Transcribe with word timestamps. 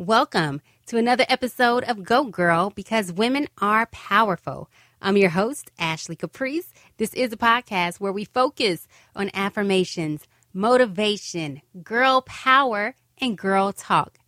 Welcome 0.00 0.62
to 0.86 0.96
another 0.96 1.24
episode 1.28 1.82
of 1.82 2.04
Go 2.04 2.22
Girl 2.22 2.70
because 2.70 3.12
women 3.12 3.48
are 3.60 3.86
powerful. 3.86 4.70
I'm 5.02 5.16
your 5.16 5.30
host, 5.30 5.72
Ashley 5.76 6.14
Caprice. 6.14 6.72
This 6.98 7.12
is 7.14 7.32
a 7.32 7.36
podcast 7.36 7.98
where 7.98 8.12
we 8.12 8.24
focus 8.24 8.86
on 9.16 9.28
affirmations, 9.34 10.22
motivation, 10.54 11.62
girl 11.82 12.22
power, 12.22 12.94
and 13.20 13.36
girl 13.36 13.72
talk. 13.72 14.20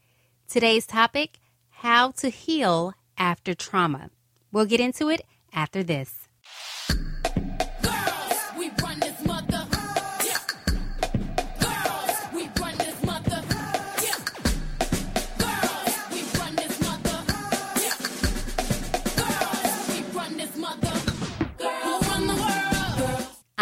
Today's 0.48 0.86
topic 0.86 1.38
how 1.70 2.10
to 2.16 2.30
heal 2.30 2.94
after 3.16 3.54
trauma. 3.54 4.10
We'll 4.50 4.66
get 4.66 4.80
into 4.80 5.08
it 5.08 5.24
after 5.54 5.84
this. 5.84 6.19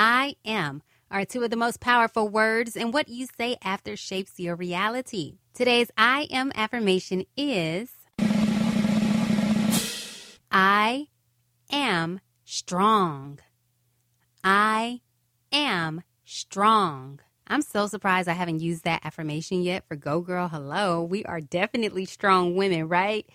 I 0.00 0.36
am 0.44 0.84
are 1.10 1.24
two 1.24 1.42
of 1.42 1.50
the 1.50 1.56
most 1.56 1.80
powerful 1.80 2.28
words, 2.28 2.76
and 2.76 2.94
what 2.94 3.08
you 3.08 3.26
say 3.36 3.56
after 3.64 3.96
shapes 3.96 4.38
your 4.38 4.54
reality. 4.54 5.38
Today's 5.54 5.90
I 5.98 6.28
am 6.30 6.52
affirmation 6.54 7.24
is 7.36 7.90
I 10.52 11.08
am 11.72 12.20
strong. 12.44 13.40
I 14.44 15.00
am 15.50 16.04
strong. 16.24 17.18
I'm 17.48 17.62
so 17.62 17.88
surprised 17.88 18.28
I 18.28 18.34
haven't 18.34 18.60
used 18.60 18.84
that 18.84 19.04
affirmation 19.04 19.62
yet 19.62 19.84
for 19.88 19.96
Go 19.96 20.20
Girl 20.20 20.46
Hello. 20.46 21.02
We 21.02 21.24
are 21.24 21.40
definitely 21.40 22.04
strong 22.04 22.54
women, 22.54 22.86
right? 22.86 23.28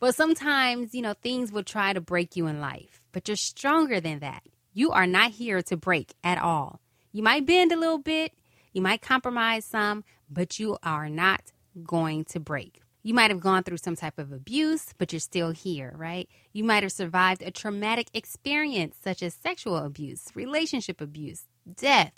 Well, 0.00 0.12
sometimes, 0.12 0.96
you 0.96 1.02
know, 1.02 1.14
things 1.14 1.52
will 1.52 1.62
try 1.62 1.92
to 1.92 2.00
break 2.00 2.34
you 2.34 2.48
in 2.48 2.60
life, 2.60 3.02
but 3.12 3.28
you're 3.28 3.36
stronger 3.36 4.00
than 4.00 4.18
that. 4.18 4.42
You 4.72 4.90
are 4.92 5.06
not 5.06 5.32
here 5.32 5.62
to 5.62 5.76
break 5.76 6.14
at 6.22 6.38
all. 6.38 6.80
You 7.12 7.22
might 7.22 7.46
bend 7.46 7.72
a 7.72 7.76
little 7.76 7.98
bit, 7.98 8.32
you 8.72 8.82
might 8.82 9.02
compromise 9.02 9.64
some, 9.64 10.04
but 10.30 10.58
you 10.58 10.76
are 10.82 11.08
not 11.08 11.52
going 11.82 12.24
to 12.26 12.40
break. 12.40 12.80
You 13.02 13.14
might 13.14 13.30
have 13.30 13.40
gone 13.40 13.62
through 13.62 13.78
some 13.78 13.96
type 13.96 14.18
of 14.18 14.32
abuse, 14.32 14.92
but 14.98 15.12
you're 15.12 15.20
still 15.20 15.50
here, 15.50 15.94
right? 15.96 16.28
You 16.52 16.64
might 16.64 16.82
have 16.82 16.92
survived 16.92 17.42
a 17.42 17.50
traumatic 17.50 18.08
experience 18.12 18.96
such 19.02 19.22
as 19.22 19.34
sexual 19.34 19.76
abuse, 19.78 20.26
relationship 20.34 21.00
abuse, 21.00 21.46
death, 21.76 22.12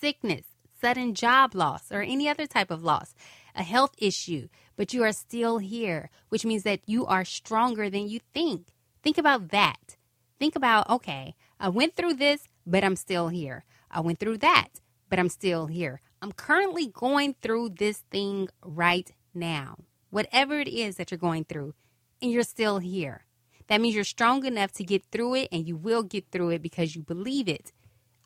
sickness, 0.00 0.44
sudden 0.80 1.14
job 1.14 1.54
loss, 1.54 1.90
or 1.90 2.02
any 2.02 2.28
other 2.28 2.46
type 2.46 2.70
of 2.70 2.82
loss, 2.82 3.14
a 3.54 3.62
health 3.62 3.94
issue, 3.96 4.48
but 4.76 4.92
you 4.92 5.02
are 5.02 5.12
still 5.12 5.58
here, 5.58 6.10
which 6.28 6.44
means 6.44 6.64
that 6.64 6.80
you 6.86 7.06
are 7.06 7.24
stronger 7.24 7.88
than 7.88 8.08
you 8.08 8.20
think. 8.34 8.74
Think 9.02 9.16
about 9.16 9.48
that. 9.50 9.96
Think 10.38 10.56
about, 10.56 10.90
okay, 10.90 11.34
I 11.64 11.68
went 11.68 11.96
through 11.96 12.14
this, 12.14 12.46
but 12.66 12.84
I'm 12.84 12.94
still 12.94 13.28
here. 13.28 13.64
I 13.90 14.00
went 14.00 14.18
through 14.18 14.36
that, 14.38 14.68
but 15.08 15.18
I'm 15.18 15.30
still 15.30 15.64
here. 15.64 16.02
I'm 16.20 16.32
currently 16.32 16.88
going 16.88 17.36
through 17.40 17.70
this 17.78 18.04
thing 18.10 18.50
right 18.62 19.10
now. 19.32 19.78
Whatever 20.10 20.60
it 20.60 20.68
is 20.68 20.96
that 20.96 21.10
you're 21.10 21.16
going 21.16 21.44
through, 21.44 21.72
and 22.20 22.30
you're 22.30 22.42
still 22.42 22.80
here. 22.80 23.24
That 23.68 23.80
means 23.80 23.94
you're 23.94 24.04
strong 24.04 24.44
enough 24.44 24.72
to 24.72 24.84
get 24.84 25.06
through 25.10 25.36
it, 25.36 25.48
and 25.50 25.66
you 25.66 25.74
will 25.74 26.02
get 26.02 26.26
through 26.30 26.50
it 26.50 26.60
because 26.60 26.94
you 26.94 27.00
believe 27.00 27.48
it. 27.48 27.72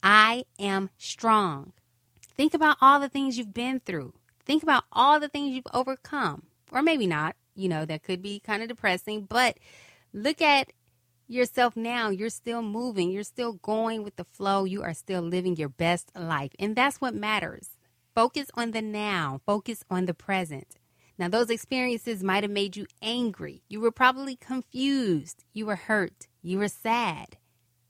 I 0.02 0.44
am 0.58 0.90
strong. 0.98 1.74
Think 2.36 2.54
about 2.54 2.78
all 2.80 2.98
the 2.98 3.08
things 3.08 3.38
you've 3.38 3.54
been 3.54 3.78
through. 3.78 4.14
Think 4.46 4.64
about 4.64 4.82
all 4.90 5.20
the 5.20 5.28
things 5.28 5.54
you've 5.54 5.72
overcome. 5.72 6.42
Or 6.72 6.82
maybe 6.82 7.06
not. 7.06 7.36
You 7.54 7.68
know, 7.68 7.84
that 7.84 8.02
could 8.02 8.20
be 8.20 8.40
kind 8.40 8.62
of 8.62 8.68
depressing, 8.68 9.26
but 9.26 9.58
look 10.12 10.42
at 10.42 10.72
yourself 11.28 11.76
now. 11.76 12.10
You're 12.10 12.30
still 12.30 12.62
moving, 12.62 13.10
you're 13.10 13.22
still 13.22 13.54
going 13.54 14.02
with 14.02 14.16
the 14.16 14.24
flow, 14.24 14.64
you 14.64 14.82
are 14.82 14.94
still 14.94 15.22
living 15.22 15.56
your 15.56 15.68
best 15.68 16.10
life. 16.16 16.52
And 16.58 16.74
that's 16.74 17.00
what 17.00 17.14
matters. 17.14 17.76
Focus 18.14 18.50
on 18.54 18.72
the 18.72 18.82
now, 18.82 19.40
focus 19.46 19.84
on 19.90 20.06
the 20.06 20.14
present. 20.14 20.76
Now, 21.18 21.28
those 21.28 21.50
experiences 21.50 22.22
might 22.22 22.44
have 22.44 22.50
made 22.52 22.76
you 22.76 22.86
angry. 23.02 23.62
You 23.68 23.80
were 23.80 23.90
probably 23.90 24.36
confused. 24.36 25.44
You 25.52 25.66
were 25.66 25.76
hurt. 25.76 26.28
You 26.42 26.58
were 26.58 26.68
sad. 26.68 27.36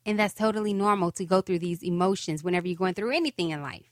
And 0.06 0.18
that's 0.18 0.32
totally 0.32 0.72
normal 0.72 1.10
to 1.12 1.26
go 1.26 1.42
through 1.42 1.58
these 1.58 1.82
emotions 1.82 2.42
whenever 2.42 2.66
you're 2.66 2.76
going 2.76 2.94
through 2.94 3.14
anything 3.14 3.50
in 3.50 3.60
life. 3.60 3.90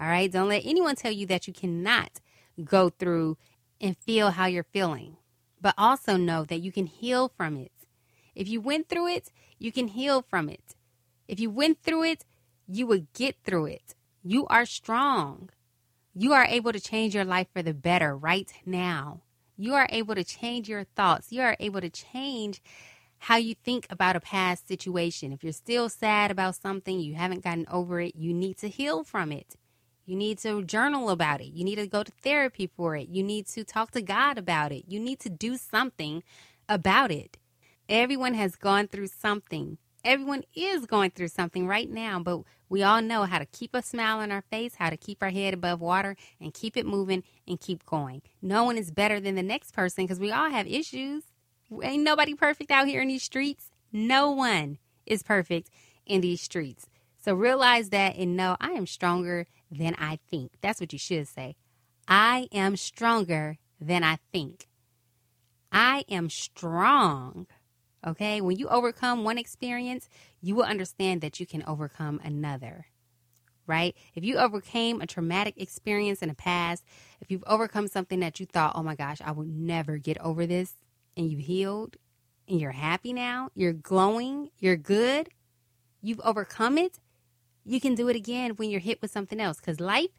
All 0.00 0.06
right. 0.06 0.32
Don't 0.32 0.48
let 0.48 0.64
anyone 0.64 0.96
tell 0.96 1.12
you 1.12 1.26
that 1.26 1.46
you 1.46 1.52
cannot 1.52 2.20
go 2.64 2.88
through 2.88 3.36
and 3.78 3.96
feel 3.98 4.30
how 4.30 4.46
you're 4.46 4.64
feeling, 4.64 5.18
but 5.60 5.74
also 5.76 6.16
know 6.16 6.44
that 6.44 6.60
you 6.60 6.72
can 6.72 6.86
heal 6.86 7.30
from 7.36 7.58
it. 7.58 7.71
If 8.34 8.48
you 8.48 8.60
went 8.60 8.88
through 8.88 9.08
it, 9.08 9.30
you 9.58 9.72
can 9.72 9.88
heal 9.88 10.22
from 10.22 10.48
it. 10.48 10.74
If 11.28 11.40
you 11.40 11.50
went 11.50 11.82
through 11.82 12.04
it, 12.04 12.24
you 12.66 12.86
will 12.86 13.06
get 13.14 13.36
through 13.44 13.66
it. 13.66 13.94
You 14.22 14.46
are 14.46 14.64
strong. 14.64 15.50
You 16.14 16.32
are 16.32 16.44
able 16.44 16.72
to 16.72 16.80
change 16.80 17.14
your 17.14 17.24
life 17.24 17.48
for 17.52 17.62
the 17.62 17.74
better 17.74 18.16
right 18.16 18.52
now. 18.66 19.22
You 19.56 19.74
are 19.74 19.86
able 19.90 20.14
to 20.14 20.24
change 20.24 20.68
your 20.68 20.84
thoughts. 20.84 21.32
You 21.32 21.42
are 21.42 21.56
able 21.60 21.80
to 21.80 21.90
change 21.90 22.62
how 23.18 23.36
you 23.36 23.54
think 23.54 23.86
about 23.88 24.16
a 24.16 24.20
past 24.20 24.66
situation. 24.66 25.32
If 25.32 25.44
you're 25.44 25.52
still 25.52 25.88
sad 25.88 26.30
about 26.30 26.56
something, 26.56 26.98
you 26.98 27.14
haven't 27.14 27.44
gotten 27.44 27.66
over 27.70 28.00
it, 28.00 28.16
you 28.16 28.34
need 28.34 28.58
to 28.58 28.68
heal 28.68 29.04
from 29.04 29.30
it. 29.30 29.56
You 30.04 30.16
need 30.16 30.38
to 30.38 30.64
journal 30.64 31.10
about 31.10 31.40
it. 31.40 31.52
You 31.52 31.64
need 31.64 31.76
to 31.76 31.86
go 31.86 32.02
to 32.02 32.12
therapy 32.22 32.66
for 32.66 32.96
it. 32.96 33.08
You 33.08 33.22
need 33.22 33.46
to 33.48 33.62
talk 33.62 33.92
to 33.92 34.02
God 34.02 34.36
about 34.36 34.72
it. 34.72 34.84
You 34.88 34.98
need 34.98 35.20
to 35.20 35.30
do 35.30 35.56
something 35.56 36.24
about 36.68 37.12
it. 37.12 37.38
Everyone 37.92 38.32
has 38.32 38.56
gone 38.56 38.88
through 38.88 39.08
something. 39.08 39.76
Everyone 40.02 40.44
is 40.54 40.86
going 40.86 41.10
through 41.10 41.28
something 41.28 41.66
right 41.66 41.90
now, 41.90 42.18
but 42.20 42.40
we 42.70 42.82
all 42.82 43.02
know 43.02 43.24
how 43.24 43.38
to 43.38 43.44
keep 43.44 43.74
a 43.74 43.82
smile 43.82 44.20
on 44.20 44.32
our 44.32 44.40
face, 44.40 44.76
how 44.76 44.88
to 44.88 44.96
keep 44.96 45.22
our 45.22 45.28
head 45.28 45.52
above 45.52 45.78
water 45.78 46.16
and 46.40 46.54
keep 46.54 46.78
it 46.78 46.86
moving 46.86 47.22
and 47.46 47.60
keep 47.60 47.84
going. 47.84 48.22
No 48.40 48.64
one 48.64 48.78
is 48.78 48.90
better 48.90 49.20
than 49.20 49.34
the 49.34 49.42
next 49.42 49.74
person 49.74 50.04
because 50.04 50.18
we 50.18 50.32
all 50.32 50.48
have 50.48 50.66
issues. 50.66 51.24
Ain't 51.82 52.02
nobody 52.02 52.32
perfect 52.32 52.70
out 52.70 52.86
here 52.86 53.02
in 53.02 53.08
these 53.08 53.24
streets. 53.24 53.70
No 53.92 54.30
one 54.30 54.78
is 55.04 55.22
perfect 55.22 55.68
in 56.06 56.22
these 56.22 56.40
streets. 56.40 56.86
So 57.22 57.34
realize 57.34 57.90
that 57.90 58.16
and 58.16 58.34
know 58.38 58.56
I 58.58 58.70
am 58.70 58.86
stronger 58.86 59.44
than 59.70 59.96
I 59.98 60.18
think. 60.30 60.52
That's 60.62 60.80
what 60.80 60.94
you 60.94 60.98
should 60.98 61.28
say. 61.28 61.56
I 62.08 62.48
am 62.52 62.74
stronger 62.76 63.58
than 63.78 64.02
I 64.02 64.16
think. 64.32 64.66
I 65.70 66.04
am 66.08 66.30
strong 66.30 67.46
Okay. 68.06 68.40
When 68.40 68.56
you 68.56 68.68
overcome 68.68 69.24
one 69.24 69.38
experience, 69.38 70.08
you 70.40 70.54
will 70.54 70.64
understand 70.64 71.20
that 71.20 71.38
you 71.38 71.46
can 71.46 71.62
overcome 71.66 72.20
another. 72.24 72.86
Right? 73.66 73.96
If 74.14 74.24
you 74.24 74.38
overcame 74.38 75.00
a 75.00 75.06
traumatic 75.06 75.54
experience 75.56 76.20
in 76.20 76.28
the 76.28 76.34
past, 76.34 76.84
if 77.20 77.30
you've 77.30 77.44
overcome 77.46 77.86
something 77.86 78.18
that 78.20 78.40
you 78.40 78.46
thought, 78.46 78.72
oh 78.74 78.82
my 78.82 78.96
gosh, 78.96 79.20
I 79.24 79.30
will 79.30 79.44
never 79.44 79.98
get 79.98 80.18
over 80.18 80.46
this, 80.46 80.74
and 81.16 81.30
you 81.30 81.38
healed 81.38 81.96
and 82.48 82.60
you're 82.60 82.72
happy 82.72 83.12
now, 83.12 83.50
you're 83.54 83.72
glowing, 83.72 84.50
you're 84.58 84.76
good, 84.76 85.28
you've 86.00 86.20
overcome 86.24 86.76
it, 86.76 86.98
you 87.64 87.80
can 87.80 87.94
do 87.94 88.08
it 88.08 88.16
again 88.16 88.52
when 88.56 88.70
you're 88.70 88.80
hit 88.80 89.00
with 89.00 89.10
something 89.10 89.40
else 89.40 89.58
because 89.58 89.80
life 89.80 90.10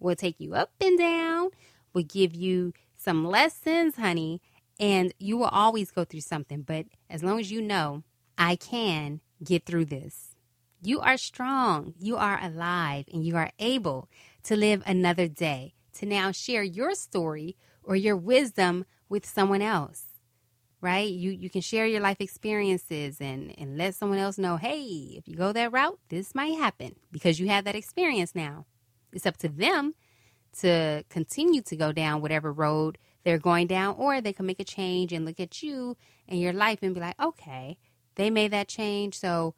will 0.00 0.16
take 0.16 0.40
you 0.40 0.54
up 0.54 0.70
and 0.80 0.98
down, 0.98 1.50
will 1.92 2.02
give 2.02 2.34
you 2.34 2.72
some 2.96 3.26
lessons, 3.26 3.96
honey, 3.96 4.40
and 4.78 5.12
you 5.18 5.36
will 5.36 5.46
always 5.46 5.90
go 5.90 6.04
through 6.04 6.20
something, 6.20 6.62
but 6.62 6.86
as 7.08 7.22
long 7.22 7.40
as 7.40 7.50
you 7.50 7.62
know, 7.62 8.02
I 8.36 8.56
can 8.56 9.20
get 9.42 9.64
through 9.64 9.86
this. 9.86 10.34
You 10.82 11.00
are 11.00 11.16
strong, 11.16 11.94
you 11.98 12.16
are 12.16 12.38
alive, 12.42 13.06
and 13.12 13.24
you 13.24 13.36
are 13.36 13.50
able 13.58 14.08
to 14.44 14.56
live 14.56 14.82
another 14.86 15.28
day 15.28 15.74
to 15.94 16.06
now 16.06 16.30
share 16.30 16.62
your 16.62 16.94
story 16.94 17.56
or 17.82 17.96
your 17.96 18.16
wisdom 18.16 18.84
with 19.08 19.24
someone 19.24 19.62
else. 19.62 20.04
Right? 20.82 21.10
You 21.10 21.30
you 21.30 21.48
can 21.48 21.62
share 21.62 21.86
your 21.86 22.00
life 22.00 22.20
experiences 22.20 23.20
and 23.20 23.58
and 23.58 23.78
let 23.78 23.94
someone 23.94 24.18
else 24.18 24.36
know, 24.36 24.58
"Hey, 24.58 25.14
if 25.16 25.26
you 25.26 25.34
go 25.34 25.52
that 25.52 25.72
route, 25.72 25.98
this 26.10 26.34
might 26.34 26.58
happen 26.58 26.96
because 27.10 27.40
you 27.40 27.48
have 27.48 27.64
that 27.64 27.74
experience 27.74 28.34
now." 28.34 28.66
It's 29.12 29.26
up 29.26 29.38
to 29.38 29.48
them 29.48 29.94
to 30.58 31.04
continue 31.08 31.62
to 31.62 31.76
go 31.76 31.92
down 31.92 32.20
whatever 32.20 32.52
road 32.52 32.98
they're 33.26 33.38
going 33.38 33.66
down, 33.66 33.96
or 33.98 34.20
they 34.20 34.32
can 34.32 34.46
make 34.46 34.60
a 34.60 34.64
change 34.64 35.12
and 35.12 35.24
look 35.24 35.40
at 35.40 35.60
you 35.60 35.96
and 36.28 36.40
your 36.40 36.52
life 36.52 36.78
and 36.80 36.94
be 36.94 37.00
like, 37.00 37.20
okay, 37.20 37.76
they 38.14 38.30
made 38.30 38.52
that 38.52 38.68
change, 38.68 39.18
so 39.18 39.52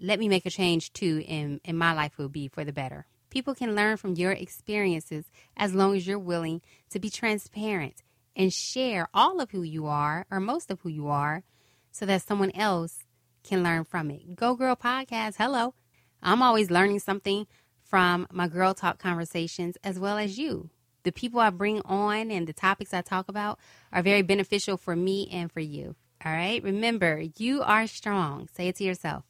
let 0.00 0.18
me 0.18 0.28
make 0.28 0.44
a 0.44 0.50
change 0.50 0.92
too, 0.92 1.24
and, 1.28 1.60
and 1.64 1.78
my 1.78 1.92
life 1.92 2.18
will 2.18 2.28
be 2.28 2.48
for 2.48 2.64
the 2.64 2.72
better. 2.72 3.06
People 3.30 3.54
can 3.54 3.76
learn 3.76 3.98
from 3.98 4.14
your 4.14 4.32
experiences 4.32 5.26
as 5.56 5.76
long 5.76 5.94
as 5.94 6.08
you're 6.08 6.18
willing 6.18 6.60
to 6.90 6.98
be 6.98 7.08
transparent 7.08 8.02
and 8.34 8.52
share 8.52 9.08
all 9.14 9.40
of 9.40 9.52
who 9.52 9.62
you 9.62 9.86
are 9.86 10.26
or 10.28 10.40
most 10.40 10.68
of 10.68 10.80
who 10.80 10.88
you 10.88 11.06
are 11.06 11.44
so 11.92 12.04
that 12.06 12.22
someone 12.22 12.50
else 12.56 13.04
can 13.44 13.62
learn 13.62 13.84
from 13.84 14.10
it. 14.10 14.34
Go 14.34 14.56
Girl 14.56 14.74
Podcast, 14.74 15.36
hello. 15.38 15.74
I'm 16.20 16.42
always 16.42 16.68
learning 16.68 16.98
something 16.98 17.46
from 17.80 18.26
my 18.32 18.48
Girl 18.48 18.74
Talk 18.74 18.98
conversations 18.98 19.76
as 19.84 20.00
well 20.00 20.18
as 20.18 20.36
you. 20.36 20.70
The 21.04 21.12
people 21.12 21.40
I 21.40 21.50
bring 21.50 21.80
on 21.82 22.30
and 22.30 22.46
the 22.46 22.52
topics 22.52 22.92
I 22.92 23.02
talk 23.02 23.28
about 23.28 23.58
are 23.92 24.02
very 24.02 24.22
beneficial 24.22 24.76
for 24.76 24.96
me 24.96 25.28
and 25.30 25.50
for 25.52 25.60
you. 25.60 25.94
All 26.24 26.32
right. 26.32 26.62
Remember, 26.62 27.22
you 27.36 27.62
are 27.62 27.86
strong. 27.86 28.48
Say 28.54 28.68
it 28.68 28.76
to 28.76 28.84
yourself. 28.84 29.24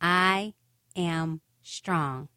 I 0.00 0.54
am 0.96 1.42
strong. 1.62 2.28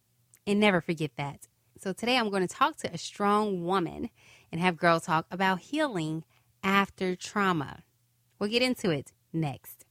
And 0.46 0.60
never 0.60 0.82
forget 0.82 1.12
that. 1.18 1.48
So 1.82 1.94
today 1.94 2.18
I'm 2.18 2.30
going 2.30 2.48
to 2.48 2.54
talk 2.54 2.78
to 2.78 2.94
a 2.94 2.98
strong 2.98 3.64
woman 3.66 4.10
and 4.52 4.62
have 4.62 4.78
Girl 4.78 5.00
Talk 5.00 5.26
about 5.32 5.60
healing 5.60 6.24
after 6.64 7.16
trauma. 7.16 7.84
We'll 8.38 8.50
get 8.50 8.62
into 8.62 8.92
it 8.92 9.12
next. 9.34 9.86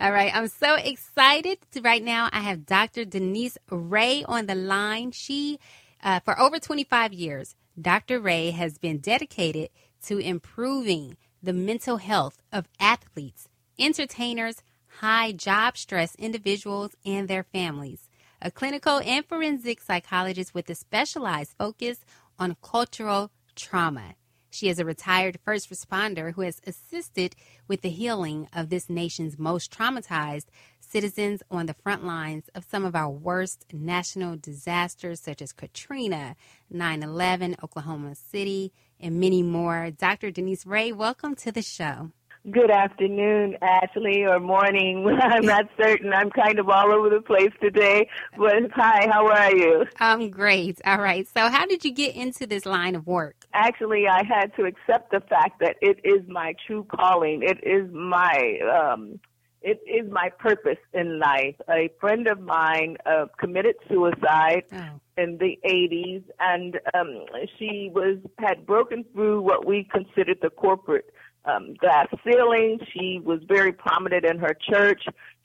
All 0.00 0.12
right, 0.12 0.30
I'm 0.32 0.46
so 0.46 0.76
excited. 0.76 1.58
Right 1.82 2.04
now, 2.04 2.28
I 2.32 2.38
have 2.40 2.66
Dr. 2.66 3.04
Denise 3.04 3.58
Ray 3.68 4.22
on 4.28 4.46
the 4.46 4.54
line. 4.54 5.10
She, 5.10 5.58
uh, 6.04 6.20
for 6.20 6.38
over 6.38 6.60
25 6.60 7.12
years, 7.12 7.56
Dr. 7.80 8.20
Ray 8.20 8.52
has 8.52 8.78
been 8.78 8.98
dedicated 8.98 9.70
to 10.04 10.18
improving 10.18 11.16
the 11.42 11.52
mental 11.52 11.96
health 11.96 12.38
of 12.52 12.68
athletes, 12.78 13.48
entertainers, 13.76 14.62
high 15.00 15.32
job 15.32 15.76
stress 15.76 16.14
individuals, 16.14 16.92
and 17.04 17.26
their 17.26 17.42
families. 17.42 18.08
A 18.40 18.52
clinical 18.52 19.00
and 19.04 19.26
forensic 19.26 19.80
psychologist 19.80 20.54
with 20.54 20.70
a 20.70 20.76
specialized 20.76 21.54
focus 21.58 22.04
on 22.38 22.56
cultural 22.62 23.32
trauma. 23.56 24.14
She 24.50 24.68
is 24.68 24.78
a 24.78 24.84
retired 24.84 25.38
first 25.44 25.70
responder 25.70 26.32
who 26.32 26.42
has 26.42 26.60
assisted 26.66 27.36
with 27.66 27.82
the 27.82 27.90
healing 27.90 28.48
of 28.52 28.70
this 28.70 28.88
nation's 28.88 29.38
most 29.38 29.70
traumatized 29.72 30.46
citizens 30.80 31.42
on 31.50 31.66
the 31.66 31.74
front 31.74 32.04
lines 32.04 32.48
of 32.54 32.64
some 32.64 32.84
of 32.84 32.96
our 32.96 33.10
worst 33.10 33.66
national 33.72 34.36
disasters, 34.36 35.20
such 35.20 35.42
as 35.42 35.52
Katrina, 35.52 36.34
9 36.70 37.02
11, 37.02 37.56
Oklahoma 37.62 38.14
City, 38.14 38.72
and 38.98 39.20
many 39.20 39.42
more. 39.42 39.90
Dr. 39.90 40.30
Denise 40.30 40.66
Ray, 40.66 40.92
welcome 40.92 41.34
to 41.36 41.52
the 41.52 41.62
show. 41.62 42.10
Good 42.50 42.70
afternoon, 42.70 43.56
Ashley, 43.60 44.24
or 44.24 44.38
morning. 44.38 45.06
I'm 45.22 45.44
not 45.44 45.64
certain. 45.78 46.12
I'm 46.12 46.30
kind 46.30 46.58
of 46.58 46.68
all 46.68 46.92
over 46.92 47.10
the 47.10 47.20
place 47.20 47.50
today. 47.60 48.08
But 48.38 48.70
hi, 48.72 49.08
how 49.10 49.26
are 49.26 49.54
you? 49.54 49.84
I'm 49.98 50.30
great. 50.30 50.80
All 50.84 50.98
right. 50.98 51.26
So, 51.26 51.48
how 51.48 51.66
did 51.66 51.84
you 51.84 51.90
get 51.90 52.14
into 52.14 52.46
this 52.46 52.64
line 52.64 52.94
of 52.94 53.06
work? 53.06 53.34
Actually, 53.52 54.06
I 54.06 54.22
had 54.24 54.54
to 54.56 54.64
accept 54.64 55.10
the 55.10 55.20
fact 55.28 55.60
that 55.60 55.76
it 55.82 55.98
is 56.04 56.26
my 56.28 56.54
true 56.66 56.84
calling. 56.84 57.42
It 57.42 57.58
is 57.64 57.92
my 57.92 58.58
um, 58.72 59.18
it 59.60 59.80
is 59.86 60.10
my 60.10 60.30
purpose 60.38 60.78
in 60.94 61.18
life. 61.18 61.56
A 61.68 61.90
friend 62.00 62.28
of 62.28 62.40
mine 62.40 62.96
uh, 63.04 63.26
committed 63.38 63.74
suicide 63.88 64.62
oh. 64.72 65.00
in 65.16 65.38
the 65.38 65.58
80s, 65.66 66.22
and 66.38 66.78
um, 66.94 67.24
she 67.58 67.90
was 67.92 68.18
had 68.38 68.64
broken 68.64 69.04
through 69.12 69.42
what 69.42 69.66
we 69.66 69.88
considered 69.92 70.38
the 70.40 70.50
corporate 70.50 71.12
um, 71.44 71.74
glass 71.74 72.06
ceiling. 72.24 72.78
She 72.92 73.20
was 73.24 73.40
very 73.46 73.72
prominent 73.72 74.24
in 74.24 74.38
her 74.38 74.54
church. 74.70 75.02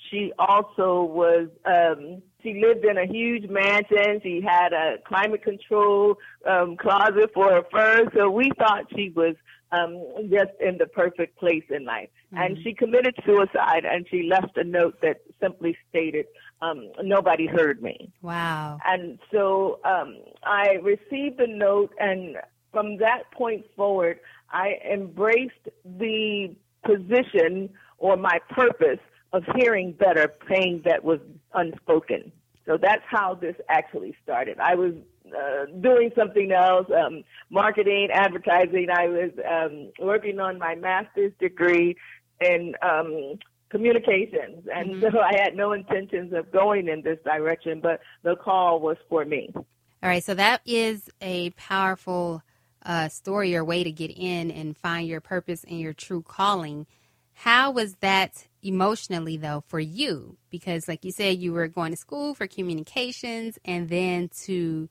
She 0.09 0.31
also 0.37 1.03
was, 1.03 1.47
um, 1.65 2.21
she 2.41 2.61
lived 2.61 2.85
in 2.85 2.97
a 2.97 3.05
huge 3.05 3.49
mansion. 3.49 4.19
She 4.21 4.41
had 4.41 4.73
a 4.73 4.97
climate 5.07 5.43
control 5.43 6.15
um, 6.45 6.75
closet 6.77 7.31
for 7.33 7.49
her 7.51 7.63
fur. 7.71 8.09
So 8.15 8.29
we 8.29 8.51
thought 8.57 8.85
she 8.95 9.09
was 9.15 9.35
um, 9.71 10.05
just 10.29 10.51
in 10.59 10.77
the 10.77 10.85
perfect 10.85 11.37
place 11.39 11.63
in 11.69 11.85
life. 11.85 12.09
Mm-hmm. 12.33 12.43
And 12.43 12.57
she 12.63 12.73
committed 12.73 13.15
suicide 13.25 13.85
and 13.85 14.05
she 14.09 14.23
left 14.29 14.57
a 14.57 14.63
note 14.63 14.99
that 15.01 15.21
simply 15.41 15.77
stated, 15.89 16.25
um, 16.61 16.91
nobody 17.01 17.47
heard 17.47 17.81
me. 17.81 18.11
Wow. 18.21 18.79
And 18.85 19.19
so 19.31 19.79
um, 19.83 20.19
I 20.43 20.73
received 20.81 21.37
the 21.39 21.47
note 21.47 21.91
and 21.99 22.37
from 22.71 22.97
that 22.97 23.31
point 23.31 23.65
forward, 23.75 24.19
I 24.53 24.79
embraced 24.89 25.67
the 25.83 26.55
position 26.85 27.69
or 27.97 28.15
my 28.15 28.39
purpose 28.49 28.99
of 29.33 29.43
hearing 29.55 29.93
better 29.93 30.27
pain 30.47 30.83
that 30.85 31.03
was 31.03 31.19
unspoken. 31.53 32.31
So 32.65 32.77
that's 32.77 33.03
how 33.09 33.33
this 33.33 33.55
actually 33.67 34.15
started. 34.23 34.59
I 34.59 34.75
was 34.75 34.93
uh, 35.27 35.65
doing 35.81 36.11
something 36.15 36.51
else, 36.51 36.87
um, 36.95 37.23
marketing, 37.49 38.09
advertising. 38.13 38.87
I 38.93 39.07
was 39.07 39.31
um, 39.49 39.91
working 39.99 40.39
on 40.39 40.59
my 40.59 40.75
master's 40.75 41.33
degree 41.39 41.95
in 42.39 42.73
um, 42.81 43.39
communications, 43.69 44.67
and 44.73 44.91
mm-hmm. 44.91 45.15
so 45.15 45.19
I 45.19 45.35
had 45.35 45.55
no 45.55 45.73
intentions 45.73 46.33
of 46.33 46.51
going 46.51 46.87
in 46.87 47.01
this 47.01 47.17
direction. 47.25 47.79
But 47.81 48.01
the 48.21 48.35
call 48.35 48.79
was 48.79 48.97
for 49.09 49.25
me. 49.25 49.49
All 49.55 49.63
right, 50.09 50.23
so 50.23 50.35
that 50.35 50.61
is 50.65 51.09
a 51.21 51.49
powerful 51.51 52.43
uh, 52.85 53.09
story 53.09 53.55
or 53.55 53.63
way 53.63 53.83
to 53.83 53.91
get 53.91 54.11
in 54.11 54.51
and 54.51 54.77
find 54.77 55.07
your 55.07 55.21
purpose 55.21 55.63
and 55.63 55.79
your 55.79 55.93
true 55.93 56.21
calling. 56.21 56.85
How 57.33 57.71
was 57.71 57.95
that 57.95 58.47
emotionally 58.61 59.37
though 59.37 59.63
for 59.67 59.79
you? 59.79 60.37
Because 60.49 60.87
like 60.87 61.03
you 61.03 61.11
said, 61.11 61.37
you 61.37 61.53
were 61.53 61.67
going 61.67 61.91
to 61.91 61.97
school 61.97 62.33
for 62.33 62.47
communications 62.47 63.57
and 63.65 63.89
then 63.89 64.29
to 64.45 64.89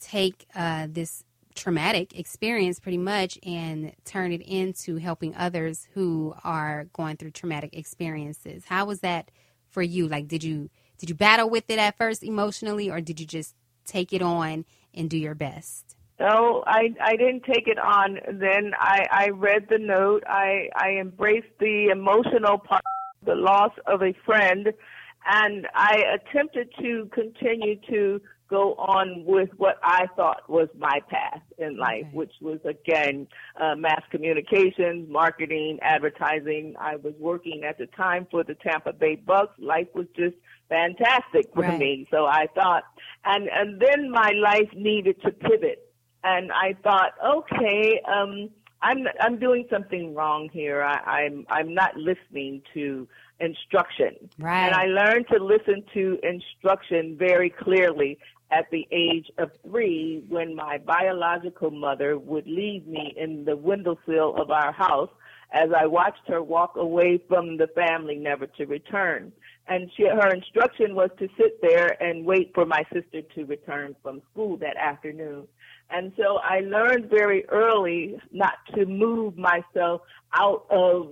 take 0.00 0.46
uh, 0.54 0.86
this 0.90 1.24
traumatic 1.54 2.16
experience 2.16 2.78
pretty 2.78 2.98
much 2.98 3.36
and 3.42 3.92
turn 4.04 4.32
it 4.32 4.40
into 4.42 4.96
helping 4.96 5.34
others 5.34 5.88
who 5.94 6.32
are 6.44 6.86
going 6.92 7.16
through 7.16 7.32
traumatic 7.32 7.76
experiences. 7.76 8.64
How 8.66 8.84
was 8.84 9.00
that 9.00 9.30
for 9.68 9.82
you? 9.82 10.06
Like 10.06 10.28
did 10.28 10.44
you 10.44 10.70
did 10.98 11.10
you 11.10 11.16
battle 11.16 11.50
with 11.50 11.64
it 11.68 11.78
at 11.78 11.96
first 11.96 12.22
emotionally 12.22 12.90
or 12.90 13.00
did 13.00 13.18
you 13.18 13.26
just 13.26 13.54
take 13.84 14.12
it 14.12 14.22
on 14.22 14.64
and 14.94 15.10
do 15.10 15.16
your 15.18 15.34
best? 15.34 15.97
No, 16.20 16.64
I 16.66 16.94
I 17.00 17.16
didn't 17.16 17.44
take 17.44 17.68
it 17.68 17.78
on. 17.78 18.18
Then 18.32 18.72
I 18.78 19.06
I 19.10 19.28
read 19.30 19.66
the 19.70 19.78
note. 19.78 20.24
I 20.26 20.68
I 20.74 20.96
embraced 21.00 21.58
the 21.60 21.90
emotional 21.92 22.58
part, 22.58 22.82
the 23.24 23.36
loss 23.36 23.72
of 23.86 24.02
a 24.02 24.12
friend, 24.26 24.72
and 25.26 25.68
I 25.74 26.02
attempted 26.16 26.70
to 26.80 27.08
continue 27.12 27.76
to 27.90 28.20
go 28.48 28.74
on 28.74 29.24
with 29.26 29.50
what 29.58 29.78
I 29.82 30.06
thought 30.16 30.48
was 30.48 30.68
my 30.76 31.00
path 31.08 31.42
in 31.58 31.76
life, 31.76 32.06
okay. 32.06 32.16
which 32.16 32.32
was 32.40 32.58
again 32.64 33.28
uh, 33.60 33.76
mass 33.76 34.02
communications, 34.10 35.08
marketing, 35.08 35.78
advertising. 35.82 36.74
I 36.80 36.96
was 36.96 37.14
working 37.20 37.62
at 37.62 37.78
the 37.78 37.86
time 37.86 38.26
for 38.28 38.42
the 38.42 38.54
Tampa 38.54 38.92
Bay 38.92 39.22
Bucs. 39.24 39.50
Life 39.58 39.88
was 39.94 40.06
just 40.16 40.34
fantastic 40.68 41.54
for 41.54 41.62
right. 41.62 41.78
me. 41.78 42.08
So 42.10 42.26
I 42.26 42.46
thought, 42.56 42.82
and 43.24 43.48
and 43.48 43.80
then 43.80 44.10
my 44.10 44.32
life 44.32 44.70
needed 44.74 45.22
to 45.22 45.30
pivot 45.30 45.87
and 46.28 46.52
I 46.52 46.74
thought, 46.82 47.12
okay, 47.24 48.00
um, 48.06 48.50
I'm 48.82 49.06
I'm 49.20 49.38
doing 49.38 49.66
something 49.70 50.14
wrong 50.14 50.50
here. 50.52 50.82
I, 50.82 51.22
I'm 51.22 51.46
I'm 51.48 51.74
not 51.74 51.96
listening 51.96 52.62
to 52.74 53.08
instruction, 53.40 54.28
right. 54.38 54.66
and 54.66 54.74
I 54.74 54.86
learned 54.86 55.26
to 55.32 55.42
listen 55.42 55.82
to 55.94 56.18
instruction 56.22 57.16
very 57.16 57.50
clearly 57.50 58.18
at 58.50 58.70
the 58.70 58.86
age 58.92 59.30
of 59.38 59.50
three 59.62 60.24
when 60.28 60.54
my 60.54 60.78
biological 60.78 61.70
mother 61.70 62.18
would 62.18 62.46
leave 62.46 62.86
me 62.86 63.14
in 63.16 63.44
the 63.44 63.56
windowsill 63.56 64.36
of 64.36 64.50
our 64.50 64.72
house 64.72 65.10
as 65.52 65.70
I 65.76 65.86
watched 65.86 66.26
her 66.28 66.42
walk 66.42 66.76
away 66.76 67.22
from 67.28 67.56
the 67.56 67.68
family 67.68 68.16
never 68.16 68.46
to 68.46 68.66
return. 68.66 69.32
And 69.66 69.90
she, 69.96 70.04
her 70.04 70.30
instruction 70.34 70.94
was 70.94 71.10
to 71.18 71.28
sit 71.38 71.60
there 71.60 72.02
and 72.02 72.24
wait 72.24 72.52
for 72.54 72.64
my 72.64 72.84
sister 72.92 73.22
to 73.34 73.44
return 73.44 73.94
from 74.02 74.22
school 74.32 74.56
that 74.58 74.76
afternoon. 74.76 75.46
And 75.90 76.12
so 76.16 76.38
I 76.42 76.60
learned 76.60 77.08
very 77.08 77.48
early 77.48 78.18
not 78.30 78.54
to 78.74 78.84
move 78.84 79.36
myself 79.36 80.02
out 80.34 80.66
of 80.70 81.08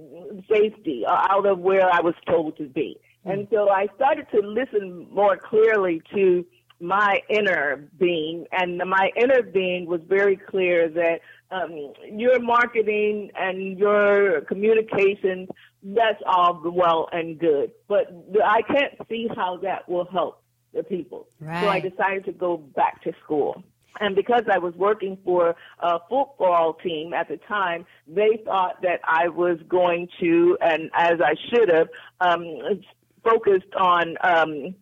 safety 0.50 1.04
or 1.06 1.16
out 1.30 1.46
of 1.46 1.58
where 1.58 1.88
I 1.90 2.00
was 2.00 2.14
told 2.26 2.56
to 2.58 2.64
be. 2.64 2.98
Mm. 3.26 3.32
And 3.32 3.48
so 3.50 3.70
I 3.70 3.86
started 3.96 4.26
to 4.32 4.40
listen 4.40 5.06
more 5.10 5.36
clearly 5.36 6.02
to 6.14 6.44
my 6.78 7.22
inner 7.30 7.88
being, 7.98 8.46
and 8.52 8.76
my 8.78 9.10
inner 9.16 9.42
being 9.42 9.86
was 9.86 10.00
very 10.06 10.36
clear 10.36 10.90
that 10.90 11.20
um, 11.50 11.94
your 12.10 12.38
marketing 12.38 13.30
and 13.34 13.78
your 13.78 14.42
communications, 14.42 15.48
that's 15.82 16.20
all 16.26 16.60
well 16.64 17.08
and 17.12 17.38
good, 17.38 17.70
but 17.88 18.12
I 18.44 18.60
can't 18.62 18.92
see 19.08 19.28
how 19.34 19.56
that 19.58 19.88
will 19.88 20.06
help 20.06 20.42
the 20.74 20.82
people. 20.82 21.28
Right. 21.40 21.62
So 21.62 21.68
I 21.68 21.80
decided 21.80 22.24
to 22.26 22.32
go 22.32 22.58
back 22.58 23.02
to 23.04 23.12
school. 23.24 23.62
And 24.00 24.14
because 24.14 24.42
I 24.50 24.58
was 24.58 24.74
working 24.74 25.18
for 25.24 25.54
a 25.80 25.98
football 26.08 26.74
team 26.74 27.14
at 27.14 27.28
the 27.28 27.38
time, 27.48 27.86
they 28.06 28.40
thought 28.44 28.82
that 28.82 29.00
I 29.04 29.28
was 29.28 29.58
going 29.68 30.08
to, 30.20 30.58
and 30.60 30.90
as 30.94 31.20
I 31.20 31.34
should 31.48 31.68
have, 31.68 31.88
um, 32.20 32.44
focused 33.24 33.74
on 33.76 34.16
um, 34.22 34.74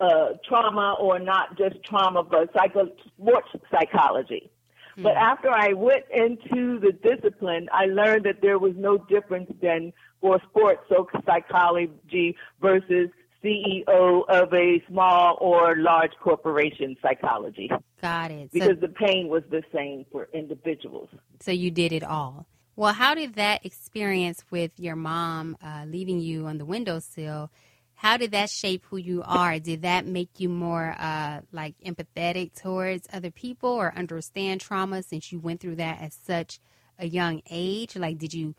uh, 0.00 0.34
trauma 0.48 0.96
or 1.00 1.18
not 1.18 1.58
just 1.58 1.82
trauma, 1.84 2.22
but 2.22 2.50
psycho- 2.56 2.92
sports 3.16 3.48
psychology. 3.70 4.50
Mm-hmm. 4.92 5.02
But 5.02 5.16
after 5.16 5.50
I 5.50 5.72
went 5.72 6.04
into 6.12 6.78
the 6.80 6.92
discipline, 6.92 7.68
I 7.72 7.86
learned 7.86 8.24
that 8.26 8.40
there 8.40 8.58
was 8.58 8.74
no 8.76 8.98
difference 8.98 9.50
than 9.60 9.92
for 10.20 10.40
sports 10.50 10.82
psychology 11.26 12.36
versus 12.60 13.08
CEO 13.42 14.24
of 14.28 14.52
a 14.52 14.82
small 14.88 15.38
or 15.40 15.76
large 15.76 16.12
corporation 16.20 16.96
psychology. 17.00 17.70
Got 18.02 18.30
it. 18.30 18.50
Because 18.52 18.68
so, 18.68 18.74
the 18.74 18.88
pain 18.88 19.28
was 19.28 19.42
the 19.50 19.62
same 19.72 20.04
for 20.10 20.28
individuals. 20.32 21.08
So 21.40 21.52
you 21.52 21.70
did 21.70 21.92
it 21.92 22.02
all. 22.02 22.46
Well, 22.76 22.92
how 22.92 23.14
did 23.14 23.34
that 23.34 23.66
experience 23.66 24.44
with 24.50 24.70
your 24.76 24.96
mom 24.96 25.56
uh, 25.62 25.84
leaving 25.86 26.20
you 26.20 26.46
on 26.46 26.58
the 26.58 26.64
windowsill? 26.64 27.50
How 27.94 28.16
did 28.16 28.30
that 28.30 28.50
shape 28.50 28.84
who 28.88 28.96
you 28.96 29.24
are? 29.26 29.58
Did 29.58 29.82
that 29.82 30.06
make 30.06 30.38
you 30.38 30.48
more 30.48 30.94
uh, 30.96 31.40
like 31.50 31.74
empathetic 31.84 32.54
towards 32.54 33.08
other 33.12 33.32
people 33.32 33.70
or 33.70 33.92
understand 33.96 34.60
trauma 34.60 35.02
since 35.02 35.32
you 35.32 35.40
went 35.40 35.60
through 35.60 35.76
that 35.76 36.00
at 36.00 36.12
such 36.12 36.60
a 37.00 37.08
young 37.08 37.42
age? 37.50 37.96
Like, 37.96 38.18
did 38.18 38.32
you 38.32 38.54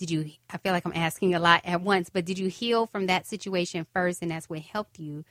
did 0.00 0.10
you 0.10 0.30
i 0.48 0.56
feel 0.56 0.72
like 0.72 0.86
i'm 0.86 0.94
asking 0.94 1.34
a 1.34 1.38
lot 1.38 1.60
at 1.64 1.82
once 1.82 2.08
but 2.08 2.24
did 2.24 2.38
you 2.38 2.48
heal 2.48 2.86
from 2.86 3.06
that 3.06 3.26
situation 3.26 3.86
first 3.92 4.22
and 4.22 4.30
that's 4.30 4.48
what 4.48 4.58
helped 4.60 4.98
you 4.98 5.24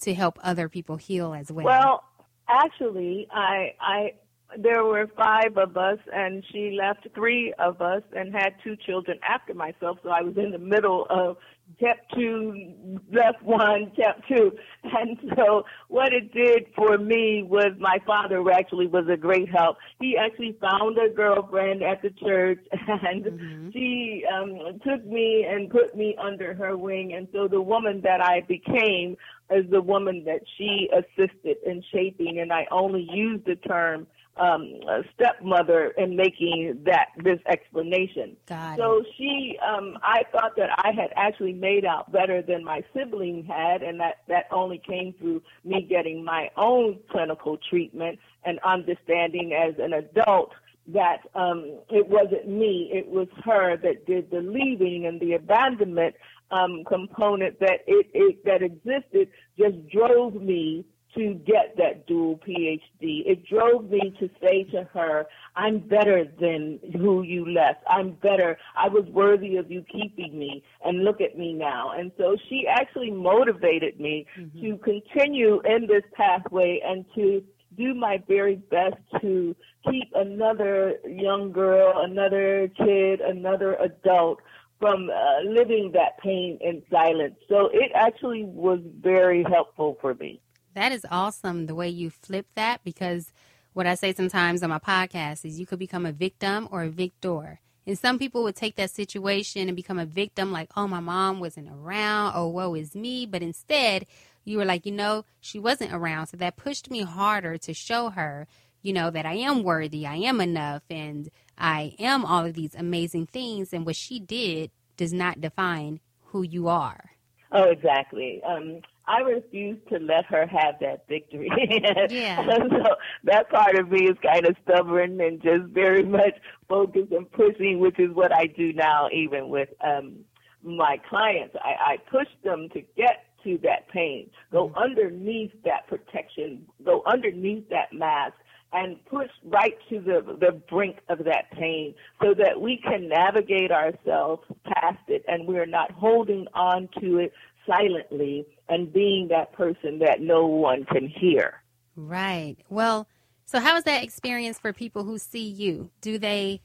to 0.00 0.14
help 0.14 0.38
other 0.42 0.68
people 0.68 0.96
heal 0.96 1.34
as 1.34 1.52
well? 1.52 1.66
Well 1.66 2.04
actually 2.48 3.28
i 3.30 3.74
i 3.80 4.12
there 4.58 4.84
were 4.84 5.08
five 5.16 5.58
of 5.58 5.76
us 5.76 5.98
and 6.14 6.42
she 6.52 6.78
left 6.80 7.06
three 7.14 7.52
of 7.58 7.82
us 7.82 8.02
and 8.16 8.32
had 8.32 8.54
two 8.62 8.76
children 8.76 9.18
after 9.28 9.52
myself. 9.54 9.98
So 10.02 10.08
i 10.08 10.22
was 10.22 10.36
in 10.36 10.50
the 10.50 10.58
middle 10.58 11.06
of 11.10 11.36
kept 11.78 12.14
two, 12.14 13.00
left 13.12 13.42
one, 13.42 13.92
kept 13.96 14.26
two. 14.28 14.52
And 14.84 15.18
so 15.36 15.64
what 15.88 16.12
it 16.12 16.32
did 16.32 16.66
for 16.74 16.96
me 16.96 17.42
was 17.42 17.72
my 17.78 17.98
father 18.06 18.42
actually 18.50 18.86
was 18.86 19.04
a 19.12 19.16
great 19.16 19.48
help. 19.48 19.76
He 20.00 20.16
actually 20.16 20.56
found 20.60 20.96
a 20.98 21.12
girlfriend 21.12 21.82
at 21.82 22.02
the 22.02 22.10
church 22.10 22.60
and 22.72 23.24
mm-hmm. 23.24 23.70
she 23.72 24.24
um, 24.32 24.80
took 24.86 25.04
me 25.06 25.46
and 25.48 25.70
put 25.70 25.96
me 25.96 26.16
under 26.22 26.54
her 26.54 26.76
wing. 26.76 27.12
And 27.14 27.28
so 27.32 27.48
the 27.48 27.60
woman 27.60 28.00
that 28.04 28.20
I 28.20 28.40
became 28.40 29.16
is 29.50 29.64
the 29.70 29.82
woman 29.82 30.24
that 30.24 30.40
she 30.56 30.88
assisted 30.92 31.56
in 31.64 31.82
shaping. 31.92 32.38
And 32.40 32.52
I 32.52 32.66
only 32.70 33.06
use 33.12 33.40
the 33.46 33.56
term 33.56 34.06
um, 34.38 34.80
stepmother 35.14 35.88
in 35.96 36.16
making 36.16 36.82
that 36.84 37.08
this 37.22 37.38
explanation. 37.46 38.36
Got 38.46 38.76
so 38.76 39.02
she, 39.16 39.58
um, 39.66 39.98
I 40.02 40.22
thought 40.32 40.56
that 40.56 40.70
I 40.78 40.92
had 40.92 41.10
actually 41.16 41.54
made 41.54 41.84
out 41.84 42.12
better 42.12 42.42
than 42.42 42.64
my 42.64 42.82
sibling 42.94 43.44
had, 43.44 43.82
and 43.82 43.98
that 44.00 44.18
that 44.28 44.46
only 44.50 44.78
came 44.78 45.14
through 45.18 45.42
me 45.64 45.86
getting 45.88 46.24
my 46.24 46.50
own 46.56 46.98
clinical 47.10 47.58
treatment 47.70 48.18
and 48.44 48.58
understanding 48.60 49.52
as 49.52 49.74
an 49.78 49.92
adult 49.92 50.52
that 50.88 51.18
um, 51.34 51.78
it 51.90 52.06
wasn't 52.06 52.48
me, 52.48 52.90
it 52.92 53.08
was 53.08 53.26
her 53.44 53.76
that 53.78 54.06
did 54.06 54.30
the 54.30 54.40
leaving 54.40 55.06
and 55.06 55.20
the 55.20 55.32
abandonment 55.32 56.14
um, 56.50 56.84
component 56.86 57.58
that 57.58 57.80
it, 57.86 58.06
it 58.14 58.44
that 58.44 58.62
existed 58.62 59.28
just 59.58 59.76
drove 59.88 60.34
me 60.34 60.84
to 61.16 61.34
get 61.46 61.76
that 61.76 62.06
dual 62.06 62.38
PhD. 62.46 62.80
It 63.00 63.44
drove 63.46 63.90
me 63.90 64.14
to 64.20 64.28
say 64.42 64.64
to 64.72 64.84
her, 64.92 65.26
I'm 65.54 65.78
better 65.78 66.24
than 66.40 66.78
who 66.96 67.22
you 67.22 67.50
left. 67.50 67.82
I'm 67.88 68.12
better. 68.12 68.58
I 68.76 68.88
was 68.88 69.04
worthy 69.06 69.56
of 69.56 69.70
you 69.70 69.84
keeping 69.90 70.38
me. 70.38 70.62
And 70.84 71.04
look 71.04 71.20
at 71.20 71.38
me 71.38 71.52
now. 71.52 71.92
And 71.96 72.12
so 72.18 72.36
she 72.48 72.66
actually 72.68 73.10
motivated 73.10 73.98
me 73.98 74.26
mm-hmm. 74.38 74.60
to 74.60 74.78
continue 74.78 75.60
in 75.64 75.86
this 75.86 76.04
pathway 76.14 76.80
and 76.84 77.04
to 77.14 77.42
do 77.76 77.94
my 77.94 78.22
very 78.26 78.56
best 78.56 78.96
to 79.20 79.54
keep 79.90 80.10
another 80.14 80.94
young 81.06 81.52
girl, 81.52 81.92
another 82.04 82.68
kid, 82.76 83.20
another 83.20 83.74
adult 83.76 84.40
from 84.80 85.10
uh, 85.10 85.48
living 85.48 85.90
that 85.94 86.18
pain 86.18 86.58
in 86.60 86.82
silence. 86.90 87.34
So 87.48 87.70
it 87.72 87.92
actually 87.94 88.44
was 88.44 88.80
very 89.00 89.44
helpful 89.48 89.96
for 90.00 90.14
me. 90.14 90.40
That 90.76 90.92
is 90.92 91.06
awesome 91.10 91.64
the 91.64 91.74
way 91.74 91.88
you 91.88 92.10
flip 92.10 92.46
that 92.54 92.84
because 92.84 93.32
what 93.72 93.86
I 93.86 93.94
say 93.94 94.12
sometimes 94.12 94.62
on 94.62 94.68
my 94.68 94.78
podcast 94.78 95.46
is 95.46 95.58
you 95.58 95.64
could 95.64 95.78
become 95.78 96.04
a 96.04 96.12
victim 96.12 96.68
or 96.70 96.82
a 96.82 96.90
victor. 96.90 97.60
And 97.86 97.98
some 97.98 98.18
people 98.18 98.42
would 98.42 98.56
take 98.56 98.76
that 98.76 98.90
situation 98.90 99.68
and 99.68 99.74
become 99.74 99.98
a 99.98 100.04
victim, 100.04 100.52
like, 100.52 100.70
oh, 100.76 100.86
my 100.86 101.00
mom 101.00 101.40
wasn't 101.40 101.70
around, 101.70 102.34
oh, 102.36 102.48
woe 102.48 102.74
is 102.74 102.94
me. 102.94 103.24
But 103.24 103.40
instead, 103.40 104.04
you 104.44 104.58
were 104.58 104.66
like, 104.66 104.84
you 104.84 104.92
know, 104.92 105.24
she 105.40 105.58
wasn't 105.58 105.94
around. 105.94 106.26
So 106.26 106.36
that 106.36 106.58
pushed 106.58 106.90
me 106.90 107.00
harder 107.00 107.56
to 107.56 107.72
show 107.72 108.10
her, 108.10 108.46
you 108.82 108.92
know, 108.92 109.10
that 109.10 109.24
I 109.24 109.36
am 109.36 109.62
worthy, 109.62 110.06
I 110.06 110.16
am 110.16 110.42
enough, 110.42 110.82
and 110.90 111.30
I 111.56 111.94
am 111.98 112.22
all 112.22 112.44
of 112.44 112.52
these 112.52 112.74
amazing 112.74 113.28
things. 113.28 113.72
And 113.72 113.86
what 113.86 113.96
she 113.96 114.20
did 114.20 114.70
does 114.98 115.14
not 115.14 115.40
define 115.40 116.00
who 116.26 116.42
you 116.42 116.68
are. 116.68 117.12
Oh, 117.50 117.70
exactly. 117.70 118.42
Um, 118.46 118.82
I 119.08 119.20
refuse 119.20 119.78
to 119.90 119.98
let 119.98 120.24
her 120.26 120.46
have 120.46 120.76
that 120.80 121.06
victory. 121.08 121.50
yeah. 122.10 122.44
so 122.44 122.96
that 123.24 123.48
part 123.50 123.76
of 123.76 123.90
me 123.90 124.08
is 124.08 124.16
kind 124.22 124.46
of 124.46 124.56
stubborn 124.64 125.20
and 125.20 125.40
just 125.40 125.64
very 125.66 126.02
much 126.02 126.34
focused 126.68 127.12
and 127.12 127.30
pushing, 127.30 127.78
which 127.78 127.98
is 127.98 128.10
what 128.12 128.34
I 128.34 128.46
do 128.46 128.72
now, 128.72 129.08
even 129.12 129.48
with 129.48 129.68
um, 129.84 130.24
my 130.62 130.98
clients. 131.08 131.54
I, 131.62 131.92
I 131.92 131.96
push 132.10 132.28
them 132.42 132.68
to 132.72 132.80
get 132.96 133.26
to 133.44 133.58
that 133.62 133.88
pain, 133.88 134.28
go 134.50 134.68
mm-hmm. 134.68 134.78
underneath 134.78 135.52
that 135.64 135.86
protection, 135.86 136.66
go 136.84 137.02
underneath 137.06 137.68
that 137.70 137.92
mask, 137.92 138.34
and 138.72 139.02
push 139.06 139.30
right 139.44 139.76
to 139.88 140.00
the 140.00 140.36
the 140.40 140.52
brink 140.68 140.98
of 141.08 141.18
that 141.18 141.50
pain 141.52 141.94
so 142.20 142.34
that 142.34 142.60
we 142.60 142.76
can 142.76 143.08
navigate 143.08 143.70
ourselves 143.70 144.42
past 144.64 144.98
it 145.08 145.24
and 145.28 145.46
we're 145.46 145.66
not 145.66 145.90
holding 145.92 146.46
on 146.52 146.88
to 147.00 147.18
it 147.18 147.32
silently 147.66 148.46
and 148.68 148.92
being 148.92 149.28
that 149.28 149.52
person 149.52 149.98
that 150.00 150.20
no 150.20 150.46
one 150.46 150.84
can 150.84 151.08
hear. 151.08 151.62
Right. 151.94 152.56
Well, 152.68 153.08
so 153.44 153.60
how 153.60 153.76
is 153.76 153.84
that 153.84 154.02
experience 154.02 154.58
for 154.58 154.72
people 154.72 155.04
who 155.04 155.18
see 155.18 155.46
you? 155.46 155.90
Do 156.00 156.18
they 156.18 156.60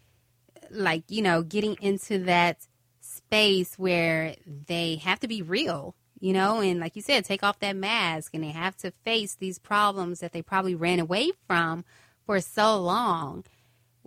like, 0.70 1.04
you 1.08 1.22
know, 1.22 1.44
getting 1.44 1.78
into 1.82 2.20
that 2.26 2.68
space 3.02 3.78
where 3.78 4.36
they 4.46 4.96
have 4.96 5.20
to 5.20 5.28
be 5.28 5.42
real, 5.42 5.96
you 6.20 6.34
know, 6.34 6.60
and 6.60 6.80
like 6.80 6.96
you 6.96 7.02
said, 7.02 7.26
take 7.26 7.44
off 7.44 7.60
that 7.60 7.76
mask 7.76 8.34
and 8.34 8.44
they 8.44 8.50
have 8.52 8.78
to 8.78 8.92
face 9.04 9.36
these 9.36 9.60
problems 9.60 10.20
that 10.20 10.32
they 10.32 10.42
probably 10.42 10.76
ran 10.76 11.00
away 11.00 11.32
from 11.48 11.84
for 12.26 12.40
so 12.40 12.80
long 12.80 13.44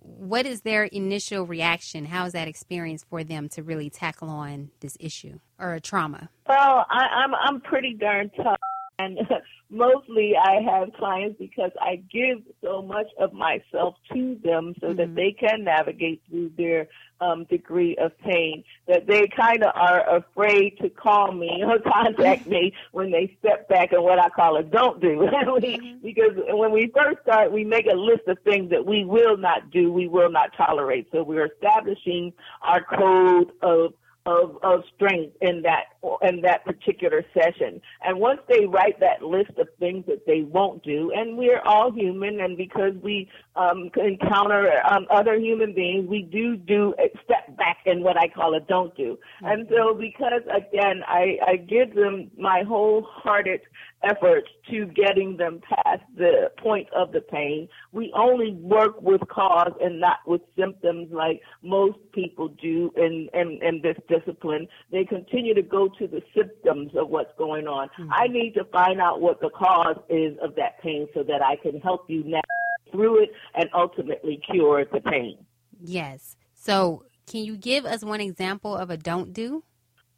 what 0.04 0.44
is 0.46 0.60
their 0.60 0.84
initial 0.84 1.46
reaction? 1.46 2.04
How 2.04 2.26
is 2.26 2.34
that 2.34 2.46
experience 2.46 3.04
for 3.08 3.24
them 3.24 3.48
to 3.50 3.62
really 3.62 3.90
tackle 3.90 4.28
on 4.28 4.70
this 4.80 4.96
issue 5.00 5.38
or 5.58 5.74
a 5.74 5.80
trauma? 5.80 6.28
Well, 6.46 6.86
I, 6.90 7.06
I'm 7.06 7.34
I'm 7.34 7.60
pretty 7.60 7.94
darn 7.94 8.30
tough, 8.36 8.58
and 8.98 9.18
mostly 9.70 10.34
I 10.36 10.60
have 10.62 10.92
clients 10.94 11.36
because 11.38 11.72
I 11.80 11.96
give 12.12 12.42
so 12.62 12.82
much 12.82 13.06
of 13.18 13.32
myself 13.32 13.96
to 14.12 14.38
them 14.44 14.74
so 14.80 14.88
mm-hmm. 14.88 14.96
that 14.96 15.14
they 15.14 15.32
can 15.32 15.64
navigate 15.64 16.22
through 16.28 16.52
their 16.56 16.88
um, 17.20 17.44
degree 17.44 17.96
of 17.96 18.16
pain. 18.18 18.64
That 18.86 19.06
they 19.06 19.26
kind 19.28 19.62
of 19.64 19.72
are 19.74 20.16
afraid 20.16 20.78
to 20.80 20.88
call 20.88 21.32
me 21.32 21.62
or 21.66 21.78
contact 21.78 22.46
me 22.46 22.72
when 22.92 23.10
they 23.10 23.36
step 23.40 23.68
back 23.68 23.92
and 23.92 24.02
what 24.02 24.18
I 24.18 24.28
call 24.28 24.56
a 24.56 24.62
don't 24.62 25.00
do. 25.00 25.28
mm-hmm. 25.30 25.98
Because 26.02 26.32
when 26.48 26.72
we 26.72 26.92
first 26.94 27.18
start, 27.22 27.52
we 27.52 27.64
make 27.64 27.86
a 27.86 27.96
list 27.96 28.22
of 28.28 28.38
things 28.44 28.70
that 28.70 28.86
we 28.86 29.04
will 29.04 29.36
not 29.36 29.70
do, 29.70 29.92
we 29.92 30.08
will 30.08 30.30
not 30.30 30.50
tolerate. 30.56 31.08
So 31.12 31.22
we're 31.22 31.46
establishing 31.46 32.32
our 32.62 32.82
code 32.82 33.52
of 33.62 33.94
of, 34.26 34.56
of 34.62 34.84
strength 34.94 35.36
in 35.40 35.62
that 35.62 35.93
in 36.22 36.40
that 36.42 36.64
particular 36.64 37.24
session. 37.34 37.80
And 38.02 38.18
once 38.18 38.40
they 38.48 38.66
write 38.66 39.00
that 39.00 39.22
list 39.22 39.52
of 39.58 39.68
things 39.78 40.04
that 40.06 40.26
they 40.26 40.42
won't 40.42 40.82
do, 40.82 41.12
and 41.14 41.36
we're 41.36 41.60
all 41.60 41.92
human, 41.92 42.40
and 42.40 42.56
because 42.56 42.94
we 43.02 43.28
um, 43.56 43.90
encounter 43.96 44.70
um, 44.90 45.06
other 45.10 45.36
human 45.36 45.74
beings, 45.74 46.08
we 46.08 46.22
do 46.22 46.56
do 46.56 46.94
a 46.98 47.10
step 47.24 47.56
back 47.56 47.78
in 47.86 48.02
what 48.02 48.16
I 48.16 48.28
call 48.28 48.54
a 48.54 48.60
don't 48.60 48.94
do. 48.96 49.18
Mm-hmm. 49.42 49.46
And 49.46 49.68
so, 49.68 49.94
because 49.94 50.42
again, 50.54 51.02
I, 51.06 51.38
I 51.46 51.56
give 51.56 51.94
them 51.94 52.30
my 52.36 52.62
wholehearted 52.66 53.60
efforts 54.02 54.48
to 54.70 54.86
getting 54.86 55.36
them 55.36 55.60
past 55.68 56.02
the 56.16 56.50
point 56.58 56.86
of 56.94 57.12
the 57.12 57.20
pain. 57.20 57.68
We 57.92 58.12
only 58.14 58.52
work 58.52 59.00
with 59.00 59.20
cause 59.28 59.72
and 59.80 60.00
not 60.00 60.18
with 60.26 60.42
symptoms 60.58 61.08
like 61.10 61.40
most 61.62 61.98
people 62.12 62.48
do 62.48 62.92
in, 62.96 63.28
in, 63.32 63.60
in 63.62 63.80
this 63.82 63.96
discipline. 64.08 64.68
They 64.90 65.04
continue 65.04 65.54
to 65.54 65.62
go 65.62 65.88
to 65.98 66.06
the 66.06 66.22
symptoms 66.34 66.92
of 66.96 67.08
what's 67.08 67.32
going 67.38 67.66
on. 67.66 67.88
Mm-hmm. 67.98 68.12
I 68.12 68.26
need 68.28 68.54
to 68.54 68.64
find 68.64 69.00
out 69.00 69.20
what 69.20 69.40
the 69.40 69.50
cause 69.50 69.98
is 70.08 70.36
of 70.42 70.54
that 70.56 70.80
pain 70.82 71.08
so 71.14 71.22
that 71.22 71.42
I 71.42 71.56
can 71.56 71.80
help 71.80 72.08
you 72.08 72.22
navigate 72.24 72.42
through 72.90 73.24
it 73.24 73.30
and 73.54 73.68
ultimately 73.74 74.40
cure 74.50 74.84
the 74.84 75.00
pain. 75.00 75.38
Yes. 75.80 76.36
So, 76.54 77.04
can 77.26 77.44
you 77.44 77.56
give 77.56 77.84
us 77.84 78.04
one 78.04 78.20
example 78.20 78.76
of 78.76 78.90
a 78.90 78.96
don't 78.96 79.32
do? 79.32 79.64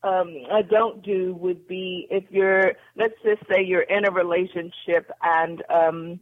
um, 0.06 0.36
a 0.50 0.62
don't 0.62 1.02
do 1.02 1.34
would 1.34 1.66
be 1.66 2.06
if 2.10 2.24
you're, 2.30 2.74
let's 2.96 3.14
just 3.24 3.42
say 3.50 3.64
you're 3.64 3.82
in 3.82 4.06
a 4.06 4.10
relationship 4.10 5.10
and 5.22 5.62
um, 5.68 6.20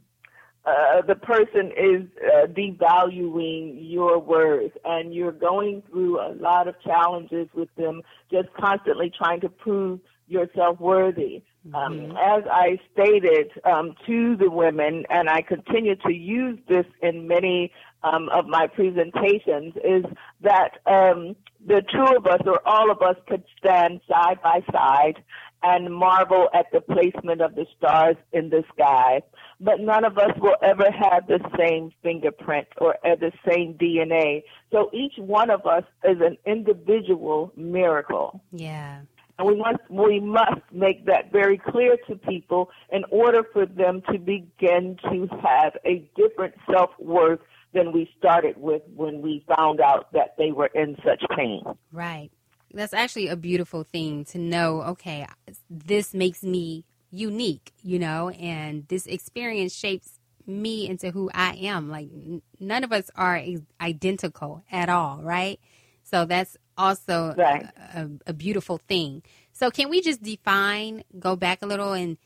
uh, 0.65 1.01
the 1.01 1.15
person 1.15 1.71
is 1.77 2.07
uh, 2.25 2.47
devaluing 2.47 3.77
your 3.79 4.19
worth 4.19 4.71
and 4.83 5.13
you're 5.13 5.31
going 5.31 5.83
through 5.89 6.19
a 6.19 6.33
lot 6.39 6.67
of 6.67 6.75
challenges 6.81 7.47
with 7.53 7.69
them, 7.75 8.01
just 8.31 8.47
constantly 8.59 9.11
trying 9.15 9.41
to 9.41 9.49
prove 9.49 9.99
yourself 10.27 10.79
worthy. 10.79 11.43
Um, 11.73 11.93
mm-hmm. 11.93 12.11
as 12.11 12.43
I 12.51 12.79
stated 12.93 13.51
um, 13.63 13.95
to 14.05 14.35
the 14.37 14.51
women, 14.51 15.03
and 15.09 15.29
I 15.29 15.41
continue 15.41 15.95
to 15.95 16.13
use 16.13 16.59
this 16.67 16.85
in 17.01 17.27
many 17.27 17.71
um, 18.03 18.29
of 18.29 18.45
my 18.45 18.67
presentations, 18.67 19.73
is 19.83 20.05
that 20.41 20.77
um, 20.85 21.35
the 21.65 21.81
two 21.91 22.17
of 22.17 22.27
us 22.27 22.41
or 22.45 22.61
all 22.67 22.91
of 22.91 23.01
us 23.01 23.15
could 23.27 23.43
stand 23.57 24.01
side 24.07 24.41
by 24.43 24.61
side 24.71 25.23
and 25.65 25.93
marvel 25.93 26.47
at 26.53 26.67
the 26.71 26.79
placement 26.79 27.41
of 27.41 27.55
the 27.55 27.65
stars 27.77 28.15
in 28.33 28.49
the 28.49 28.63
sky. 28.73 29.21
But 29.59 29.79
none 29.79 30.05
of 30.05 30.17
us 30.17 30.31
will 30.39 30.57
ever 30.61 30.91
have 30.91 31.27
the 31.27 31.39
same 31.57 31.91
fingerprint 32.03 32.67
or 32.77 32.95
the 33.03 33.31
same 33.49 33.73
DNA. 33.73 34.43
So 34.71 34.89
each 34.93 35.13
one 35.17 35.49
of 35.49 35.65
us 35.65 35.83
is 36.03 36.17
an 36.21 36.37
individual 36.45 37.51
miracle. 37.55 38.41
Yeah. 38.51 39.01
And 39.37 39.47
we 39.47 39.55
must 39.55 39.79
we 39.89 40.19
must 40.19 40.61
make 40.71 41.05
that 41.07 41.31
very 41.31 41.57
clear 41.57 41.97
to 42.07 42.15
people 42.15 42.69
in 42.91 43.03
order 43.09 43.43
for 43.51 43.65
them 43.65 44.01
to 44.11 44.17
begin 44.17 44.97
to 45.09 45.27
have 45.43 45.73
a 45.83 46.09
different 46.15 46.53
self 46.71 46.91
worth 46.99 47.39
than 47.73 47.91
we 47.91 48.09
started 48.17 48.55
with 48.57 48.81
when 48.95 49.21
we 49.21 49.43
found 49.57 49.81
out 49.81 50.13
that 50.13 50.35
they 50.37 50.51
were 50.51 50.67
in 50.73 50.95
such 51.03 51.21
pain. 51.35 51.63
Right. 51.91 52.29
That's 52.75 52.93
actually 52.93 53.29
a 53.29 53.37
beautiful 53.37 53.83
thing 53.83 54.25
to 54.25 54.37
know, 54.37 54.81
okay, 54.83 55.25
this 55.69 56.13
makes 56.13 56.43
me 56.43 56.85
unique, 57.09 57.71
you 57.81 57.97
know, 57.97 58.29
and 58.29 58.85
this 58.89 59.07
experience 59.07 59.73
shapes 59.73 60.19
me 60.45 60.87
into 60.87 61.11
who 61.11 61.31
I 61.33 61.53
am. 61.53 61.89
Like 61.89 62.09
n- 62.11 62.41
none 62.59 62.83
of 62.83 62.91
us 62.91 63.09
are 63.15 63.41
identical 63.81 64.63
at 64.71 64.89
all, 64.89 65.21
right? 65.23 65.59
So 66.03 66.25
that's 66.25 66.57
also 66.77 67.33
right. 67.37 67.65
a, 67.93 68.09
a, 68.27 68.33
beautiful 68.33 68.77
thing. 68.77 69.23
So, 69.53 69.71
can 69.71 69.89
we 69.89 70.01
just 70.01 70.21
define, 70.21 71.03
go 71.17 71.35
back 71.35 71.61
a 71.61 71.65
little, 71.65 71.93
and 71.93 72.17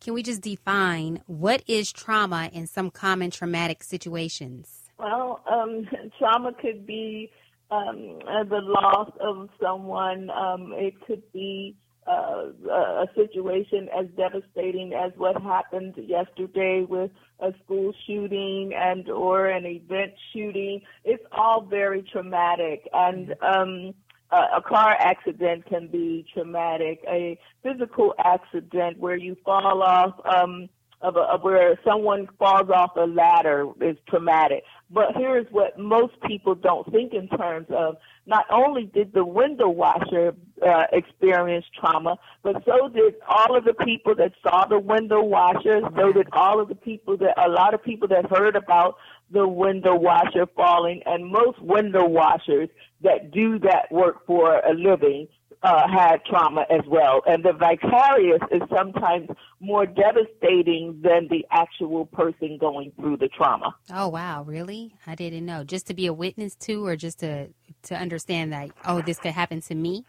can 0.00 0.14
we 0.14 0.22
just 0.22 0.42
define 0.42 1.22
what 1.26 1.62
is 1.66 1.90
trauma 1.90 2.50
in 2.52 2.66
some 2.66 2.90
common 2.90 3.30
traumatic 3.30 3.82
situations? 3.82 4.90
Well, 4.98 5.40
um, 5.50 5.88
trauma 6.18 6.52
could 6.52 6.86
be 6.86 7.30
um, 7.74 8.48
the 8.48 8.60
loss 8.62 9.10
of 9.20 9.48
someone, 9.60 10.30
um, 10.30 10.72
it 10.74 10.94
could 11.06 11.22
be 11.32 11.76
uh, 12.06 12.46
a 12.70 13.06
situation 13.14 13.88
as 13.98 14.06
devastating 14.16 14.92
as 14.92 15.12
what 15.16 15.40
happened 15.40 15.94
yesterday 15.96 16.84
with 16.86 17.10
a 17.40 17.52
school 17.64 17.94
shooting 18.06 18.72
and 18.76 19.08
or 19.08 19.46
an 19.46 19.64
event 19.64 20.12
shooting. 20.32 20.82
It's 21.04 21.24
all 21.32 21.62
very 21.62 22.02
traumatic 22.02 22.88
and 22.92 23.34
um 23.40 23.94
a 24.32 24.60
car 24.60 24.96
accident 24.98 25.64
can 25.66 25.86
be 25.86 26.26
traumatic. 26.34 27.04
A 27.06 27.38
physical 27.62 28.14
accident 28.18 28.98
where 28.98 29.16
you 29.16 29.36
fall 29.44 29.82
off 29.82 30.14
um 30.26 30.68
of, 31.00 31.16
a, 31.16 31.20
of 31.20 31.42
where 31.42 31.78
someone 31.86 32.28
falls 32.38 32.70
off 32.70 32.96
a 32.96 33.06
ladder 33.06 33.66
is 33.80 33.96
traumatic. 34.08 34.64
But 34.94 35.16
here's 35.16 35.46
what 35.50 35.76
most 35.76 36.14
people 36.24 36.54
don't 36.54 36.88
think 36.92 37.14
in 37.14 37.26
terms 37.36 37.66
of 37.70 37.96
not 38.26 38.44
only 38.48 38.84
did 38.84 39.12
the 39.12 39.24
window 39.24 39.68
washer 39.68 40.36
uh, 40.64 40.84
experience 40.92 41.64
trauma, 41.78 42.16
but 42.44 42.62
so 42.64 42.88
did 42.88 43.14
all 43.28 43.58
of 43.58 43.64
the 43.64 43.74
people 43.74 44.14
that 44.14 44.30
saw 44.40 44.66
the 44.66 44.78
window 44.78 45.20
washer, 45.20 45.80
so 45.96 46.12
did 46.12 46.28
all 46.32 46.60
of 46.60 46.68
the 46.68 46.76
people 46.76 47.16
that, 47.16 47.34
a 47.44 47.48
lot 47.48 47.74
of 47.74 47.82
people 47.82 48.06
that 48.06 48.30
heard 48.30 48.54
about 48.54 48.94
the 49.32 49.48
window 49.48 49.96
washer 49.96 50.46
falling, 50.54 51.02
and 51.06 51.26
most 51.26 51.60
window 51.60 52.06
washers 52.06 52.68
that 53.02 53.32
do 53.32 53.58
that 53.58 53.90
work 53.90 54.24
for 54.28 54.60
a 54.60 54.74
living 54.74 55.26
uh, 55.64 55.88
had 55.88 56.24
trauma 56.26 56.66
as 56.70 56.82
well. 56.86 57.22
And 57.26 57.42
the 57.42 57.52
vicarious 57.52 58.40
is 58.52 58.62
sometimes 58.74 59.28
more 59.60 59.86
devastating 59.86 61.00
than 61.02 61.26
the 61.28 61.44
actual 61.50 62.06
person 62.06 62.58
going 62.58 62.92
through 63.00 63.16
the 63.16 63.28
trauma. 63.28 63.74
Oh 63.90 64.08
wow, 64.08 64.42
really? 64.42 64.94
I 65.06 65.14
didn't 65.14 65.46
know. 65.46 65.64
Just 65.64 65.86
to 65.86 65.94
be 65.94 66.06
a 66.06 66.12
witness 66.12 66.54
to, 66.56 66.86
or 66.86 66.96
just 66.96 67.18
to 67.20 67.48
to 67.84 67.96
understand 67.96 68.52
that 68.52 68.70
oh, 68.84 69.00
this 69.00 69.18
could 69.18 69.32
happen 69.32 69.60
to 69.62 69.74
me. 69.74 70.04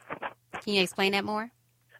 Can 0.61 0.73
you 0.73 0.81
explain 0.81 1.13
that 1.13 1.23
more? 1.23 1.51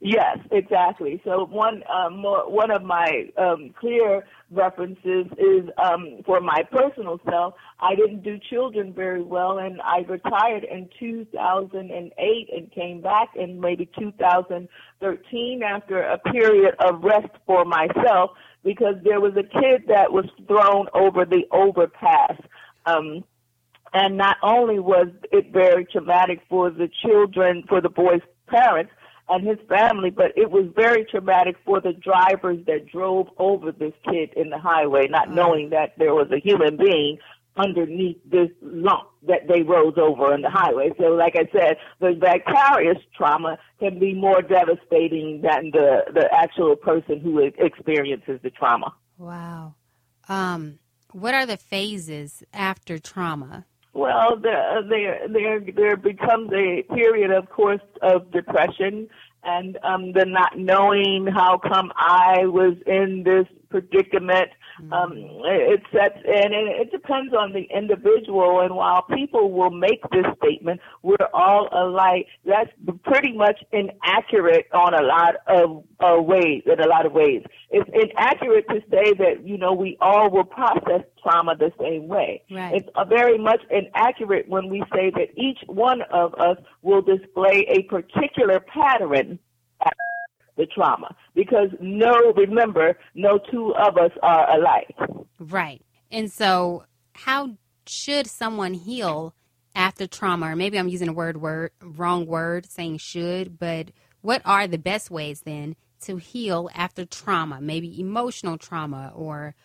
Yes, 0.01 0.37
exactly. 0.51 1.21
So 1.23 1.45
one 1.45 1.81
um, 1.91 2.17
more, 2.17 2.49
one 2.49 2.69
of 2.69 2.83
my 2.83 3.29
um, 3.37 3.73
clear 3.79 4.25
references 4.55 5.25
is 5.37 5.69
um, 5.77 6.21
for 6.25 6.39
my 6.41 6.63
personal 6.71 7.19
self. 7.29 7.55
I 7.79 7.95
didn't 7.95 8.23
do 8.23 8.39
children 8.49 8.93
very 8.93 9.21
well, 9.21 9.59
and 9.59 9.81
I 9.81 9.99
retired 10.07 10.63
in 10.63 10.89
2008 10.99 12.49
and 12.55 12.71
came 12.71 13.01
back 13.01 13.29
in 13.35 13.59
maybe 13.59 13.89
2013 13.97 15.63
after 15.63 16.01
a 16.01 16.17
period 16.17 16.75
of 16.79 17.03
rest 17.03 17.29
for 17.45 17.65
myself 17.65 18.31
because 18.63 18.95
there 19.03 19.21
was 19.21 19.33
a 19.37 19.43
kid 19.43 19.83
that 19.87 20.11
was 20.11 20.25
thrown 20.47 20.87
over 20.93 21.25
the 21.25 21.43
overpass. 21.51 22.39
Um, 22.85 23.23
and 23.93 24.17
not 24.17 24.37
only 24.43 24.79
was 24.79 25.07
it 25.31 25.53
very 25.53 25.85
traumatic 25.85 26.41
for 26.49 26.69
the 26.69 26.89
children, 27.05 27.63
for 27.67 27.79
the 27.79 27.89
boy's 27.89 28.21
parents, 28.47 28.91
and 29.27 29.47
his 29.47 29.57
family, 29.67 30.09
but 30.09 30.37
it 30.37 30.51
was 30.51 30.65
very 30.75 31.03
traumatic 31.05 31.55
for 31.65 31.81
the 31.81 31.93
drivers 31.93 32.59
that 32.67 32.87
drove 32.87 33.27
over 33.37 33.71
this 33.71 33.93
kid 34.09 34.31
in 34.35 34.49
the 34.49 34.59
highway, 34.59 35.07
not 35.07 35.31
knowing 35.31 35.71
that 35.71 35.93
there 35.97 36.13
was 36.13 36.29
a 36.31 36.39
human 36.39 36.77
being 36.77 37.17
underneath 37.57 38.17
this 38.25 38.49
lump 38.61 39.07
that 39.27 39.47
they 39.47 39.63
rose 39.63 39.93
over 39.97 40.33
on 40.33 40.41
the 40.41 40.49
highway. 40.49 40.91
So 40.99 41.05
like 41.05 41.35
I 41.35 41.49
said, 41.51 41.77
the 41.99 42.13
vicarious 42.13 42.97
trauma 43.15 43.57
can 43.79 43.97
be 43.97 44.13
more 44.13 44.41
devastating 44.41 45.41
than 45.41 45.71
the, 45.71 46.03
the 46.13 46.27
actual 46.33 46.75
person 46.75 47.19
who 47.19 47.39
experiences 47.39 48.39
the 48.43 48.49
trauma. 48.49 48.93
Wow. 49.17 49.75
Um, 50.27 50.79
what 51.11 51.33
are 51.33 51.45
the 51.45 51.57
phases 51.57 52.43
after 52.53 52.99
trauma? 52.99 53.65
Well, 53.95 54.35
there, 54.35 54.83
there, 54.89 55.21
there, 55.29 55.61
there 55.73 55.95
becomes 55.95 56.51
a 56.51 56.83
period, 56.93 57.31
of 57.31 57.49
course, 57.49 57.79
of 58.01 58.29
depression 58.29 59.07
and 59.45 59.77
um, 59.83 60.11
the 60.11 60.25
not 60.25 60.57
knowing 60.57 61.27
how 61.27 61.57
come 61.57 61.93
I 61.95 62.45
was 62.45 62.73
in 62.85 63.23
this 63.23 63.47
predicament. 63.69 64.49
Mm-hmm. 64.81 64.93
Um, 64.93 65.13
it 65.15 65.81
sets 65.91 66.19
in, 66.25 66.53
and 66.53 66.67
it 66.67 66.91
depends 66.91 67.33
on 67.33 67.53
the 67.53 67.67
individual. 67.75 68.61
And 68.61 68.75
while 68.75 69.03
people 69.03 69.51
will 69.51 69.71
make 69.71 70.01
this 70.11 70.25
statement, 70.43 70.81
we're 71.01 71.15
all 71.33 71.69
alike. 71.71 72.27
That's 72.45 72.69
pretty 73.03 73.33
much 73.33 73.63
inaccurate 73.71 74.67
on 74.73 74.93
a 74.93 75.01
lot 75.01 75.35
of 75.47 75.83
uh, 75.99 76.21
ways. 76.21 76.63
In 76.65 76.79
a 76.79 76.87
lot 76.87 77.05
of 77.05 77.13
ways, 77.13 77.43
it's 77.69 77.89
inaccurate 77.93 78.67
to 78.69 78.81
say 78.91 79.13
that 79.13 79.45
you 79.45 79.57
know 79.57 79.73
we 79.73 79.97
all 80.01 80.29
will 80.29 80.43
process 80.43 81.01
trauma 81.23 81.55
the 81.55 81.71
same 81.79 82.07
way. 82.07 82.43
Right. 82.51 82.75
It's 82.75 82.89
very 83.09 83.37
much 83.37 83.61
inaccurate 83.69 84.47
when 84.49 84.69
we 84.69 84.83
say 84.93 85.11
that 85.11 85.29
each 85.35 85.59
one 85.67 86.01
of 86.11 86.33
us 86.35 86.57
will 86.81 87.01
display 87.01 87.65
a 87.69 87.83
particular 87.83 88.59
pattern 88.59 89.39
the 90.57 90.65
trauma 90.65 91.15
because 91.33 91.69
no, 91.79 92.33
remember, 92.35 92.97
no 93.13 93.39
two 93.51 93.73
of 93.75 93.97
us 93.97 94.11
are 94.21 94.57
alike. 94.57 94.95
Right. 95.39 95.81
And 96.11 96.31
so, 96.31 96.85
how 97.13 97.57
should 97.87 98.27
someone 98.27 98.73
heal 98.73 99.33
after 99.75 100.07
trauma? 100.07 100.51
Or 100.51 100.55
maybe 100.55 100.79
I'm 100.79 100.89
using 100.89 101.09
a 101.09 101.13
word, 101.13 101.37
word 101.37 101.71
wrong 101.81 102.25
word, 102.25 102.69
saying 102.69 102.97
should, 102.99 103.59
but 103.59 103.91
what 104.21 104.41
are 104.45 104.67
the 104.67 104.77
best 104.77 105.11
ways 105.11 105.41
then 105.41 105.75
to 106.01 106.17
heal 106.17 106.69
after 106.73 107.05
trauma? 107.05 107.61
Maybe 107.61 107.99
emotional 107.99 108.57
trauma 108.57 109.11
or 109.15 109.55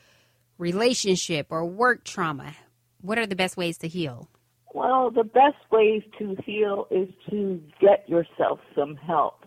relationship 0.59 1.46
or 1.50 1.64
work 1.64 2.05
trauma. 2.05 2.55
What 3.00 3.18
are 3.18 3.26
the 3.26 3.37
best 3.37 3.57
ways 3.57 3.79
to 3.79 3.88
heal? 3.88 4.29
Well, 4.74 5.11
the 5.11 5.24
best 5.24 5.57
ways 5.72 6.03
to 6.18 6.37
heal 6.44 6.87
is 6.90 7.09
to 7.31 7.61
get 7.81 8.09
yourself 8.09 8.61
some 8.74 8.96
help 8.96 9.39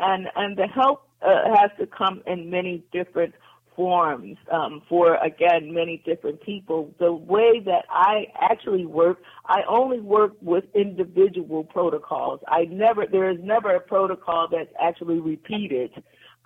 and 0.00 0.28
and 0.36 0.56
the 0.56 0.66
help 0.66 1.08
uh, 1.22 1.54
has 1.54 1.70
to 1.78 1.86
come 1.86 2.22
in 2.26 2.50
many 2.50 2.82
different 2.92 3.34
forms 3.76 4.36
um, 4.52 4.82
for 4.88 5.14
again 5.16 5.72
many 5.72 6.02
different 6.04 6.40
people. 6.42 6.92
The 6.98 7.12
way 7.12 7.60
that 7.64 7.84
I 7.90 8.26
actually 8.40 8.86
work, 8.86 9.18
I 9.46 9.60
only 9.68 10.00
work 10.00 10.32
with 10.40 10.64
individual 10.74 11.64
protocols. 11.64 12.40
I 12.48 12.64
never 12.64 13.06
there 13.06 13.30
is 13.30 13.38
never 13.42 13.74
a 13.74 13.80
protocol 13.80 14.48
that's 14.50 14.72
actually 14.80 15.20
repeated. 15.20 15.90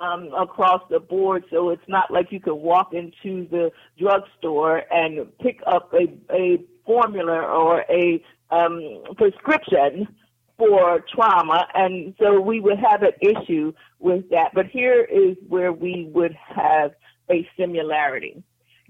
Um, 0.00 0.30
across 0.36 0.82
the 0.90 0.98
board, 0.98 1.44
so 1.52 1.70
it's 1.70 1.86
not 1.86 2.10
like 2.10 2.32
you 2.32 2.40
can 2.40 2.56
walk 2.56 2.92
into 2.92 3.46
the 3.48 3.70
drugstore 3.96 4.82
and 4.90 5.28
pick 5.38 5.60
up 5.68 5.94
a, 5.94 6.12
a 6.34 6.58
formula 6.84 7.38
or 7.40 7.84
a 7.88 8.20
um, 8.50 9.04
prescription 9.16 10.08
for 10.56 11.04
trauma, 11.14 11.66
and 11.74 12.14
so 12.20 12.40
we 12.40 12.60
would 12.60 12.78
have 12.78 13.02
an 13.02 13.12
issue 13.20 13.72
with 13.98 14.28
that. 14.30 14.50
But 14.54 14.66
here 14.66 15.02
is 15.02 15.36
where 15.48 15.72
we 15.72 16.08
would 16.12 16.36
have 16.54 16.92
a 17.30 17.48
similarity. 17.58 18.42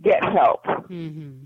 Get 0.03 0.23
help. 0.23 0.65
Mm-hmm. 0.65 1.45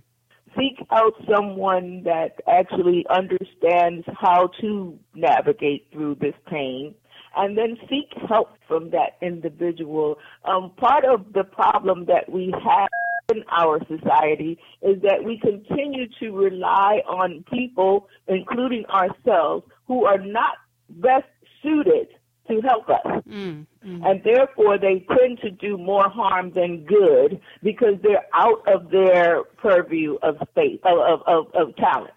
Seek 0.57 0.85
out 0.91 1.13
someone 1.33 2.03
that 2.05 2.37
actually 2.49 3.05
understands 3.11 4.05
how 4.19 4.51
to 4.61 4.99
navigate 5.15 5.87
through 5.93 6.17
this 6.17 6.35
pain 6.49 6.95
and 7.37 7.57
then 7.57 7.77
seek 7.89 8.11
help 8.29 8.51
from 8.67 8.91
that 8.91 9.17
individual. 9.23 10.19
Um, 10.45 10.73
part 10.77 11.05
of 11.05 11.33
the 11.33 11.45
problem 11.45 12.07
that 12.07 12.29
we 12.31 12.53
have 12.53 12.89
in 13.31 13.45
our 13.51 13.79
society 13.87 14.59
is 14.83 15.01
that 15.03 15.23
we 15.23 15.39
continue 15.39 16.07
to 16.21 16.31
rely 16.31 17.03
on 17.07 17.45
people, 17.53 18.09
including 18.27 18.85
ourselves, 18.87 19.67
who 19.89 20.05
are 20.05 20.19
not 20.19 20.55
best 20.89 21.27
suited 21.63 22.09
to 22.49 22.61
help 22.61 22.89
us. 22.89 23.25
Mm, 23.29 23.67
mm. 23.85 24.11
And 24.11 24.23
therefore, 24.23 24.79
they 24.79 25.05
tend 25.19 25.41
to 25.41 25.51
do 25.51 25.77
more 25.77 26.09
harm 26.09 26.53
than 26.53 26.85
good 26.85 27.41
because 27.63 27.95
they're 28.03 28.27
out 28.33 28.63
of 28.67 28.91
their 28.91 29.45
purview 29.57 30.19
of 30.23 30.37
space, 30.51 30.81
of, 30.85 31.23
of, 31.27 31.47
of 31.55 31.77
talent. 31.77 32.15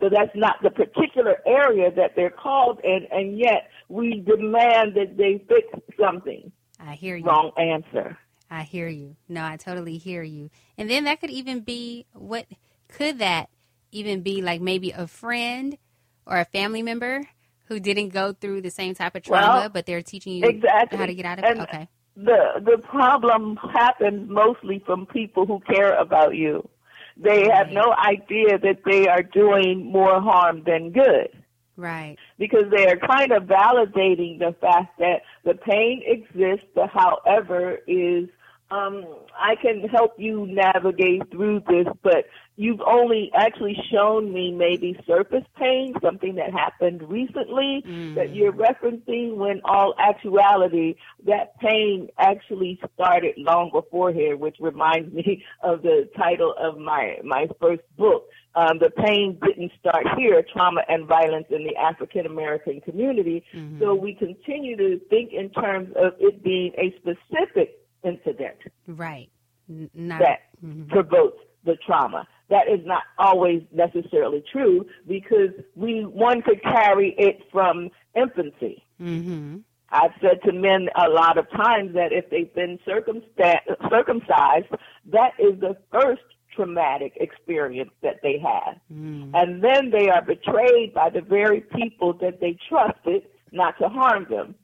So 0.00 0.08
that's 0.08 0.34
not 0.34 0.56
the 0.62 0.70
particular 0.70 1.36
area 1.46 1.90
that 1.92 2.14
they're 2.16 2.30
called 2.30 2.80
in, 2.84 3.06
and 3.10 3.38
yet 3.38 3.70
we 3.88 4.20
demand 4.20 4.94
that 4.94 5.16
they 5.16 5.42
fix 5.48 5.66
something. 5.98 6.52
I 6.80 6.94
hear 6.94 7.16
you. 7.16 7.24
Wrong 7.24 7.52
answer. 7.56 8.18
I 8.50 8.62
hear 8.62 8.88
you. 8.88 9.16
No, 9.28 9.44
I 9.44 9.56
totally 9.56 9.96
hear 9.96 10.22
you. 10.22 10.50
And 10.76 10.90
then 10.90 11.04
that 11.04 11.20
could 11.20 11.30
even 11.30 11.60
be 11.60 12.06
what 12.12 12.46
could 12.88 13.18
that 13.18 13.48
even 13.92 14.22
be 14.22 14.42
like 14.42 14.60
maybe 14.60 14.90
a 14.90 15.06
friend 15.06 15.78
or 16.26 16.38
a 16.38 16.44
family 16.44 16.82
member 16.82 17.22
who 17.66 17.80
didn't 17.80 18.10
go 18.10 18.32
through 18.32 18.60
the 18.60 18.70
same 18.70 18.94
type 18.94 19.14
of 19.14 19.22
trauma, 19.22 19.60
well, 19.60 19.68
but 19.68 19.86
they're 19.86 20.02
teaching 20.02 20.34
you 20.34 20.44
exactly. 20.44 20.98
how 20.98 21.06
to 21.06 21.14
get 21.14 21.24
out 21.24 21.38
of 21.38 21.44
and 21.44 21.60
it. 21.60 21.62
Okay. 21.62 21.88
The 22.16 22.60
the 22.64 22.78
problem 22.78 23.58
happens 23.74 24.30
mostly 24.30 24.82
from 24.86 25.06
people 25.06 25.46
who 25.46 25.60
care 25.60 25.94
about 25.98 26.36
you. 26.36 26.68
They 27.16 27.48
have 27.48 27.70
no 27.70 27.92
idea 27.92 28.58
that 28.58 28.78
they 28.84 29.06
are 29.08 29.22
doing 29.22 29.84
more 29.84 30.20
harm 30.20 30.62
than 30.64 30.90
good. 30.90 31.28
Right. 31.76 32.16
Because 32.38 32.64
they 32.76 32.86
are 32.86 32.96
kind 32.96 33.32
of 33.32 33.44
validating 33.44 34.38
the 34.38 34.54
fact 34.60 34.98
that 34.98 35.22
the 35.44 35.54
pain 35.54 36.02
exists, 36.06 36.66
however, 36.92 37.78
is 37.86 38.28
um, 38.70 39.04
I 39.38 39.56
can 39.56 39.80
help 39.88 40.14
you 40.16 40.46
navigate 40.46 41.30
through 41.30 41.62
this, 41.68 41.86
but 42.02 42.26
you've 42.56 42.80
only 42.80 43.30
actually 43.34 43.76
shown 43.90 44.32
me 44.32 44.52
maybe 44.52 44.96
surface 45.06 45.44
pain, 45.58 45.94
something 46.02 46.36
that 46.36 46.52
happened 46.52 47.02
recently 47.08 47.82
mm. 47.86 48.14
that 48.14 48.34
you're 48.34 48.52
referencing 48.52 49.36
when 49.36 49.60
all 49.64 49.94
actuality, 49.98 50.94
that 51.26 51.58
pain 51.58 52.08
actually 52.18 52.80
started 52.94 53.34
long 53.36 53.70
before 53.72 54.12
here, 54.12 54.36
which 54.36 54.56
reminds 54.60 55.12
me 55.12 55.44
of 55.62 55.82
the 55.82 56.08
title 56.16 56.54
of 56.58 56.78
my, 56.78 57.16
my 57.24 57.46
first 57.60 57.82
book. 57.96 58.26
Um, 58.56 58.78
the 58.78 58.90
pain 58.90 59.36
didn't 59.44 59.72
start 59.80 60.06
here, 60.16 60.44
trauma 60.52 60.82
and 60.88 61.08
violence 61.08 61.46
in 61.50 61.64
the 61.64 61.74
African 61.74 62.24
American 62.24 62.80
community. 62.82 63.44
Mm-hmm. 63.52 63.80
So 63.80 63.96
we 63.96 64.14
continue 64.14 64.76
to 64.76 65.00
think 65.10 65.32
in 65.32 65.50
terms 65.50 65.88
of 65.96 66.12
it 66.20 66.44
being 66.44 66.72
a 66.78 66.94
specific 66.98 67.80
incident. 68.04 68.58
Right. 68.86 69.28
Not, 69.66 70.20
that 70.20 70.38
mm-hmm. 70.64 70.88
provokes 70.88 71.38
the 71.64 71.76
trauma. 71.84 72.28
That 72.50 72.68
is 72.68 72.80
not 72.84 73.02
always 73.18 73.62
necessarily 73.72 74.44
true 74.52 74.86
because 75.08 75.50
we 75.74 76.04
one 76.04 76.42
could 76.42 76.62
carry 76.62 77.14
it 77.18 77.40
from 77.50 77.90
infancy. 78.14 78.82
Mm-hmm. 79.00 79.58
I've 79.90 80.12
said 80.20 80.42
to 80.44 80.52
men 80.52 80.88
a 80.96 81.08
lot 81.08 81.38
of 81.38 81.48
times 81.50 81.94
that 81.94 82.12
if 82.12 82.28
they've 82.28 82.52
been 82.52 82.78
circumcised, 82.84 84.66
that 85.12 85.32
is 85.38 85.60
the 85.60 85.76
first 85.92 86.22
traumatic 86.54 87.12
experience 87.16 87.90
that 88.02 88.16
they 88.22 88.38
have. 88.38 88.76
Mm. 88.92 89.30
And 89.34 89.62
then 89.62 89.90
they 89.90 90.08
are 90.08 90.22
betrayed 90.22 90.94
by 90.94 91.10
the 91.10 91.20
very 91.20 91.60
people 91.60 92.12
that 92.14 92.40
they 92.40 92.58
trusted 92.68 93.22
not 93.52 93.78
to 93.78 93.88
harm 93.88 94.26
them. 94.28 94.54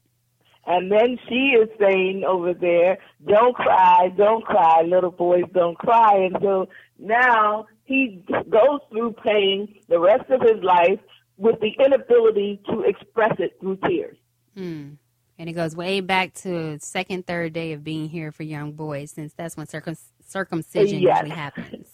And 0.66 0.92
then 0.92 1.18
she 1.28 1.56
is 1.56 1.68
saying 1.80 2.22
over 2.26 2.52
there, 2.52 2.98
don't 3.26 3.54
cry, 3.54 4.12
don't 4.16 4.44
cry, 4.44 4.82
little 4.82 5.10
boys 5.10 5.44
don't 5.54 5.78
cry. 5.78 6.16
And 6.16 6.36
so 6.42 6.68
now 7.00 7.66
he 7.84 8.24
goes 8.28 8.80
through 8.90 9.14
pain 9.24 9.74
the 9.88 9.98
rest 9.98 10.30
of 10.30 10.40
his 10.42 10.62
life 10.62 11.00
with 11.36 11.58
the 11.60 11.72
inability 11.84 12.60
to 12.68 12.82
express 12.82 13.34
it 13.38 13.56
through 13.60 13.78
tears. 13.88 14.16
Hmm. 14.54 14.90
And 15.38 15.48
it 15.48 15.54
goes 15.54 15.74
way 15.74 16.00
back 16.00 16.34
to 16.34 16.78
second, 16.80 17.26
third 17.26 17.54
day 17.54 17.72
of 17.72 17.82
being 17.82 18.10
here 18.10 18.30
for 18.30 18.42
young 18.42 18.72
boys, 18.72 19.10
since 19.12 19.32
that's 19.32 19.56
when 19.56 19.66
circum- 19.66 19.96
circumcision 20.26 21.00
yes. 21.00 21.16
usually 21.22 21.36
happens. 21.36 21.88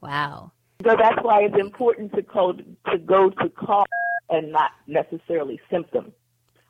Wow. 0.00 0.52
So 0.84 0.96
that's 0.98 1.18
why 1.22 1.42
it's 1.42 1.58
important 1.58 2.12
to 2.14 2.22
go 2.22 2.52
to 2.52 2.98
go 2.98 3.30
to 3.30 3.48
cause 3.50 3.86
and 4.30 4.50
not 4.50 4.70
necessarily 4.86 5.60
symptom. 5.70 6.12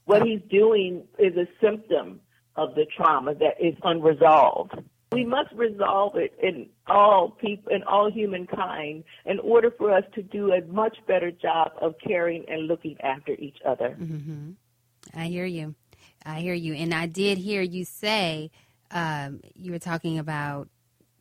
What 0.05 0.23
he's 0.23 0.41
doing 0.51 1.05
is 1.19 1.35
a 1.37 1.47
symptom 1.65 2.21
of 2.57 2.75
the 2.75 2.87
trauma 2.97 3.35
that 3.37 3.55
is 3.61 3.75
unresolved. 3.83 4.75
We 5.13 5.25
must 5.25 5.53
resolve 5.53 6.17
it 6.17 6.33
in 6.43 6.69
all 6.87 7.31
people, 7.31 7.73
in 7.73 7.83
all 7.85 8.11
humankind, 8.11 9.05
in 9.27 9.39
order 9.41 9.71
for 9.71 9.93
us 9.93 10.05
to 10.15 10.23
do 10.23 10.53
a 10.53 10.63
much 10.63 10.97
better 11.07 11.31
job 11.31 11.73
of 11.81 11.95
caring 12.05 12.45
and 12.49 12.67
looking 12.67 12.97
after 13.01 13.33
each 13.33 13.59
other. 13.67 13.97
Mm-hmm. 14.01 14.53
I 15.15 15.27
hear 15.27 15.45
you. 15.45 15.75
I 16.25 16.41
hear 16.41 16.55
you. 16.55 16.75
And 16.75 16.95
I 16.95 17.07
did 17.07 17.39
hear 17.39 17.63
you 17.63 17.85
say 17.85 18.51
um, 18.91 19.41
you 19.55 19.73
were 19.73 19.79
talking 19.79 20.19
about, 20.19 20.69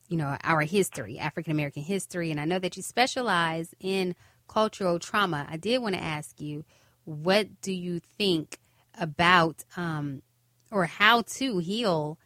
you 0.08 0.16
know, 0.16 0.36
our 0.44 0.62
history, 0.62 1.18
African 1.18 1.52
American 1.52 1.82
history, 1.82 2.30
and 2.30 2.40
I 2.40 2.44
know 2.44 2.58
that 2.58 2.76
you 2.76 2.82
specialize 2.82 3.74
in 3.80 4.14
cultural 4.48 4.98
trauma. 4.98 5.46
I 5.48 5.56
did 5.56 5.80
want 5.80 5.94
to 5.94 6.02
ask 6.02 6.40
you, 6.40 6.64
what 7.04 7.60
do 7.62 7.72
you 7.72 7.98
think 7.98 8.58
about 9.00 9.64
um, 9.76 10.22
or 10.70 10.86
how 10.86 11.22
to 11.22 11.58
heal 11.58 12.18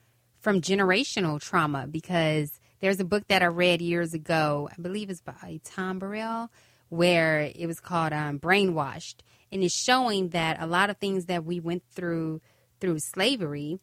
from 0.46 0.60
generational 0.60 1.40
trauma 1.40 1.88
because 1.88 2.60
there's 2.78 3.00
a 3.00 3.04
book 3.04 3.26
that 3.26 3.42
I 3.42 3.46
read 3.46 3.82
years 3.82 4.14
ago, 4.14 4.68
I 4.70 4.80
believe 4.80 5.10
it's 5.10 5.20
by 5.20 5.58
Tom 5.64 5.98
Burrell, 5.98 6.52
where 6.88 7.50
it 7.52 7.66
was 7.66 7.80
called 7.80 8.12
um, 8.12 8.38
Brainwashed. 8.38 9.16
And 9.50 9.64
it's 9.64 9.74
showing 9.74 10.28
that 10.28 10.62
a 10.62 10.68
lot 10.68 10.88
of 10.88 10.98
things 10.98 11.24
that 11.24 11.44
we 11.44 11.58
went 11.58 11.82
through 11.90 12.40
through 12.78 13.00
slavery 13.00 13.80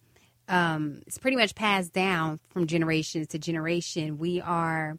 um, 0.48 1.02
it's 1.06 1.18
pretty 1.18 1.36
much 1.36 1.54
passed 1.54 1.92
down 1.92 2.40
from 2.48 2.66
generation 2.66 3.26
to 3.26 3.38
generation. 3.38 4.16
We 4.16 4.40
are, 4.40 4.98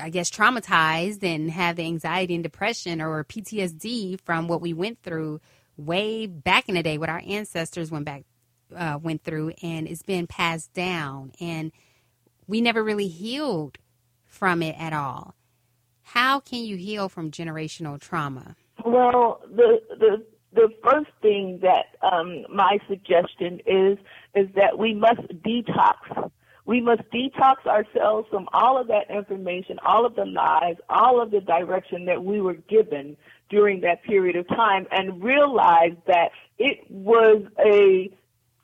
I 0.00 0.08
guess, 0.08 0.30
traumatized 0.30 1.22
and 1.22 1.50
have 1.50 1.76
the 1.76 1.84
anxiety 1.84 2.34
and 2.34 2.42
depression 2.42 3.02
or 3.02 3.22
PTSD 3.22 4.18
from 4.22 4.48
what 4.48 4.62
we 4.62 4.72
went 4.72 5.02
through 5.02 5.42
way 5.76 6.26
back 6.26 6.70
in 6.70 6.74
the 6.74 6.82
day, 6.82 6.96
what 6.96 7.10
our 7.10 7.22
ancestors 7.26 7.90
went 7.90 8.06
back 8.06 8.24
uh, 8.76 8.98
went 9.02 9.24
through, 9.24 9.52
and 9.62 9.86
it's 9.86 10.02
been 10.02 10.26
passed 10.26 10.72
down, 10.72 11.32
and 11.40 11.72
we 12.46 12.60
never 12.60 12.82
really 12.82 13.08
healed 13.08 13.78
from 14.26 14.62
it 14.62 14.76
at 14.78 14.92
all. 14.92 15.34
How 16.02 16.40
can 16.40 16.64
you 16.64 16.76
heal 16.76 17.08
from 17.08 17.30
generational 17.30 18.00
trauma? 18.00 18.56
Well, 18.84 19.40
the 19.48 19.80
the 19.98 20.24
the 20.52 20.68
first 20.82 21.10
thing 21.22 21.60
that 21.62 21.96
um, 22.02 22.44
my 22.52 22.78
suggestion 22.88 23.60
is 23.66 23.98
is 24.34 24.48
that 24.54 24.78
we 24.78 24.94
must 24.94 25.22
detox. 25.42 26.30
We 26.66 26.80
must 26.80 27.02
detox 27.12 27.66
ourselves 27.66 28.26
from 28.30 28.48
all 28.52 28.80
of 28.80 28.86
that 28.88 29.10
information, 29.10 29.78
all 29.84 30.06
of 30.06 30.14
the 30.16 30.24
lies, 30.24 30.76
all 30.88 31.20
of 31.20 31.30
the 31.30 31.40
direction 31.40 32.06
that 32.06 32.24
we 32.24 32.40
were 32.40 32.54
given 32.54 33.16
during 33.50 33.80
that 33.82 34.02
period 34.02 34.36
of 34.36 34.48
time 34.48 34.86
and 34.90 35.22
realize 35.22 35.92
that 36.06 36.30
it 36.58 36.90
was 36.90 37.42
a 37.58 38.10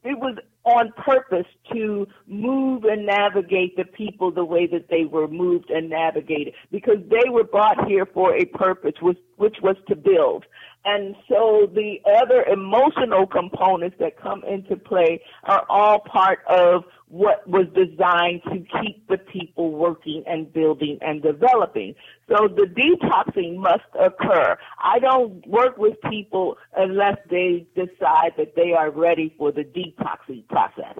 it 0.03 0.19
was 0.19 0.37
on 0.65 0.93
purpose 0.93 1.47
to 1.73 2.07
move 2.27 2.85
and 2.85 3.07
navigate 3.07 3.77
the 3.77 3.85
people 3.85 4.31
the 4.31 4.45
way 4.45 4.67
that 4.67 4.89
they 4.91 5.05
were 5.05 5.27
moved 5.27 5.71
and 5.71 5.89
navigated 5.89 6.55
because 6.71 6.99
they 7.09 7.31
were 7.31 7.45
brought 7.45 7.89
here 7.89 8.07
for 8.07 8.35
a 8.37 8.45
purpose 8.45 8.93
which, 9.01 9.19
which 9.37 9.57
was 9.63 9.77
to 9.89 9.97
build. 9.97 10.45
And 10.85 11.15
so 11.29 11.71
the 11.75 11.97
other 12.21 12.45
emotional 12.45 13.27
components 13.27 13.97
that 14.01 14.21
come 14.21 14.43
into 14.45 14.77
play 14.77 15.23
are 15.45 15.65
all 15.69 16.01
part 16.01 16.41
of 16.49 16.85
what 17.11 17.46
was 17.49 17.66
designed 17.75 18.40
to 18.44 18.64
keep 18.81 19.07
the 19.09 19.18
people 19.18 19.73
working 19.73 20.23
and 20.27 20.53
building 20.53 20.99
and 21.03 21.23
developing. 21.23 21.94
So 22.29 22.49
the 22.49 22.66
detoxing 22.66 23.57
must 23.57 23.85
occur. 24.01 24.57
I 24.83 25.01
don't 25.01 25.46
work 25.46 25.77
with 25.77 25.94
people 26.09 26.57
unless 26.77 27.18
they 27.29 27.66
decide 27.75 28.33
that 28.38 28.55
they 28.57 28.73
are 28.73 28.90
ready 28.90 29.35
for 29.37 29.53
the 29.53 29.64
detoxing 29.64 30.46
process 30.49 30.96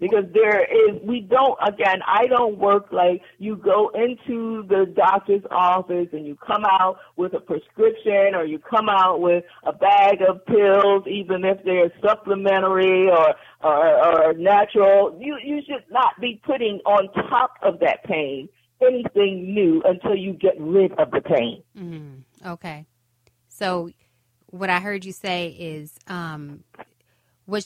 because 0.00 0.24
there 0.32 0.64
is 0.64 1.00
we 1.02 1.20
don't 1.20 1.58
again 1.66 2.00
i 2.06 2.26
don't 2.26 2.58
work 2.58 2.86
like 2.92 3.22
you 3.38 3.56
go 3.56 3.90
into 3.94 4.66
the 4.68 4.86
doctor's 4.94 5.42
office 5.50 6.08
and 6.12 6.26
you 6.26 6.36
come 6.36 6.64
out 6.64 6.98
with 7.16 7.32
a 7.34 7.40
prescription 7.40 8.34
or 8.34 8.44
you 8.44 8.58
come 8.58 8.88
out 8.88 9.20
with 9.20 9.44
a 9.64 9.72
bag 9.72 10.18
of 10.28 10.44
pills 10.46 11.04
even 11.06 11.44
if 11.44 11.62
they're 11.64 11.92
supplementary 12.02 13.08
or 13.10 13.34
or, 13.64 14.28
or 14.28 14.32
natural. 14.34 15.18
You 15.20 15.38
you 15.42 15.60
should 15.66 15.84
not 15.90 16.20
be 16.20 16.40
putting 16.44 16.80
on 16.84 17.12
top 17.28 17.54
of 17.62 17.80
that 17.80 18.04
pain 18.04 18.48
anything 18.82 19.54
new 19.54 19.82
until 19.84 20.14
you 20.14 20.34
get 20.34 20.54
rid 20.60 20.92
of 20.92 21.10
the 21.10 21.20
pain. 21.22 21.62
Mm, 21.76 22.22
okay. 22.46 22.86
So 23.48 23.90
what 24.48 24.70
i 24.70 24.78
heard 24.78 25.04
you 25.04 25.10
say 25.10 25.48
is 25.48 25.98
um 26.06 26.62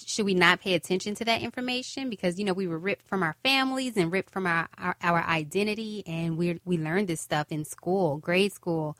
should 0.07 0.27
we 0.27 0.35
not 0.35 0.61
pay 0.61 0.75
attention 0.75 1.15
to 1.17 1.25
that 1.25 1.43
information? 1.43 2.11
Because 2.11 2.39
you 2.39 2.45
know 2.45 2.53
we 2.53 2.67
were 2.67 2.79
ripped 2.79 3.07
from 3.07 3.23
our 3.23 3.37
families 3.43 3.97
and 3.97 4.11
ripped 4.11 4.31
from 4.31 4.47
our 4.47 4.69
our, 4.77 4.97
our 5.03 5.23
identity. 5.23 6.03
And 6.07 6.37
we 6.37 6.61
we 6.65 6.79
learned 6.79 7.09
this 7.09 7.21
stuff 7.21 7.47
in 7.51 7.65
school 7.65 8.19
grade 8.19 8.53
school 8.53 8.97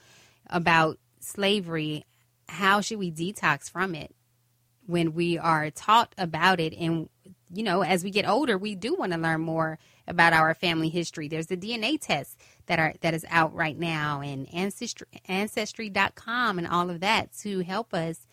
about 0.49 0.99
slavery. 1.21 2.05
How 2.49 2.81
should 2.81 2.99
we 2.99 3.11
detox 3.11 3.71
from 3.71 3.95
it 3.95 4.15
when 4.87 5.15
we 5.15 5.37
are 5.37 5.71
taught 5.71 6.15
about 6.17 6.61
it? 6.61 6.75
And 6.75 7.09
you 7.53 7.63
know 7.63 7.83
as 7.83 8.05
we 8.05 8.11
get 8.11 8.29
older 8.29 8.59
we 8.59 8.75
do 8.75 8.95
want 8.95 9.13
to 9.13 9.19
learn 9.19 9.41
more 9.41 9.79
about 10.07 10.33
our 10.33 10.55
family 10.55 10.89
history. 10.89 11.29
There's 11.29 11.47
the 11.47 11.57
dna 11.57 12.01
tests 12.01 12.37
that 12.67 12.79
are 12.79 12.95
that 13.01 13.15
is 13.15 13.25
out 13.31 13.55
right 13.55 13.79
now 13.79 14.21
and 14.21 14.53
ancestry 14.55 15.07
ancestry.com 15.27 16.59
and 16.59 16.69
all 16.69 16.91
of 16.91 17.01
that 17.01 17.33
to 17.41 17.61
help 17.61 17.95
us 17.95 18.27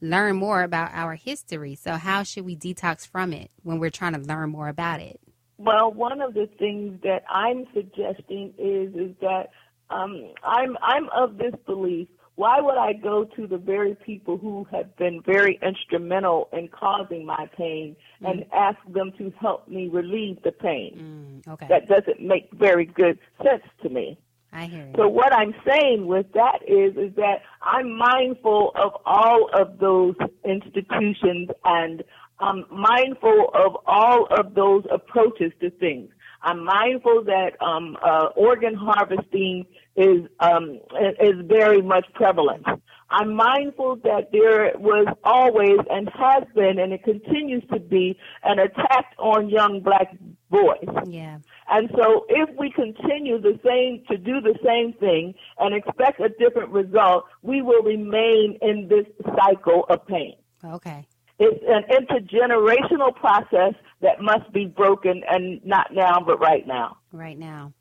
learn 0.00 0.36
more 0.36 0.62
about 0.62 0.90
our 0.92 1.14
history. 1.14 1.74
So 1.74 1.92
how 1.94 2.22
should 2.22 2.44
we 2.44 2.56
detox 2.56 3.06
from 3.06 3.32
it 3.32 3.50
when 3.62 3.78
we're 3.78 3.90
trying 3.90 4.14
to 4.14 4.20
learn 4.20 4.50
more 4.50 4.68
about 4.68 5.00
it? 5.00 5.20
Well, 5.58 5.92
one 5.92 6.20
of 6.20 6.34
the 6.34 6.48
things 6.58 7.00
that 7.02 7.24
I'm 7.28 7.66
suggesting 7.74 8.54
is 8.58 8.94
is 8.94 9.16
that 9.20 9.48
um, 9.90 10.32
I'm 10.44 10.76
I'm 10.82 11.08
of 11.10 11.38
this 11.38 11.54
belief. 11.66 12.08
Why 12.36 12.60
would 12.60 12.78
I 12.78 12.92
go 12.92 13.24
to 13.24 13.48
the 13.48 13.58
very 13.58 13.96
people 13.96 14.38
who 14.38 14.64
have 14.70 14.96
been 14.96 15.20
very 15.22 15.58
instrumental 15.60 16.48
in 16.52 16.68
causing 16.68 17.26
my 17.26 17.50
pain 17.56 17.96
mm. 18.22 18.30
and 18.30 18.46
ask 18.52 18.78
them 18.88 19.10
to 19.18 19.32
help 19.40 19.66
me 19.66 19.88
relieve 19.88 20.40
the 20.44 20.52
pain? 20.52 21.42
Mm, 21.44 21.52
okay. 21.54 21.66
That 21.68 21.88
doesn't 21.88 22.20
make 22.20 22.48
very 22.52 22.84
good 22.84 23.18
sense 23.42 23.64
to 23.82 23.88
me. 23.88 24.16
I 24.52 24.64
hear 24.66 24.86
you. 24.86 24.92
So 24.96 25.08
what 25.08 25.32
I'm 25.32 25.54
saying 25.66 26.06
with 26.06 26.26
that 26.32 26.60
is 26.66 26.96
is 26.96 27.14
that 27.16 27.42
I'm 27.62 27.96
mindful 27.96 28.72
of 28.74 28.92
all 29.04 29.50
of 29.52 29.78
those 29.78 30.14
institutions 30.44 31.50
and 31.64 32.02
I'm 32.40 32.64
mindful 32.70 33.50
of 33.54 33.76
all 33.86 34.26
of 34.30 34.54
those 34.54 34.84
approaches 34.90 35.52
to 35.60 35.70
things. 35.70 36.10
I'm 36.42 36.64
mindful 36.64 37.24
that 37.24 37.60
um, 37.60 37.96
uh, 38.02 38.26
organ 38.36 38.74
harvesting 38.74 39.66
is 39.96 40.22
um, 40.38 40.80
is 41.20 41.34
very 41.46 41.82
much 41.82 42.06
prevalent. 42.14 42.64
I'm 43.10 43.34
mindful 43.34 43.96
that 44.04 44.30
there 44.32 44.72
was 44.76 45.06
always 45.24 45.78
and 45.90 46.08
has 46.14 46.44
been 46.54 46.78
and 46.78 46.92
it 46.92 47.02
continues 47.02 47.64
to 47.72 47.80
be 47.80 48.18
an 48.44 48.58
attack 48.58 49.14
on 49.18 49.48
young 49.48 49.80
black 49.80 50.14
boys. 50.50 50.86
Yeah. 51.06 51.38
And 51.70 51.90
so 51.96 52.24
if 52.28 52.48
we 52.58 52.70
continue 52.70 53.40
the 53.40 53.58
same 53.64 54.02
to 54.08 54.16
do 54.16 54.40
the 54.40 54.58
same 54.64 54.94
thing 54.94 55.34
and 55.58 55.74
expect 55.74 56.20
a 56.20 56.30
different 56.38 56.70
result, 56.70 57.24
we 57.42 57.62
will 57.62 57.82
remain 57.82 58.58
in 58.62 58.88
this 58.88 59.06
cycle 59.36 59.84
of 59.88 60.06
pain. 60.06 60.34
Okay. 60.64 61.06
It's 61.38 61.62
an 61.68 61.84
intergenerational 61.90 63.14
process 63.14 63.74
that 64.00 64.20
must 64.20 64.52
be 64.52 64.66
broken 64.66 65.22
and 65.30 65.64
not 65.64 65.92
now 65.92 66.20
but 66.24 66.40
right 66.40 66.66
now. 66.66 66.96
Right 67.12 67.38
now. 67.38 67.72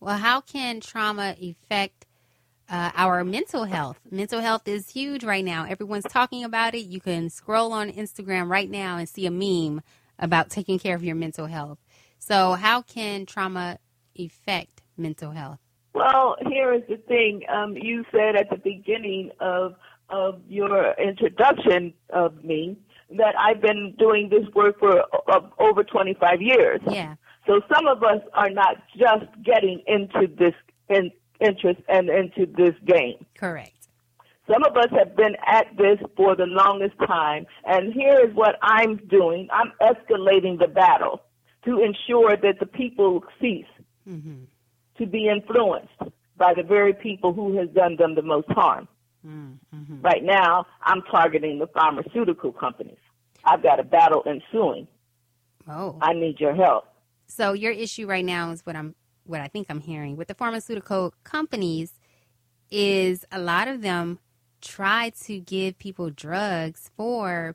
Well, 0.00 0.16
how 0.16 0.40
can 0.40 0.80
trauma 0.80 1.36
affect 1.40 2.06
uh, 2.72 2.90
our 2.94 3.22
mental 3.22 3.64
health. 3.64 4.00
Mental 4.10 4.40
health 4.40 4.66
is 4.66 4.88
huge 4.90 5.24
right 5.24 5.44
now. 5.44 5.66
Everyone's 5.66 6.06
talking 6.08 6.42
about 6.42 6.74
it. 6.74 6.86
You 6.86 7.00
can 7.00 7.28
scroll 7.28 7.72
on 7.72 7.92
Instagram 7.92 8.48
right 8.48 8.70
now 8.70 8.96
and 8.96 9.06
see 9.06 9.26
a 9.26 9.30
meme 9.30 9.82
about 10.18 10.48
taking 10.48 10.78
care 10.78 10.96
of 10.96 11.04
your 11.04 11.14
mental 11.14 11.46
health. 11.46 11.78
So, 12.24 12.52
how 12.52 12.82
can 12.82 13.26
trauma 13.26 13.78
affect 14.16 14.82
mental 14.96 15.32
health? 15.32 15.58
Well, 15.92 16.36
here 16.48 16.72
is 16.72 16.82
the 16.88 16.96
thing. 16.96 17.42
Um, 17.52 17.76
you 17.76 18.04
said 18.12 18.36
at 18.36 18.48
the 18.48 18.58
beginning 18.58 19.32
of 19.40 19.74
of 20.08 20.40
your 20.48 20.94
introduction 21.00 21.92
of 22.10 22.44
me 22.44 22.78
that 23.18 23.34
I've 23.36 23.60
been 23.60 23.96
doing 23.98 24.28
this 24.28 24.46
work 24.54 24.78
for 24.78 25.02
uh, 25.28 25.40
over 25.58 25.82
25 25.82 26.40
years. 26.40 26.80
Yeah. 26.88 27.16
So 27.44 27.60
some 27.74 27.88
of 27.88 28.04
us 28.04 28.20
are 28.34 28.50
not 28.50 28.76
just 28.96 29.26
getting 29.42 29.82
into 29.88 30.28
this 30.28 30.54
in, 30.88 31.10
interest 31.40 31.80
and 31.88 32.08
into 32.08 32.46
this 32.46 32.74
game. 32.86 33.26
Correct. 33.34 33.88
Some 34.48 34.62
of 34.62 34.76
us 34.76 34.90
have 34.96 35.16
been 35.16 35.34
at 35.44 35.66
this 35.76 35.98
for 36.16 36.36
the 36.36 36.46
longest 36.46 36.94
time, 37.04 37.46
and 37.64 37.92
here 37.92 38.20
is 38.24 38.32
what 38.32 38.58
I'm 38.62 38.98
doing. 39.08 39.48
I'm 39.52 39.72
escalating 39.80 40.60
the 40.60 40.68
battle 40.68 41.20
to 41.64 41.80
ensure 41.80 42.36
that 42.36 42.58
the 42.60 42.66
people 42.66 43.24
cease 43.40 43.66
mm-hmm. 44.08 44.44
to 44.98 45.06
be 45.06 45.28
influenced 45.28 45.92
by 46.36 46.54
the 46.54 46.62
very 46.62 46.92
people 46.92 47.32
who 47.32 47.56
has 47.56 47.68
done 47.70 47.96
them 47.96 48.14
the 48.14 48.22
most 48.22 48.48
harm. 48.50 48.88
Mm-hmm. 49.26 50.00
Right 50.00 50.22
now, 50.24 50.66
I'm 50.82 51.02
targeting 51.02 51.58
the 51.58 51.68
pharmaceutical 51.68 52.52
companies. 52.52 52.98
I've 53.44 53.62
got 53.62 53.78
a 53.78 53.84
battle 53.84 54.24
ensuing. 54.26 54.88
Oh. 55.68 55.98
I 56.00 56.12
need 56.12 56.40
your 56.40 56.54
help. 56.54 56.84
So 57.26 57.52
your 57.52 57.72
issue 57.72 58.06
right 58.06 58.24
now 58.24 58.50
is 58.50 58.66
what 58.66 58.76
I'm 58.76 58.94
what 59.24 59.40
I 59.40 59.46
think 59.46 59.68
I'm 59.70 59.80
hearing 59.80 60.16
with 60.16 60.26
the 60.26 60.34
pharmaceutical 60.34 61.14
companies 61.22 61.92
is 62.70 63.24
a 63.30 63.38
lot 63.38 63.68
of 63.68 63.80
them 63.80 64.18
try 64.60 65.12
to 65.24 65.38
give 65.38 65.78
people 65.78 66.10
drugs 66.10 66.90
for 66.96 67.54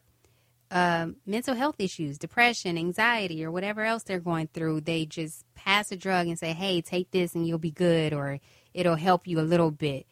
uh, 0.69 1.07
mental 1.25 1.55
health 1.55 1.75
issues, 1.79 2.17
depression, 2.17 2.77
anxiety, 2.77 3.43
or 3.43 3.51
whatever 3.51 3.83
else 3.83 4.03
they're 4.03 4.19
going 4.19 4.49
through. 4.53 4.81
They 4.81 5.05
just 5.05 5.45
pass 5.55 5.91
a 5.91 5.95
drug 5.95 6.27
and 6.27 6.37
say, 6.37 6.53
hey, 6.53 6.81
take 6.81 7.11
this 7.11 7.35
and 7.35 7.47
you'll 7.47 7.57
be 7.57 7.71
good, 7.71 8.13
or 8.13 8.39
it'll 8.73 8.95
help 8.95 9.27
you 9.27 9.39
a 9.39 9.41
little 9.41 9.71
bit. 9.71 10.05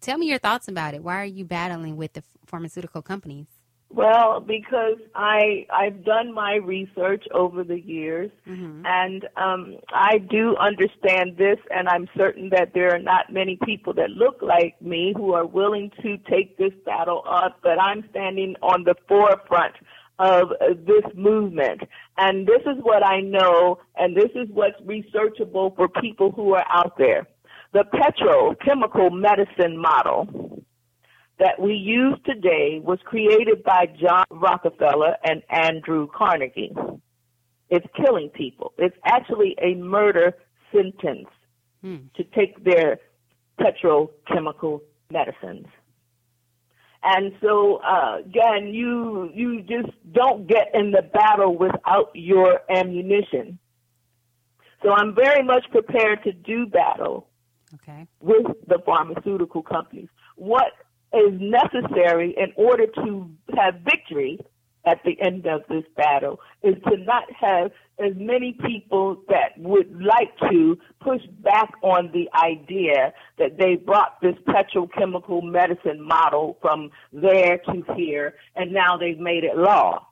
Tell 0.00 0.18
me 0.18 0.26
your 0.26 0.38
thoughts 0.38 0.68
about 0.68 0.94
it. 0.94 1.02
Why 1.02 1.20
are 1.22 1.24
you 1.24 1.44
battling 1.44 1.96
with 1.96 2.12
the 2.12 2.22
pharmaceutical 2.46 3.02
companies? 3.02 3.46
Well, 3.88 4.40
because 4.40 4.98
I 5.14 5.66
I've 5.70 6.04
done 6.04 6.34
my 6.34 6.56
research 6.56 7.24
over 7.32 7.62
the 7.62 7.80
years, 7.80 8.30
mm-hmm. 8.46 8.84
and 8.84 9.28
um, 9.36 9.76
I 9.90 10.18
do 10.18 10.56
understand 10.56 11.36
this, 11.38 11.58
and 11.70 11.88
I'm 11.88 12.08
certain 12.16 12.50
that 12.50 12.72
there 12.74 12.94
are 12.94 12.98
not 12.98 13.32
many 13.32 13.58
people 13.64 13.94
that 13.94 14.10
look 14.10 14.42
like 14.42 14.80
me 14.82 15.14
who 15.16 15.32
are 15.34 15.46
willing 15.46 15.92
to 16.02 16.18
take 16.28 16.58
this 16.58 16.72
battle 16.84 17.22
up. 17.28 17.60
But 17.62 17.80
I'm 17.80 18.04
standing 18.10 18.56
on 18.60 18.84
the 18.84 18.96
forefront 19.08 19.74
of 20.18 20.48
this 20.84 21.04
movement, 21.14 21.82
and 22.18 22.46
this 22.46 22.62
is 22.62 22.82
what 22.82 23.06
I 23.06 23.20
know, 23.20 23.78
and 23.96 24.16
this 24.16 24.30
is 24.34 24.48
what's 24.52 24.80
researchable 24.82 25.76
for 25.76 25.88
people 25.88 26.32
who 26.32 26.54
are 26.54 26.66
out 26.68 26.98
there. 26.98 27.26
The 27.72 27.84
petrochemical 27.84 29.12
medicine 29.12 29.76
model 29.78 30.64
that 31.38 31.60
we 31.60 31.74
use 31.74 32.18
today 32.24 32.80
was 32.82 32.98
created 33.04 33.62
by 33.62 33.86
John 34.00 34.24
Rockefeller 34.30 35.16
and 35.24 35.42
Andrew 35.50 36.08
Carnegie. 36.14 36.74
It's 37.68 37.86
killing 37.96 38.30
people. 38.30 38.72
It's 38.78 38.96
actually 39.04 39.56
a 39.60 39.74
murder 39.74 40.34
sentence 40.72 41.28
hmm. 41.82 41.96
to 42.16 42.24
take 42.24 42.64
their 42.64 43.00
petrochemical 43.60 44.80
medicines. 45.10 45.66
And 47.02 47.32
so, 47.40 47.76
uh, 47.86 48.18
again, 48.24 48.68
you 48.68 49.30
you 49.32 49.62
just 49.62 49.90
don't 50.12 50.48
get 50.48 50.70
in 50.74 50.90
the 50.90 51.02
battle 51.02 51.56
without 51.56 52.10
your 52.14 52.60
ammunition. 52.68 53.58
So 54.82 54.92
I'm 54.92 55.14
very 55.14 55.42
much 55.42 55.64
prepared 55.70 56.22
to 56.24 56.32
do 56.32 56.66
battle 56.66 57.28
okay. 57.74 58.06
with 58.20 58.46
the 58.66 58.78
pharmaceutical 58.84 59.62
companies. 59.62 60.08
What 60.36 60.72
is 61.12 61.40
necessary 61.40 62.34
in 62.36 62.52
order 62.56 62.86
to 62.86 63.30
have 63.56 63.80
victory 63.80 64.38
at 64.86 65.02
the 65.04 65.20
end 65.20 65.46
of 65.46 65.62
this 65.68 65.84
battle 65.96 66.40
is 66.62 66.76
to 66.88 66.96
not 66.98 67.24
have 67.32 67.72
as 67.98 68.12
many 68.14 68.56
people 68.64 69.20
that 69.28 69.58
would 69.58 70.00
like 70.00 70.36
to 70.50 70.78
push 71.00 71.22
back 71.40 71.72
on 71.82 72.10
the 72.12 72.28
idea 72.40 73.12
that 73.38 73.58
they 73.58 73.74
brought 73.74 74.20
this 74.20 74.36
petrochemical 74.46 75.42
medicine 75.42 76.00
model 76.00 76.56
from 76.62 76.90
there 77.12 77.58
to 77.58 77.82
here 77.96 78.34
and 78.54 78.72
now 78.72 78.96
they've 78.96 79.18
made 79.18 79.42
it 79.42 79.56
law. 79.56 80.06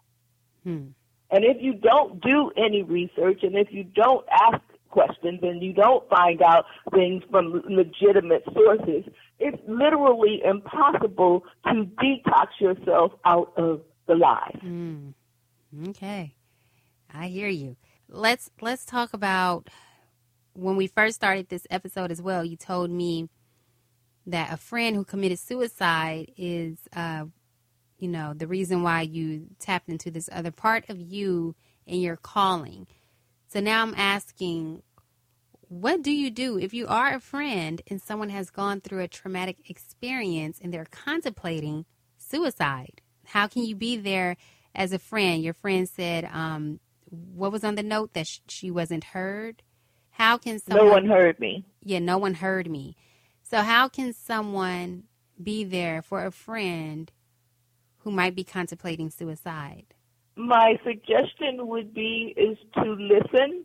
Hmm. 0.64 0.86
And 1.30 1.44
if 1.44 1.58
you 1.60 1.74
don't 1.74 2.20
do 2.20 2.50
any 2.56 2.82
research 2.82 3.42
and 3.42 3.56
if 3.56 3.68
you 3.70 3.84
don't 3.84 4.26
ask 4.30 4.60
questions 4.94 5.40
and 5.42 5.62
you 5.62 5.72
don't 5.72 6.08
find 6.08 6.40
out 6.42 6.64
things 6.92 7.22
from 7.30 7.62
legitimate 7.68 8.44
sources, 8.52 9.04
it's 9.38 9.60
literally 9.66 10.42
impossible 10.44 11.44
to 11.66 11.84
detox 12.02 12.46
yourself 12.60 13.12
out 13.24 13.52
of 13.56 13.82
the 14.06 14.14
lie. 14.14 14.58
Mm. 14.64 15.14
Okay. 15.88 16.34
I 17.12 17.28
hear 17.28 17.48
you. 17.48 17.76
Let's 18.08 18.50
let's 18.60 18.84
talk 18.84 19.12
about 19.12 19.68
when 20.52 20.76
we 20.76 20.86
first 20.86 21.16
started 21.16 21.48
this 21.48 21.66
episode 21.70 22.10
as 22.10 22.22
well. 22.22 22.44
You 22.44 22.56
told 22.56 22.90
me 22.90 23.28
that 24.26 24.52
a 24.52 24.56
friend 24.56 24.96
who 24.96 25.04
committed 25.04 25.38
suicide 25.38 26.32
is 26.36 26.78
uh, 26.94 27.26
you 27.98 28.08
know, 28.08 28.34
the 28.34 28.46
reason 28.46 28.82
why 28.82 29.02
you 29.02 29.46
tapped 29.58 29.88
into 29.88 30.10
this 30.10 30.28
other 30.32 30.50
part 30.50 30.90
of 30.90 31.00
you 31.00 31.54
and 31.86 32.02
your 32.02 32.16
calling. 32.16 32.86
So 33.48 33.60
now 33.60 33.82
I'm 33.82 33.94
asking, 33.96 34.82
what 35.80 36.02
do 36.02 36.12
you 36.12 36.30
do 36.30 36.56
if 36.56 36.72
you 36.72 36.86
are 36.86 37.14
a 37.14 37.20
friend 37.20 37.82
and 37.88 38.00
someone 38.00 38.28
has 38.28 38.48
gone 38.48 38.80
through 38.80 39.00
a 39.00 39.08
traumatic 39.08 39.68
experience 39.68 40.60
and 40.62 40.72
they're 40.72 40.86
contemplating 40.88 41.84
suicide? 42.16 43.00
How 43.26 43.48
can 43.48 43.64
you 43.64 43.74
be 43.74 43.96
there 43.96 44.36
as 44.72 44.92
a 44.92 45.00
friend, 45.00 45.42
your 45.42 45.52
friend 45.52 45.88
said, 45.88 46.26
um, 46.26 46.78
what 47.06 47.50
was 47.50 47.64
on 47.64 47.74
the 47.74 47.82
note 47.82 48.12
that 48.12 48.28
sh- 48.28 48.38
she 48.48 48.70
wasn't 48.70 49.02
heard? 49.02 49.64
How 50.10 50.38
can 50.38 50.60
someone? 50.60 50.86
No 50.86 50.92
one 50.92 51.06
heard 51.06 51.40
me. 51.40 51.64
Yeah, 51.82 51.98
no 51.98 52.18
one 52.18 52.34
heard 52.34 52.70
me. 52.70 52.96
So 53.42 53.62
how 53.62 53.88
can 53.88 54.12
someone 54.12 55.04
be 55.42 55.64
there 55.64 56.02
for 56.02 56.24
a 56.24 56.30
friend 56.30 57.10
who 57.98 58.12
might 58.12 58.36
be 58.36 58.44
contemplating 58.44 59.10
suicide? 59.10 59.86
My 60.36 60.78
suggestion 60.84 61.66
would 61.66 61.92
be 61.92 62.32
is 62.36 62.56
to 62.74 62.92
listen, 62.92 63.64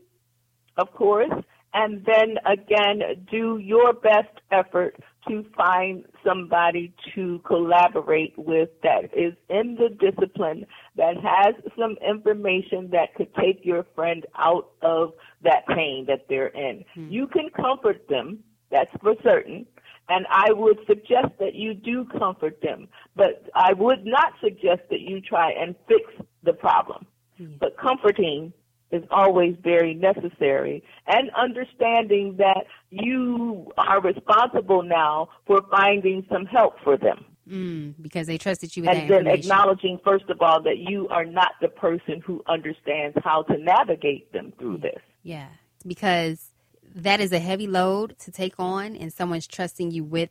of 0.78 0.91
course, 0.93 1.30
and 1.73 2.05
then 2.05 2.38
again 2.45 3.01
do 3.29 3.58
your 3.58 3.93
best 3.93 4.34
effort 4.51 4.95
to 5.27 5.45
find 5.55 6.05
somebody 6.25 6.93
to 7.13 7.39
collaborate 7.45 8.34
with 8.38 8.69
that 8.84 9.05
is 9.15 9.34
in 9.49 9.75
the 9.75 9.89
discipline 9.89 10.65
that 10.95 11.15
has 11.17 11.53
some 11.77 11.97
information 12.08 12.89
that 12.91 13.13
could 13.15 13.34
take 13.36 13.60
your 13.63 13.86
friend 13.95 14.25
out 14.38 14.69
of 14.82 15.13
that 15.43 15.67
pain 15.67 16.05
that 16.08 16.25
they're 16.29 16.47
in. 16.47 16.84
Mm-hmm. 16.97 17.12
You 17.12 17.27
can 17.27 17.49
comfort 17.49 18.08
them, 18.08 18.39
that's 18.71 18.91
for 19.01 19.15
certain. 19.23 19.65
And 20.08 20.25
I 20.32 20.51
would 20.51 20.79
suggest 20.88 21.38
that 21.39 21.53
you 21.53 21.75
do 21.75 22.05
comfort 22.17 22.60
them, 22.62 22.88
but 23.15 23.47
I 23.53 23.73
would 23.73 24.05
not 24.05 24.34
suggest 24.43 24.82
that 24.89 25.01
you 25.01 25.21
try 25.21 25.51
and 25.51 25.75
fix 25.88 26.01
the 26.43 26.53
problem. 26.53 27.05
Mm-hmm. 27.39 27.58
But 27.60 27.77
comforting 27.77 28.51
is 28.91 29.04
always 29.12 29.56
very 29.63 29.93
necessary 29.93 30.84
and 31.08 31.30
understanding 31.32 32.36
that 32.38 32.65
you 32.89 33.71
are 33.78 34.02
responsible 34.02 34.84
now 34.84 35.30
for 35.45 35.62
finding 35.69 36.25
some 36.32 36.45
help 36.45 36.75
for 36.84 36.97
them. 36.97 37.25
Mm, 37.49 37.95
because 37.99 38.28
they 38.28 38.38
trusted 38.38 38.75
you 38.78 38.84
with 38.84 38.91
and 38.91 39.10
then 39.10 39.28
acknowledging 39.28 39.99
first 40.04 40.30
of 40.30 40.39
all 40.41 40.62
that 40.62 40.78
you 40.78 41.08
are 41.10 41.25
not 41.25 41.54
the 41.62 41.67
person 41.67 42.21
who 42.23 42.43
understands 42.47 43.17
how 43.23 43.41
to 43.43 43.58
navigate 43.58 44.32
them 44.32 44.54
through 44.60 44.78
mm. 44.78 44.84
this. 44.84 45.02
Yeah, 45.23 45.47
because 45.86 46.52
that 46.95 47.19
is 47.19 47.32
a 47.32 47.39
heavy 47.39 47.67
load 47.67 48.17
to 48.19 48.32
take 48.32 48.54
on, 48.60 48.95
and 48.95 49.12
someone's 49.12 49.47
trusting 49.47 49.91
you 49.91 50.04
with 50.04 50.30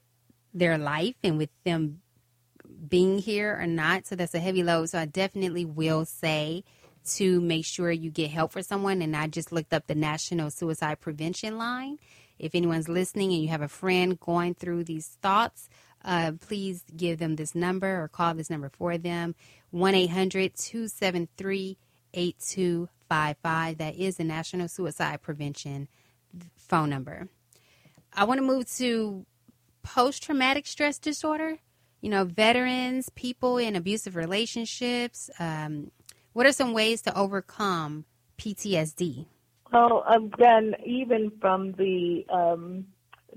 their 0.54 0.78
life 0.78 1.16
and 1.22 1.38
with 1.38 1.50
them 1.64 2.00
being 2.88 3.18
here 3.18 3.58
or 3.60 3.66
not. 3.66 4.06
So 4.06 4.14
that's 4.14 4.34
a 4.34 4.40
heavy 4.40 4.62
load. 4.62 4.90
So 4.90 4.98
I 4.98 5.06
definitely 5.06 5.64
will 5.64 6.04
say 6.04 6.64
to 7.04 7.40
make 7.40 7.64
sure 7.64 7.90
you 7.90 8.10
get 8.10 8.30
help 8.30 8.52
for 8.52 8.62
someone. 8.62 9.02
And 9.02 9.16
I 9.16 9.26
just 9.26 9.52
looked 9.52 9.72
up 9.72 9.86
the 9.86 9.94
National 9.94 10.50
Suicide 10.50 11.00
Prevention 11.00 11.58
Line. 11.58 11.98
If 12.38 12.54
anyone's 12.54 12.88
listening 12.88 13.32
and 13.32 13.42
you 13.42 13.48
have 13.48 13.62
a 13.62 13.68
friend 13.68 14.18
going 14.20 14.54
through 14.54 14.84
these 14.84 15.08
thoughts, 15.22 15.68
uh, 16.04 16.32
please 16.40 16.84
give 16.96 17.18
them 17.18 17.36
this 17.36 17.54
number 17.54 18.02
or 18.02 18.08
call 18.08 18.34
this 18.34 18.50
number 18.50 18.68
for 18.68 18.96
them 18.96 19.34
1 19.70 19.94
800 19.94 20.54
273 20.54 21.76
8255. 22.14 23.78
That 23.78 23.96
is 23.96 24.16
the 24.16 24.24
National 24.24 24.68
Suicide 24.68 25.20
Prevention 25.22 25.88
phone 26.56 26.90
number. 26.90 27.28
I 28.12 28.24
want 28.24 28.38
to 28.38 28.46
move 28.46 28.70
to 28.76 29.26
post 29.82 30.22
traumatic 30.22 30.66
stress 30.66 30.98
disorder. 30.98 31.58
You 32.00 32.10
know, 32.10 32.24
veterans, 32.24 33.08
people 33.16 33.58
in 33.58 33.74
abusive 33.74 34.14
relationships, 34.14 35.30
um, 35.40 35.90
what 36.38 36.46
are 36.46 36.52
some 36.52 36.72
ways 36.72 37.02
to 37.02 37.18
overcome 37.18 38.04
PTSD? 38.38 39.26
Well, 39.72 40.04
again, 40.08 40.76
even 40.86 41.32
from 41.40 41.72
the 41.72 42.24
um, 42.32 42.86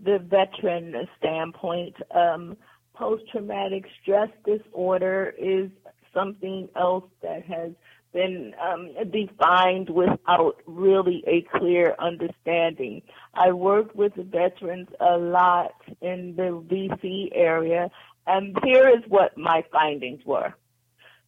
the 0.05 0.19
veteran 0.19 1.07
standpoint, 1.17 1.95
um, 2.13 2.55
post 2.93 3.23
traumatic 3.31 3.85
stress 3.99 4.29
disorder 4.45 5.33
is 5.35 5.71
something 6.13 6.69
else 6.75 7.05
that 7.23 7.43
has 7.45 7.71
been 8.13 8.53
um, 8.61 8.91
defined 9.09 9.89
without 9.89 10.57
really 10.67 11.23
a 11.25 11.41
clear 11.57 11.95
understanding. 11.97 13.01
I 13.33 13.51
worked 13.51 13.95
with 13.95 14.13
veterans 14.13 14.89
a 14.99 15.17
lot 15.17 15.73
in 16.01 16.35
the 16.35 16.63
DC 16.69 17.29
area, 17.33 17.89
and 18.27 18.55
here 18.63 18.87
is 18.87 19.03
what 19.07 19.35
my 19.39 19.63
findings 19.71 20.23
were 20.23 20.53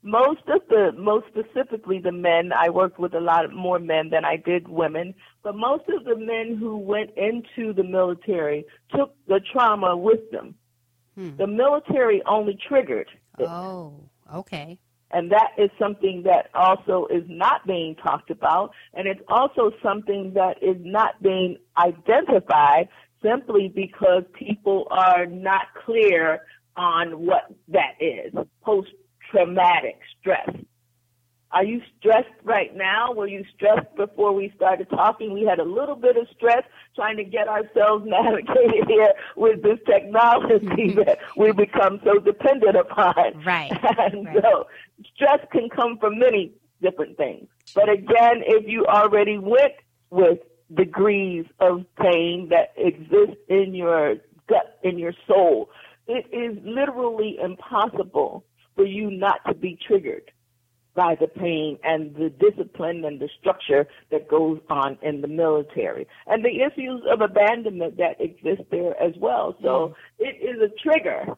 most 0.03 0.41
of 0.47 0.61
the 0.69 0.91
most 0.97 1.25
specifically 1.27 1.97
the 1.97 2.11
men 2.11 2.51
i 2.53 2.69
worked 2.69 2.99
with 2.99 3.13
a 3.13 3.19
lot 3.19 3.51
more 3.53 3.79
men 3.79 4.09
than 4.09 4.25
i 4.25 4.35
did 4.35 4.67
women 4.67 5.13
but 5.43 5.55
most 5.55 5.83
of 5.89 6.03
the 6.03 6.15
men 6.15 6.57
who 6.59 6.77
went 6.77 7.09
into 7.15 7.73
the 7.73 7.83
military 7.83 8.65
took 8.93 9.15
the 9.27 9.39
trauma 9.51 9.95
with 9.95 10.29
them 10.31 10.53
hmm. 11.15 11.35
the 11.37 11.47
military 11.47 12.21
only 12.25 12.57
triggered 12.67 13.07
it. 13.39 13.47
oh 13.47 13.93
okay 14.33 14.77
and 15.11 15.31
that 15.31 15.51
is 15.57 15.69
something 15.79 16.23
that 16.23 16.49
also 16.53 17.07
is 17.09 17.23
not 17.27 17.65
being 17.65 17.95
talked 17.95 18.29
about 18.29 18.71
and 18.93 19.07
it's 19.07 19.21
also 19.29 19.71
something 19.81 20.33
that 20.33 20.61
is 20.61 20.77
not 20.79 21.21
being 21.23 21.57
identified 21.77 22.89
simply 23.21 23.71
because 23.73 24.23
people 24.33 24.85
are 24.91 25.25
not 25.25 25.67
clear 25.85 26.41
on 26.75 27.25
what 27.25 27.53
that 27.69 27.93
is 28.01 28.33
post 28.63 28.89
traumatic 29.33 29.99
stress. 30.19 30.49
Are 31.51 31.63
you 31.63 31.81
stressed 31.99 32.33
right 32.43 32.75
now? 32.75 33.13
Were 33.13 33.27
you 33.27 33.45
stressed 33.55 33.95
before 33.95 34.33
we 34.33 34.51
started 34.55 34.89
talking? 34.89 35.33
We 35.33 35.45
had 35.45 35.59
a 35.59 35.63
little 35.63 35.95
bit 35.95 36.17
of 36.17 36.27
stress 36.35 36.63
trying 36.95 37.17
to 37.17 37.23
get 37.23 37.47
ourselves 37.47 38.05
navigated 38.07 38.87
here 38.87 39.13
with 39.35 39.61
this 39.61 39.77
technology 39.85 40.93
that 41.05 41.19
we 41.37 41.51
become 41.51 41.99
so 42.03 42.19
dependent 42.19 42.75
upon. 42.75 43.43
Right. 43.45 43.71
And 43.99 44.25
right. 44.25 44.37
so 44.41 44.67
stress 45.15 45.39
can 45.51 45.69
come 45.69 45.97
from 45.99 46.17
many 46.17 46.53
different 46.81 47.17
things. 47.17 47.47
But 47.75 47.89
again, 47.89 48.41
if 48.45 48.67
you 48.67 48.85
already 48.87 49.37
went 49.37 49.73
with 50.09 50.39
degrees 50.73 51.45
of 51.59 51.85
pain 52.01 52.49
that 52.49 52.73
exist 52.77 53.37
in 53.47 53.75
your 53.75 54.15
gut, 54.49 54.79
in 54.83 54.97
your 54.97 55.13
soul, 55.27 55.69
it 56.07 56.25
is 56.33 56.57
literally 56.65 57.37
impossible 57.41 58.43
for 58.75 58.85
you 58.85 59.11
not 59.11 59.39
to 59.47 59.53
be 59.53 59.77
triggered 59.87 60.31
by 60.95 61.15
the 61.19 61.27
pain 61.27 61.77
and 61.83 62.15
the 62.15 62.29
discipline 62.29 63.03
and 63.05 63.19
the 63.19 63.29
structure 63.39 63.87
that 64.11 64.27
goes 64.27 64.59
on 64.69 64.97
in 65.01 65.21
the 65.21 65.27
military 65.27 66.07
and 66.27 66.45
the 66.45 66.61
issues 66.61 67.01
of 67.11 67.21
abandonment 67.21 67.97
that 67.97 68.19
exist 68.19 68.61
there 68.69 69.01
as 69.01 69.13
well. 69.19 69.55
So 69.61 69.95
mm-hmm. 70.21 70.25
it 70.25 70.47
is 70.47 70.61
a 70.61 70.69
trigger 70.87 71.35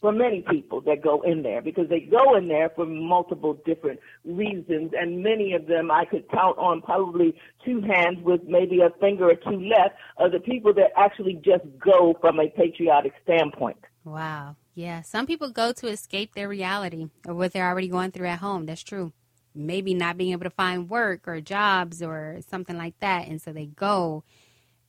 for 0.00 0.12
many 0.12 0.44
people 0.50 0.80
that 0.82 1.02
go 1.02 1.22
in 1.22 1.42
there 1.42 1.62
because 1.62 1.88
they 1.88 2.00
go 2.00 2.36
in 2.36 2.48
there 2.48 2.70
for 2.76 2.84
multiple 2.84 3.54
different 3.64 3.98
reasons 4.24 4.92
and 4.98 5.22
many 5.22 5.54
of 5.54 5.66
them 5.66 5.90
I 5.90 6.04
could 6.04 6.28
count 6.30 6.58
on 6.58 6.82
probably 6.82 7.34
two 7.64 7.80
hands 7.80 8.18
with 8.22 8.42
maybe 8.46 8.80
a 8.80 8.90
finger 9.00 9.30
or 9.30 9.36
two 9.36 9.60
left 9.68 9.94
are 10.18 10.30
the 10.30 10.40
people 10.40 10.74
that 10.74 10.90
actually 10.96 11.34
just 11.34 11.64
go 11.78 12.16
from 12.20 12.38
a 12.38 12.48
patriotic 12.48 13.14
standpoint. 13.22 13.78
Wow. 14.04 14.56
Yeah, 14.76 15.00
some 15.00 15.26
people 15.26 15.48
go 15.50 15.72
to 15.72 15.88
escape 15.88 16.34
their 16.34 16.50
reality 16.50 17.08
or 17.26 17.34
what 17.34 17.52
they're 17.54 17.66
already 17.66 17.88
going 17.88 18.10
through 18.10 18.26
at 18.26 18.40
home. 18.40 18.66
That's 18.66 18.82
true. 18.82 19.14
Maybe 19.54 19.94
not 19.94 20.18
being 20.18 20.32
able 20.32 20.44
to 20.44 20.50
find 20.50 20.90
work 20.90 21.26
or 21.26 21.40
jobs 21.40 22.02
or 22.02 22.40
something 22.46 22.76
like 22.76 22.98
that. 23.00 23.26
And 23.26 23.40
so 23.40 23.54
they 23.54 23.64
go 23.64 24.22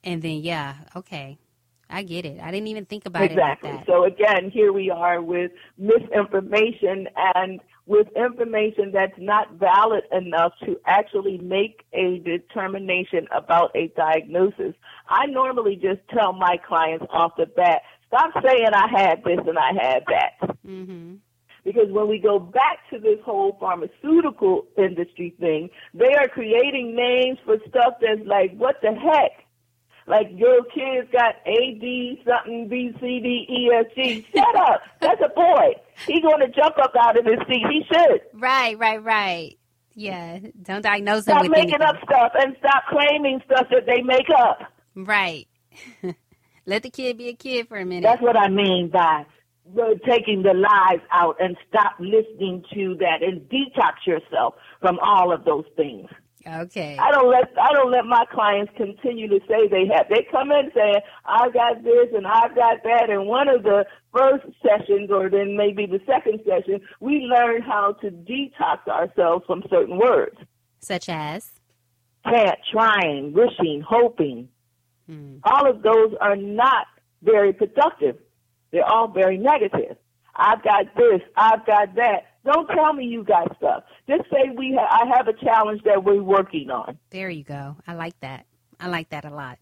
and 0.04 0.22
then, 0.22 0.42
yeah, 0.42 0.76
okay, 0.94 1.38
I 1.90 2.04
get 2.04 2.26
it. 2.26 2.42
I 2.42 2.52
didn't 2.52 2.68
even 2.68 2.86
think 2.86 3.06
about 3.06 3.24
exactly. 3.24 3.70
it 3.70 3.76
like. 3.76 3.86
So 3.86 4.04
again, 4.04 4.52
here 4.52 4.74
we 4.74 4.90
are 4.90 5.22
with 5.22 5.52
misinformation 5.78 7.08
and 7.36 7.62
with 7.86 8.08
information 8.18 8.92
that's 8.94 9.18
not 9.18 9.54
valid 9.54 10.04
enough 10.12 10.52
to 10.66 10.78
actually 10.86 11.38
make 11.38 11.86
a 11.94 12.20
determination 12.20 13.26
about 13.34 13.72
a 13.74 13.88
diagnosis. 13.96 14.74
I 15.08 15.28
normally 15.28 15.78
just 15.78 16.02
tell 16.14 16.34
my 16.34 16.58
clients 16.68 17.06
off 17.10 17.32
the 17.38 17.46
bat, 17.46 17.84
Stop 18.08 18.32
saying 18.44 18.70
I 18.74 18.88
had 18.90 19.24
this 19.24 19.40
and 19.46 19.58
I 19.58 19.72
had 19.74 20.04
that. 20.08 20.58
Mm-hmm. 20.66 21.16
Because 21.64 21.90
when 21.90 22.08
we 22.08 22.20
go 22.20 22.40
back 22.40 22.80
to 22.94 23.00
this 23.00 23.20
whole 23.26 23.58
pharmaceutical 23.60 24.66
industry 24.78 25.36
thing, 25.40 25.70
they 25.94 26.14
are 26.16 26.30
creating 26.30 26.96
names 26.96 27.40
for 27.44 27.58
stuff 27.68 27.96
that's 28.00 28.26
like, 28.26 28.56
what 28.56 28.78
the 28.82 28.94
heck? 28.94 29.44
Like 30.08 30.28
your 30.34 30.64
kid's 30.64 31.12
got 31.12 31.36
A, 31.46 31.78
D, 31.82 32.24
something, 32.26 32.70
B, 32.70 32.92
C, 33.02 33.20
D, 33.20 33.46
E, 33.50 33.70
F, 33.78 33.88
G. 33.94 34.26
Shut 34.34 34.56
up. 34.70 34.82
That's 35.02 35.22
a 35.22 35.28
boy. 35.36 35.74
He's 36.08 36.22
going 36.22 36.40
to 36.40 36.48
jump 36.48 36.78
up 36.78 36.94
out 36.98 37.20
of 37.20 37.26
his 37.26 37.40
seat. 37.50 37.66
He 37.70 37.84
should. 37.92 38.22
Right, 38.34 38.80
right, 38.80 39.04
right. 39.04 39.58
Yeah. 39.96 40.40
Don't 40.62 40.82
diagnose 40.84 41.24
stop 41.24 41.44
him 41.44 41.52
with 41.52 41.58
making 41.60 41.82
anything. 41.82 41.88
up 41.88 41.98
stuff 42.06 42.32
and 42.40 42.56
stop 42.60 42.84
claiming 42.90 43.42
stuff 43.46 43.68
that 43.72 43.86
they 43.86 44.02
make 44.02 44.28
up. 44.40 44.60
Right. 44.96 45.48
Let 46.68 46.84
the 46.84 46.90
kid 46.90 47.18
be 47.18 47.30
a 47.30 47.34
kid 47.34 47.70
for 47.70 47.78
a 47.78 47.86
minute. 47.86 48.04
That's 48.04 48.22
what 48.22 48.36
I 48.36 48.50
mean 48.50 48.90
by 48.92 49.26
uh, 49.80 49.82
taking 50.06 50.44
the 50.44 50.54
lies 50.54 51.00
out 51.12 51.38
and 51.40 51.56
stop 51.70 51.94
listening 51.98 52.64
to 52.74 52.98
that 53.00 53.24
and 53.24 53.42
detox 53.50 54.06
yourself 54.06 54.56
from 54.82 55.00
all 55.02 55.34
of 55.34 55.46
those 55.46 55.64
things. 55.78 56.10
Okay. 56.46 56.98
I 57.00 57.12
don't 57.12 57.30
let 57.30 57.52
I 57.62 57.74
don't 57.74 57.92
let 57.92 58.06
my 58.06 58.26
clients 58.32 58.72
continue 58.76 59.30
to 59.30 59.40
say 59.48 59.68
they 59.70 59.86
have. 59.94 60.08
They 60.10 60.28
come 60.30 60.52
in 60.52 60.70
saying 60.76 61.00
I've 61.26 61.54
got 61.54 61.84
this 61.84 62.08
and 62.14 62.28
I've 62.28 62.54
got 62.54 62.84
that. 62.84 63.10
And 63.10 63.28
one 63.28 63.48
of 63.48 63.64
the 63.64 63.86
first 64.14 64.46
sessions, 64.62 65.10
or 65.10 65.30
then 65.30 65.56
maybe 65.56 65.86
the 65.86 66.00
second 66.06 66.42
session, 66.46 66.82
we 67.00 67.20
learn 67.20 67.62
how 67.62 67.94
to 68.02 68.12
detox 68.12 68.88
ourselves 68.88 69.46
from 69.46 69.64
certain 69.70 69.98
words, 69.98 70.38
such 70.80 71.08
as 71.08 71.50
can't, 72.26 72.60
trying, 72.72 73.34
wishing, 73.34 73.84
hoping. 73.88 74.50
Hmm. 75.08 75.38
All 75.44 75.70
of 75.70 75.82
those 75.82 76.14
are 76.20 76.36
not 76.36 76.88
very 77.24 77.54
productive. 77.54 78.18
They're 78.72 78.86
all 78.86 79.08
very 79.08 79.38
negative. 79.38 79.98
I've 80.36 80.64
got 80.64 80.86
this. 80.96 81.22
I've 81.36 81.66
got 81.66 81.96
that. 81.96 82.26
Don't 82.46 82.68
tell 82.68 82.94
me 82.94 83.06
you 83.06 83.24
got 83.24 83.56
stuff. 83.58 83.84
Just 84.08 84.24
say 84.32 84.52
we. 84.56 84.78
Ha- 84.80 85.04
I 85.04 85.18
have 85.18 85.28
a 85.28 85.34
challenge 85.34 85.82
that 85.84 86.04
we're 86.04 86.22
working 86.22 86.70
on. 86.70 86.98
There 87.10 87.30
you 87.30 87.44
go. 87.44 87.76
I 87.88 87.96
like 87.96 88.20
that. 88.22 88.46
I 88.80 88.88
like 88.88 89.10
that 89.10 89.26
a 89.26 89.30
lot. 89.30 89.58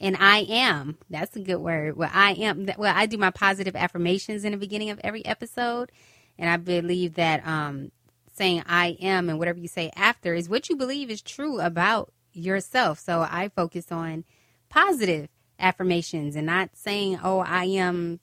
And 0.00 0.16
I 0.18 0.38
am. 0.48 0.98
That's 1.10 1.36
a 1.36 1.40
good 1.40 1.58
word. 1.58 1.96
Well, 1.96 2.10
I 2.12 2.32
am. 2.32 2.68
Well, 2.78 2.92
I 2.94 3.06
do 3.06 3.18
my 3.18 3.30
positive 3.30 3.76
affirmations 3.76 4.44
in 4.44 4.52
the 4.52 4.58
beginning 4.58 4.90
of 4.90 5.00
every 5.02 5.24
episode, 5.24 5.90
and 6.38 6.48
I 6.48 6.56
believe 6.56 7.14
that 7.14 7.46
um, 7.46 7.90
saying 8.34 8.62
I 8.66 8.96
am 9.00 9.28
and 9.28 9.38
whatever 9.38 9.58
you 9.58 9.68
say 9.68 9.90
after 9.96 10.34
is 10.34 10.48
what 10.48 10.68
you 10.68 10.76
believe 10.76 11.10
is 11.10 11.22
true 11.22 11.60
about 11.60 12.12
yourself. 12.32 12.98
So 12.98 13.20
I 13.20 13.50
focus 13.54 13.92
on 13.92 14.24
positive 14.72 15.28
affirmations 15.58 16.34
and 16.34 16.46
not 16.46 16.70
saying, 16.74 17.20
"Oh, 17.22 17.38
I 17.38 17.64
am." 17.64 18.20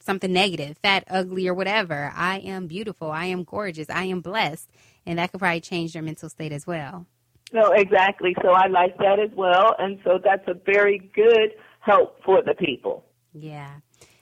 something 0.00 0.32
negative, 0.32 0.78
fat, 0.78 1.04
ugly, 1.10 1.46
or 1.46 1.52
whatever. 1.52 2.12
I 2.16 2.38
am 2.38 2.66
beautiful. 2.66 3.10
I 3.10 3.26
am 3.26 3.44
gorgeous. 3.44 3.90
I 3.90 4.04
am 4.04 4.22
blessed. 4.22 4.70
And 5.04 5.18
that 5.18 5.30
could 5.32 5.40
probably 5.40 5.60
change 5.60 5.92
their 5.92 6.02
mental 6.02 6.30
state 6.30 6.52
as 6.52 6.66
well. 6.66 7.04
No, 7.52 7.72
exactly. 7.72 8.34
So 8.42 8.50
I 8.50 8.68
like 8.68 8.96
that 8.98 9.18
as 9.18 9.30
well. 9.34 9.74
And 9.78 9.98
so 10.04 10.18
that's 10.22 10.46
a 10.48 10.54
very 10.54 11.10
good 11.14 11.52
help 11.80 12.22
for 12.24 12.42
the 12.42 12.54
people. 12.54 13.04
Yeah. 13.34 13.70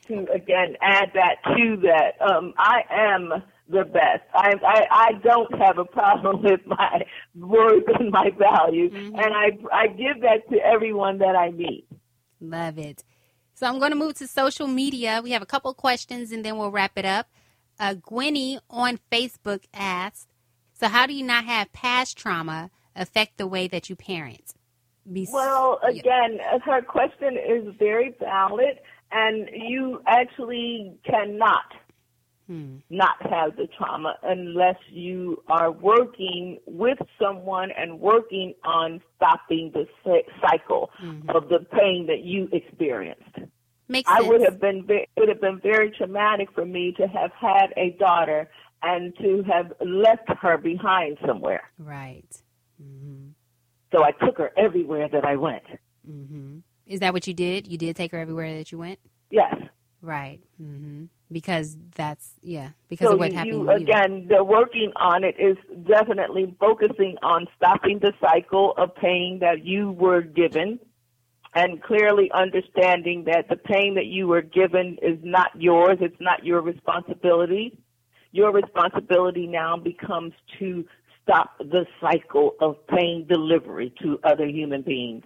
To 0.07 0.25
again 0.33 0.75
add 0.81 1.11
that 1.13 1.37
to 1.55 1.77
that. 1.83 2.21
Um, 2.21 2.53
I 2.57 2.81
am 2.89 3.43
the 3.69 3.83
best. 3.83 4.23
I, 4.33 4.53
I 4.65 4.87
I 4.91 5.11
don't 5.23 5.53
have 5.59 5.77
a 5.77 5.85
problem 5.85 6.41
with 6.43 6.61
my 6.65 7.05
worth 7.35 7.83
and 7.99 8.11
my 8.11 8.31
value, 8.37 8.89
mm-hmm. 8.89 9.15
and 9.15 9.33
I 9.33 9.57
I 9.71 9.87
give 9.87 10.21
that 10.21 10.49
to 10.51 10.57
everyone 10.57 11.19
that 11.19 11.35
I 11.35 11.51
meet. 11.51 11.87
Love 12.39 12.77
it. 12.77 13.03
So 13.53 13.65
I'm 13.65 13.79
going 13.79 13.91
to 13.91 13.97
move 13.97 14.13
to 14.15 14.27
social 14.27 14.67
media. 14.67 15.19
We 15.23 15.31
have 15.31 15.41
a 15.41 15.47
couple 15.47 15.73
questions 15.73 16.31
and 16.31 16.45
then 16.45 16.57
we'll 16.57 16.69
wrap 16.69 16.91
it 16.95 17.05
up. 17.05 17.27
Uh, 17.79 17.95
Gwenny 17.95 18.59
on 18.69 18.99
Facebook 19.11 19.63
asked, 19.73 20.29
"So 20.73 20.87
how 20.87 21.07
do 21.07 21.13
you 21.13 21.23
not 21.23 21.45
have 21.45 21.73
past 21.73 22.17
trauma 22.17 22.69
affect 22.95 23.37
the 23.37 23.47
way 23.47 23.67
that 23.67 23.89
you 23.89 23.95
parent?" 23.95 24.53
Be- 25.11 25.27
well, 25.31 25.79
again, 25.87 26.39
her 26.65 26.81
question 26.81 27.37
is 27.37 27.73
very 27.79 28.13
valid, 28.19 28.79
and 29.11 29.49
you 29.53 30.01
actually 30.05 30.97
cannot 31.05 31.63
hmm. 32.47 32.77
not 32.89 33.15
have 33.29 33.55
the 33.55 33.67
trauma 33.77 34.15
unless 34.23 34.77
you 34.89 35.43
are 35.47 35.71
working 35.71 36.59
with 36.65 36.97
someone 37.21 37.69
and 37.77 37.99
working 37.99 38.53
on 38.63 39.01
stopping 39.15 39.71
the 39.73 39.85
cycle 40.41 40.89
mm-hmm. 41.01 41.29
of 41.29 41.49
the 41.49 41.59
pain 41.71 42.07
that 42.07 42.23
you 42.23 42.49
experienced. 42.51 43.23
Makes 43.89 44.09
sense. 44.09 44.25
I 44.25 44.27
would 44.27 44.41
have 44.41 44.59
been 44.59 44.85
it 44.89 45.09
would 45.17 45.29
have 45.29 45.41
been 45.41 45.59
very 45.61 45.91
traumatic 45.91 46.49
for 46.53 46.65
me 46.65 46.93
to 46.97 47.07
have 47.07 47.31
had 47.31 47.73
a 47.77 47.91
daughter 47.99 48.49
and 48.83 49.15
to 49.17 49.43
have 49.43 49.73
left 49.85 50.29
her 50.41 50.57
behind 50.57 51.17
somewhere. 51.25 51.63
Right. 51.79 52.27
Mm-hmm. 52.81 53.29
So 53.91 54.03
I 54.03 54.11
took 54.11 54.37
her 54.37 54.51
everywhere 54.57 55.07
that 55.09 55.25
I 55.25 55.35
went. 55.37 55.63
Mm-hmm. 56.09 56.59
Is 56.85 56.99
that 56.99 57.13
what 57.13 57.27
you 57.27 57.33
did? 57.33 57.67
You 57.67 57.77
did 57.77 57.95
take 57.95 58.11
her 58.11 58.19
everywhere 58.19 58.57
that 58.57 58.71
you 58.71 58.77
went. 58.77 58.99
Yes. 59.29 59.55
Right. 60.01 60.39
Mm-hmm. 60.61 61.05
Because 61.31 61.75
that's 61.95 62.31
yeah. 62.41 62.69
Because 62.87 63.07
so 63.07 63.13
of 63.13 63.19
what 63.19 63.33
happened. 63.33 63.53
You, 63.53 63.69
again, 63.69 64.27
the 64.29 64.43
working 64.43 64.93
on 64.95 65.23
it 65.23 65.35
is 65.37 65.57
definitely 65.85 66.55
focusing 66.59 67.17
on 67.21 67.47
stopping 67.57 67.99
the 67.99 68.13
cycle 68.21 68.73
of 68.77 68.95
pain 68.95 69.39
that 69.41 69.65
you 69.65 69.91
were 69.91 70.21
given 70.21 70.79
and 71.53 71.81
clearly 71.81 72.29
understanding 72.33 73.23
that 73.25 73.49
the 73.49 73.55
pain 73.55 73.95
that 73.95 74.05
you 74.05 74.27
were 74.27 74.41
given 74.41 74.97
is 75.01 75.17
not 75.23 75.49
yours, 75.59 75.97
it's 76.01 76.19
not 76.19 76.45
your 76.45 76.61
responsibility. 76.61 77.77
Your 78.31 78.51
responsibility 78.51 79.47
now 79.47 79.75
becomes 79.75 80.33
to 80.59 80.85
stop 81.23 81.57
the 81.57 81.85
cycle 81.99 82.55
of 82.61 82.75
pain 82.87 83.25
delivery 83.27 83.93
to 84.01 84.19
other 84.23 84.45
human 84.45 84.81
beings. 84.81 85.25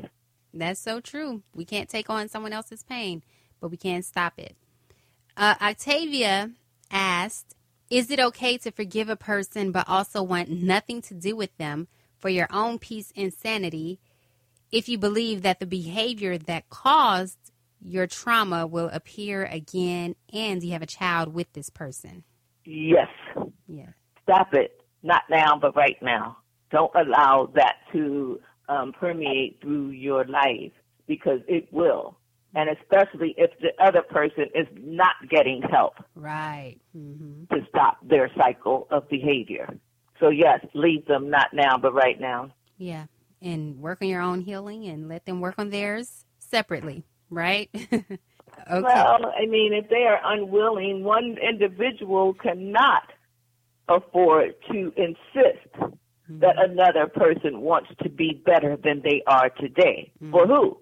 That's 0.53 0.79
so 0.79 0.99
true. 0.99 1.43
We 1.53 1.65
can't 1.65 1.89
take 1.89 2.09
on 2.09 2.29
someone 2.29 2.53
else's 2.53 2.83
pain, 2.83 3.23
but 3.59 3.69
we 3.69 3.77
can 3.77 4.01
stop 4.01 4.39
it. 4.39 4.55
Uh, 5.35 5.55
Octavia 5.61 6.51
asked, 6.91 7.55
Is 7.89 8.11
it 8.11 8.19
okay 8.19 8.57
to 8.59 8.71
forgive 8.71 9.09
a 9.09 9.15
person 9.15 9.71
but 9.71 9.87
also 9.87 10.21
want 10.23 10.49
nothing 10.49 11.01
to 11.03 11.13
do 11.13 11.35
with 11.35 11.55
them 11.57 11.87
for 12.17 12.29
your 12.29 12.47
own 12.51 12.79
peace 12.79 13.11
and 13.15 13.33
sanity? 13.33 13.99
if 14.71 14.87
you 14.87 14.97
believe 14.97 15.41
that 15.41 15.59
the 15.59 15.65
behavior 15.65 16.37
that 16.37 16.69
caused 16.69 17.37
your 17.83 18.07
trauma 18.07 18.65
will 18.65 18.89
appear 18.93 19.43
again 19.45 20.15
and 20.31 20.63
you 20.63 20.71
have 20.71 20.81
a 20.81 20.87
child 20.87 21.33
with 21.33 21.51
this 21.53 21.69
person. 21.69 22.23
Yes. 22.63 23.07
Yeah. 23.67 23.89
Stop 24.23 24.53
it. 24.53 24.81
Not 25.03 25.23
now, 25.29 25.57
but 25.59 25.75
right 25.75 25.97
now. 26.01 26.37
Don't 26.69 26.91
allow 26.95 27.51
that 27.55 27.77
to 27.91 28.39
um, 28.69 28.93
permeate 28.93 29.59
through 29.61 29.89
your 29.89 30.25
life 30.25 30.71
because 31.07 31.39
it 31.47 31.67
will. 31.73 32.17
And 32.53 32.69
especially 32.69 33.33
if 33.37 33.51
the 33.59 33.71
other 33.83 34.01
person 34.01 34.45
is 34.53 34.67
not 34.75 35.15
getting 35.29 35.61
help. 35.61 35.93
Right. 36.15 36.77
Mm-hmm. 36.95 37.55
To 37.55 37.65
stop 37.69 37.97
their 38.07 38.29
cycle 38.37 38.87
of 38.91 39.07
behavior. 39.09 39.69
So, 40.19 40.29
yes, 40.29 40.59
leave 40.73 41.05
them 41.05 41.29
not 41.29 41.53
now, 41.53 41.77
but 41.77 41.93
right 41.93 42.19
now. 42.19 42.51
Yeah 42.77 43.05
and 43.41 43.79
work 43.79 43.99
on 44.01 44.07
your 44.07 44.21
own 44.21 44.41
healing 44.41 44.87
and 44.87 45.09
let 45.09 45.25
them 45.25 45.41
work 45.41 45.55
on 45.57 45.69
theirs 45.69 46.25
separately, 46.39 47.03
right? 47.29 47.69
okay. 47.73 48.19
Well, 48.69 49.33
I 49.37 49.45
mean, 49.47 49.73
if 49.73 49.89
they 49.89 50.03
are 50.03 50.19
unwilling, 50.23 51.03
one 51.03 51.37
individual 51.37 52.33
cannot 52.33 53.03
afford 53.87 54.55
to 54.71 54.93
insist 54.95 55.73
mm-hmm. 55.75 56.39
that 56.39 56.55
another 56.57 57.07
person 57.07 57.61
wants 57.61 57.89
to 58.03 58.09
be 58.09 58.41
better 58.45 58.77
than 58.77 59.01
they 59.03 59.23
are 59.25 59.49
today. 59.49 60.11
Mm-hmm. 60.21 60.31
For 60.31 60.47
who? 60.47 60.77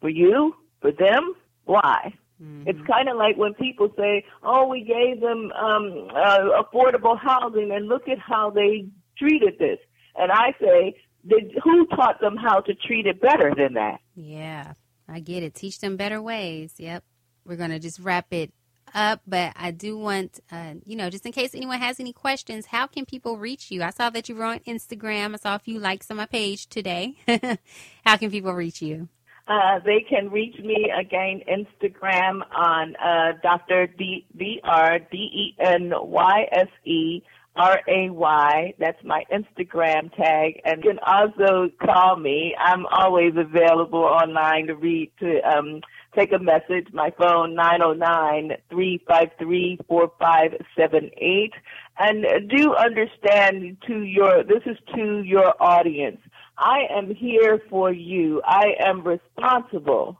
For 0.00 0.08
you? 0.08 0.54
For 0.80 0.92
them? 0.92 1.34
Why? 1.64 2.14
Mm-hmm. 2.42 2.68
It's 2.68 2.86
kind 2.86 3.08
of 3.08 3.16
like 3.16 3.36
when 3.36 3.54
people 3.54 3.92
say, 3.96 4.24
"Oh, 4.42 4.68
we 4.68 4.82
gave 4.84 5.20
them 5.20 5.50
um, 5.52 6.08
uh, 6.14 6.62
affordable 6.62 7.18
housing, 7.18 7.72
and 7.72 7.88
look 7.88 8.08
at 8.08 8.18
how 8.18 8.50
they 8.50 8.86
treated 9.18 9.58
this." 9.58 9.78
And 10.18 10.32
I 10.32 10.54
say, 10.60 10.96
did, 11.26 11.52
who 11.62 11.86
taught 11.86 12.20
them 12.20 12.36
how 12.36 12.60
to 12.60 12.74
treat 12.74 13.06
it 13.06 13.20
better 13.20 13.54
than 13.56 13.74
that? 13.74 14.00
Yeah, 14.14 14.72
I 15.08 15.20
get 15.20 15.42
it. 15.42 15.54
Teach 15.54 15.78
them 15.80 15.96
better 15.96 16.20
ways. 16.20 16.74
Yep. 16.78 17.04
We're 17.44 17.56
going 17.56 17.70
to 17.70 17.78
just 17.78 17.98
wrap 17.98 18.26
it 18.32 18.52
up, 18.94 19.20
but 19.26 19.52
I 19.56 19.70
do 19.70 19.98
want, 19.98 20.40
uh, 20.50 20.74
you 20.84 20.96
know, 20.96 21.10
just 21.10 21.26
in 21.26 21.32
case 21.32 21.54
anyone 21.54 21.78
has 21.78 22.00
any 22.00 22.12
questions, 22.12 22.66
how 22.66 22.86
can 22.86 23.04
people 23.04 23.38
reach 23.38 23.70
you? 23.70 23.82
I 23.82 23.90
saw 23.90 24.10
that 24.10 24.28
you 24.28 24.34
were 24.34 24.44
on 24.44 24.60
Instagram. 24.60 25.34
I 25.34 25.36
saw 25.38 25.54
a 25.54 25.58
few 25.58 25.78
likes 25.78 26.10
on 26.10 26.16
my 26.16 26.26
page 26.26 26.68
today. 26.68 27.16
how 28.04 28.16
can 28.16 28.30
people 28.30 28.52
reach 28.52 28.82
you? 28.82 29.08
Uh, 29.48 29.80
they 29.84 30.04
can 30.06 30.30
reach 30.30 30.58
me 30.58 30.92
again 30.98 31.40
Instagram 31.50 32.42
on 32.54 32.94
uh, 32.96 33.32
Dr. 33.42 33.86
D 33.86 34.26
B 34.36 34.60
R 34.62 34.98
D 34.98 35.16
E 35.16 35.56
N 35.58 35.90
Y 35.96 36.46
S 36.52 36.68
E 36.84 37.22
R 37.56 37.80
A 37.88 38.10
Y. 38.10 38.74
That's 38.78 39.02
my 39.02 39.24
Instagram 39.32 40.14
tag. 40.14 40.60
And 40.64 40.84
you 40.84 40.90
can 40.90 40.98
also 41.00 41.70
call 41.82 42.16
me. 42.16 42.54
I'm 42.58 42.84
always 42.86 43.32
available 43.36 44.04
online 44.04 44.66
to 44.66 44.76
read 44.76 45.10
to 45.20 45.40
um 45.40 45.80
take 46.16 46.32
a 46.32 46.38
message. 46.38 46.88
My 46.92 47.10
phone 47.18 47.54
nine 47.54 47.82
oh 47.82 47.94
nine 47.94 48.52
three 48.70 49.02
five 49.08 49.28
three 49.38 49.78
four 49.88 50.12
five 50.20 50.52
seven 50.76 51.10
eight. 51.16 51.52
And 51.98 52.24
do 52.48 52.74
understand 52.74 53.78
to 53.86 54.02
your 54.02 54.44
this 54.44 54.62
is 54.66 54.76
to 54.94 55.22
your 55.22 55.54
audience. 55.60 56.20
I 56.58 56.80
am 56.90 57.14
here 57.14 57.62
for 57.70 57.92
you. 57.92 58.42
I 58.44 58.74
am 58.80 59.06
responsible 59.06 60.18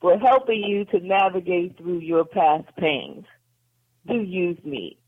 for 0.00 0.18
helping 0.18 0.62
you 0.62 0.84
to 0.86 1.00
navigate 1.00 1.78
through 1.78 2.00
your 2.00 2.24
past 2.24 2.66
pains. 2.76 3.24
Do 4.06 4.20
use 4.20 4.58
me 4.62 4.98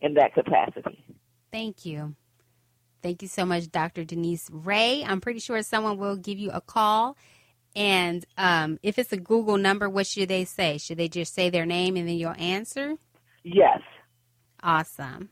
in 0.00 0.14
that 0.14 0.34
capacity. 0.34 1.04
Thank 1.50 1.84
you. 1.84 2.14
Thank 3.02 3.22
you 3.22 3.28
so 3.28 3.44
much, 3.44 3.70
Dr. 3.70 4.04
Denise 4.04 4.48
Ray. 4.52 5.04
I'm 5.04 5.20
pretty 5.20 5.40
sure 5.40 5.60
someone 5.62 5.98
will 5.98 6.16
give 6.16 6.38
you 6.38 6.50
a 6.52 6.60
call. 6.60 7.16
And 7.74 8.24
um, 8.38 8.78
if 8.82 8.98
it's 8.98 9.12
a 9.12 9.16
Google 9.18 9.58
number, 9.58 9.88
what 9.90 10.06
should 10.06 10.28
they 10.28 10.44
say? 10.44 10.78
Should 10.78 10.96
they 10.96 11.08
just 11.08 11.34
say 11.34 11.50
their 11.50 11.66
name 11.66 11.96
and 11.96 12.08
then 12.08 12.16
you'll 12.16 12.34
answer? 12.38 12.94
Yes. 13.42 13.80
Awesome. 14.62 15.28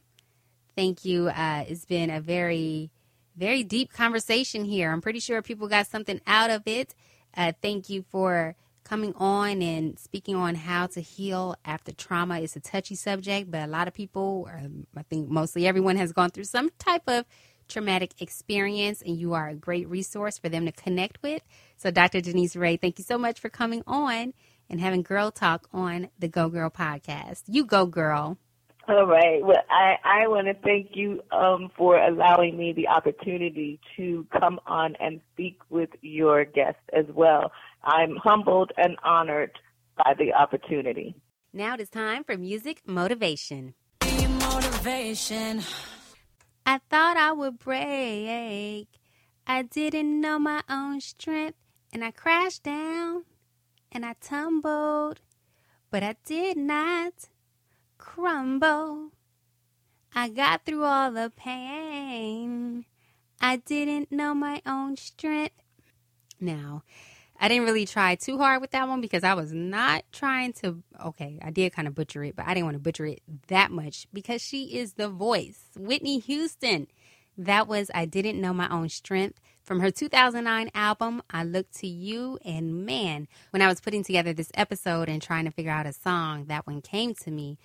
Thank 0.76 1.04
you. 1.04 1.28
Uh, 1.28 1.64
it's 1.66 1.84
been 1.84 2.10
a 2.10 2.20
very 2.20 2.90
very 3.36 3.62
deep 3.62 3.92
conversation 3.92 4.64
here. 4.64 4.90
I'm 4.90 5.00
pretty 5.00 5.20
sure 5.20 5.42
people 5.42 5.68
got 5.68 5.86
something 5.86 6.20
out 6.26 6.50
of 6.50 6.62
it. 6.66 6.94
Uh, 7.36 7.52
thank 7.62 7.88
you 7.88 8.04
for 8.10 8.54
coming 8.84 9.14
on 9.16 9.62
and 9.62 9.98
speaking 9.98 10.36
on 10.36 10.54
how 10.54 10.86
to 10.86 11.00
heal 11.00 11.56
after 11.64 11.92
trauma. 11.92 12.40
It's 12.40 12.54
a 12.54 12.60
touchy 12.60 12.94
subject, 12.94 13.50
but 13.50 13.62
a 13.62 13.66
lot 13.66 13.88
of 13.88 13.94
people, 13.94 14.48
um, 14.52 14.86
I 14.96 15.02
think 15.02 15.28
mostly 15.28 15.66
everyone, 15.66 15.96
has 15.96 16.12
gone 16.12 16.30
through 16.30 16.44
some 16.44 16.70
type 16.78 17.02
of 17.08 17.24
traumatic 17.66 18.12
experience, 18.20 19.00
and 19.00 19.16
you 19.18 19.32
are 19.32 19.48
a 19.48 19.54
great 19.54 19.88
resource 19.88 20.38
for 20.38 20.50
them 20.50 20.66
to 20.66 20.72
connect 20.72 21.22
with. 21.22 21.42
So, 21.78 21.90
Dr. 21.90 22.20
Denise 22.20 22.56
Ray, 22.56 22.76
thank 22.76 22.98
you 22.98 23.04
so 23.04 23.16
much 23.16 23.40
for 23.40 23.48
coming 23.48 23.82
on 23.86 24.34
and 24.68 24.80
having 24.80 25.02
Girl 25.02 25.30
Talk 25.30 25.66
on 25.72 26.10
the 26.18 26.28
Go 26.28 26.50
Girl 26.50 26.70
podcast. 26.70 27.44
You 27.46 27.64
go, 27.64 27.86
girl. 27.86 28.38
All 28.86 29.06
right. 29.06 29.42
Well, 29.42 29.62
I, 29.70 29.96
I 30.04 30.28
want 30.28 30.46
to 30.46 30.54
thank 30.54 30.90
you 30.94 31.22
um, 31.32 31.70
for 31.76 31.96
allowing 31.96 32.56
me 32.58 32.72
the 32.72 32.88
opportunity 32.88 33.80
to 33.96 34.26
come 34.38 34.60
on 34.66 34.94
and 35.00 35.20
speak 35.32 35.58
with 35.70 35.90
your 36.02 36.44
guest 36.44 36.78
as 36.92 37.06
well. 37.14 37.50
I'm 37.82 38.16
humbled 38.16 38.72
and 38.76 38.96
honored 39.02 39.52
by 39.96 40.14
the 40.18 40.34
opportunity. 40.34 41.14
Now 41.52 41.74
it 41.74 41.80
is 41.80 41.88
time 41.88 42.24
for 42.24 42.36
music 42.36 42.82
motivation. 42.86 43.74
Motivation. 44.02 45.62
I 46.66 46.80
thought 46.90 47.16
I 47.16 47.32
would 47.32 47.58
break. 47.58 48.88
I 49.46 49.62
didn't 49.62 50.20
know 50.20 50.38
my 50.38 50.62
own 50.68 51.00
strength, 51.00 51.58
and 51.92 52.04
I 52.04 52.10
crashed 52.10 52.64
down 52.64 53.24
and 53.94 54.04
I 54.04 54.16
tumbled, 54.20 55.20
but 55.90 56.02
I 56.02 56.16
did 56.24 56.56
not 56.56 57.28
crumble. 58.04 59.10
I 60.14 60.28
got 60.28 60.64
through 60.64 60.84
all 60.84 61.10
the 61.10 61.32
pain. 61.34 62.84
I 63.40 63.56
didn't 63.56 64.12
know 64.12 64.34
my 64.34 64.62
own 64.64 64.96
strength. 64.96 65.54
Now, 66.40 66.82
I 67.40 67.48
didn't 67.48 67.64
really 67.64 67.86
try 67.86 68.14
too 68.14 68.38
hard 68.38 68.60
with 68.60 68.70
that 68.72 68.86
one 68.86 69.00
because 69.00 69.24
I 69.24 69.34
was 69.34 69.52
not 69.52 70.04
trying 70.12 70.52
to. 70.54 70.82
Okay, 71.04 71.38
I 71.42 71.50
did 71.50 71.72
kind 71.72 71.88
of 71.88 71.94
butcher 71.94 72.22
it, 72.24 72.36
but 72.36 72.46
I 72.46 72.54
didn't 72.54 72.66
want 72.66 72.76
to 72.76 72.80
butcher 72.80 73.06
it 73.06 73.22
that 73.48 73.70
much 73.70 74.06
because 74.12 74.40
she 74.40 74.78
is 74.78 74.92
the 74.92 75.08
voice. 75.08 75.60
Whitney 75.76 76.20
Houston. 76.20 76.86
That 77.36 77.66
was 77.66 77.90
I 77.92 78.04
Didn't 78.04 78.40
Know 78.40 78.54
My 78.54 78.68
Own 78.68 78.88
Strength 78.88 79.40
from 79.64 79.80
her 79.80 79.90
2009 79.90 80.70
album, 80.72 81.20
I 81.28 81.42
Look 81.42 81.68
to 81.78 81.88
You. 81.88 82.38
And 82.44 82.86
man, 82.86 83.26
when 83.50 83.60
I 83.60 83.66
was 83.66 83.80
putting 83.80 84.04
together 84.04 84.32
this 84.32 84.52
episode 84.54 85.08
and 85.08 85.20
trying 85.20 85.46
to 85.46 85.50
figure 85.50 85.72
out 85.72 85.86
a 85.86 85.92
song, 85.92 86.44
that 86.44 86.64
one 86.64 86.80
came 86.80 87.12
to 87.14 87.32
me. 87.32 87.58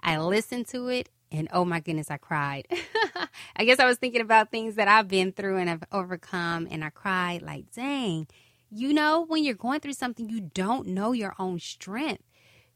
I 0.00 0.18
listened 0.18 0.68
to 0.68 0.88
it 0.88 1.08
and 1.30 1.48
oh 1.52 1.64
my 1.64 1.80
goodness, 1.80 2.10
I 2.10 2.16
cried. 2.18 2.66
I 3.56 3.64
guess 3.64 3.78
I 3.78 3.86
was 3.86 3.98
thinking 3.98 4.20
about 4.20 4.50
things 4.50 4.76
that 4.76 4.88
I've 4.88 5.08
been 5.08 5.32
through 5.32 5.56
and 5.58 5.68
I've 5.68 5.84
overcome, 5.92 6.68
and 6.70 6.84
I 6.84 6.90
cried 6.90 7.42
like, 7.42 7.72
dang, 7.72 8.26
you 8.70 8.92
know, 8.92 9.24
when 9.26 9.44
you're 9.44 9.54
going 9.54 9.80
through 9.80 9.94
something, 9.94 10.28
you 10.28 10.40
don't 10.40 10.88
know 10.88 11.12
your 11.12 11.34
own 11.38 11.58
strength. 11.58 12.22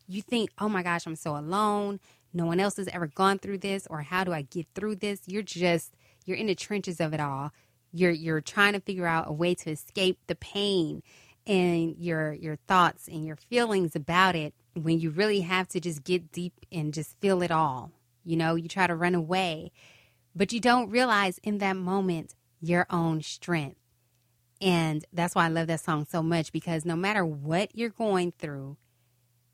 You 0.06 0.22
think, 0.22 0.50
oh 0.58 0.68
my 0.68 0.82
gosh, 0.82 1.06
I'm 1.06 1.16
so 1.16 1.36
alone. 1.36 2.00
No 2.32 2.46
one 2.46 2.60
else 2.60 2.76
has 2.76 2.88
ever 2.88 3.06
gone 3.06 3.38
through 3.38 3.58
this, 3.58 3.86
or 3.88 4.02
how 4.02 4.24
do 4.24 4.32
I 4.32 4.42
get 4.42 4.66
through 4.74 4.96
this? 4.96 5.22
You're 5.26 5.42
just, 5.42 5.94
you're 6.24 6.36
in 6.36 6.46
the 6.46 6.54
trenches 6.54 7.00
of 7.00 7.12
it 7.12 7.20
all. 7.20 7.52
You're, 7.92 8.12
you're 8.12 8.40
trying 8.40 8.74
to 8.74 8.80
figure 8.80 9.06
out 9.06 9.28
a 9.28 9.32
way 9.32 9.54
to 9.56 9.70
escape 9.70 10.18
the 10.26 10.36
pain 10.36 11.02
and 11.46 11.96
your, 11.98 12.32
your 12.32 12.56
thoughts 12.68 13.08
and 13.08 13.24
your 13.24 13.36
feelings 13.36 13.96
about 13.96 14.36
it 14.36 14.54
when 14.74 15.00
you 15.00 15.10
really 15.10 15.40
have 15.40 15.68
to 15.68 15.80
just 15.80 16.04
get 16.04 16.32
deep 16.32 16.54
and 16.70 16.94
just 16.94 17.18
feel 17.20 17.42
it 17.42 17.50
all. 17.50 17.92
You 18.24 18.36
know, 18.36 18.54
you 18.54 18.68
try 18.68 18.86
to 18.86 18.94
run 18.94 19.14
away, 19.14 19.72
but 20.34 20.52
you 20.52 20.60
don't 20.60 20.90
realize 20.90 21.38
in 21.42 21.58
that 21.58 21.76
moment 21.76 22.34
your 22.60 22.86
own 22.90 23.22
strength. 23.22 23.76
And 24.60 25.04
that's 25.12 25.34
why 25.34 25.46
I 25.46 25.48
love 25.48 25.68
that 25.68 25.80
song 25.80 26.06
so 26.08 26.22
much 26.22 26.52
because 26.52 26.84
no 26.84 26.94
matter 26.96 27.24
what 27.24 27.74
you're 27.74 27.88
going 27.88 28.32
through, 28.38 28.76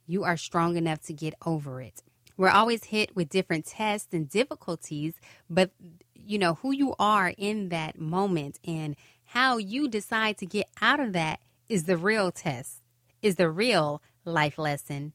you 0.07 0.25
are 0.25 0.37
strong 0.37 0.77
enough 0.77 1.01
to 1.03 1.13
get 1.13 1.35
over 1.45 1.81
it. 1.81 2.03
We're 2.37 2.51
always 2.51 2.85
hit 2.85 3.15
with 3.17 3.29
different 3.29 3.67
tests 3.67 4.13
and 4.13 4.29
difficulties, 4.29 5.15
but 5.49 5.71
you 6.15 6.39
know, 6.39 6.55
who 6.55 6.73
you 6.73 6.95
are 6.99 7.33
in 7.39 7.69
that 7.69 7.99
moment 7.99 8.59
and 8.65 8.97
how 9.27 9.59
you 9.59 9.89
decide 9.89 10.39
to 10.39 10.47
get 10.47 10.69
out 10.81 11.01
of 11.01 11.13
that 11.13 11.41
is 11.69 11.85
the 11.85 11.97
real 11.97 12.33
test, 12.33 12.83
is 13.23 13.37
the 13.37 13.51
real 13.51 14.03
life 14.27 14.59
lesson, 14.59 15.13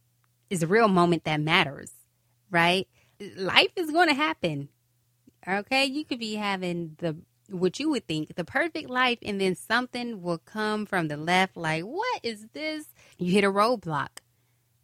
is 0.49 0.63
a 0.63 0.67
real 0.67 0.87
moment 0.87 1.23
that 1.25 1.39
matters, 1.39 1.91
right? 2.49 2.87
Life 3.37 3.71
is 3.75 3.91
going 3.91 4.09
to 4.09 4.15
happen. 4.15 4.69
Okay, 5.47 5.85
you 5.85 6.05
could 6.05 6.19
be 6.19 6.35
having 6.35 6.95
the 6.99 7.15
what 7.51 7.79
you 7.79 7.89
would 7.89 8.07
think 8.07 8.35
the 8.35 8.45
perfect 8.45 8.89
life 8.89 9.17
and 9.21 9.39
then 9.39 9.55
something 9.55 10.21
will 10.21 10.37
come 10.37 10.85
from 10.85 11.07
the 11.07 11.17
left 11.17 11.57
like 11.57 11.83
what 11.83 12.19
is 12.23 12.47
this 12.53 12.85
you 13.17 13.31
hit 13.31 13.43
a 13.43 13.51
roadblock 13.51 14.19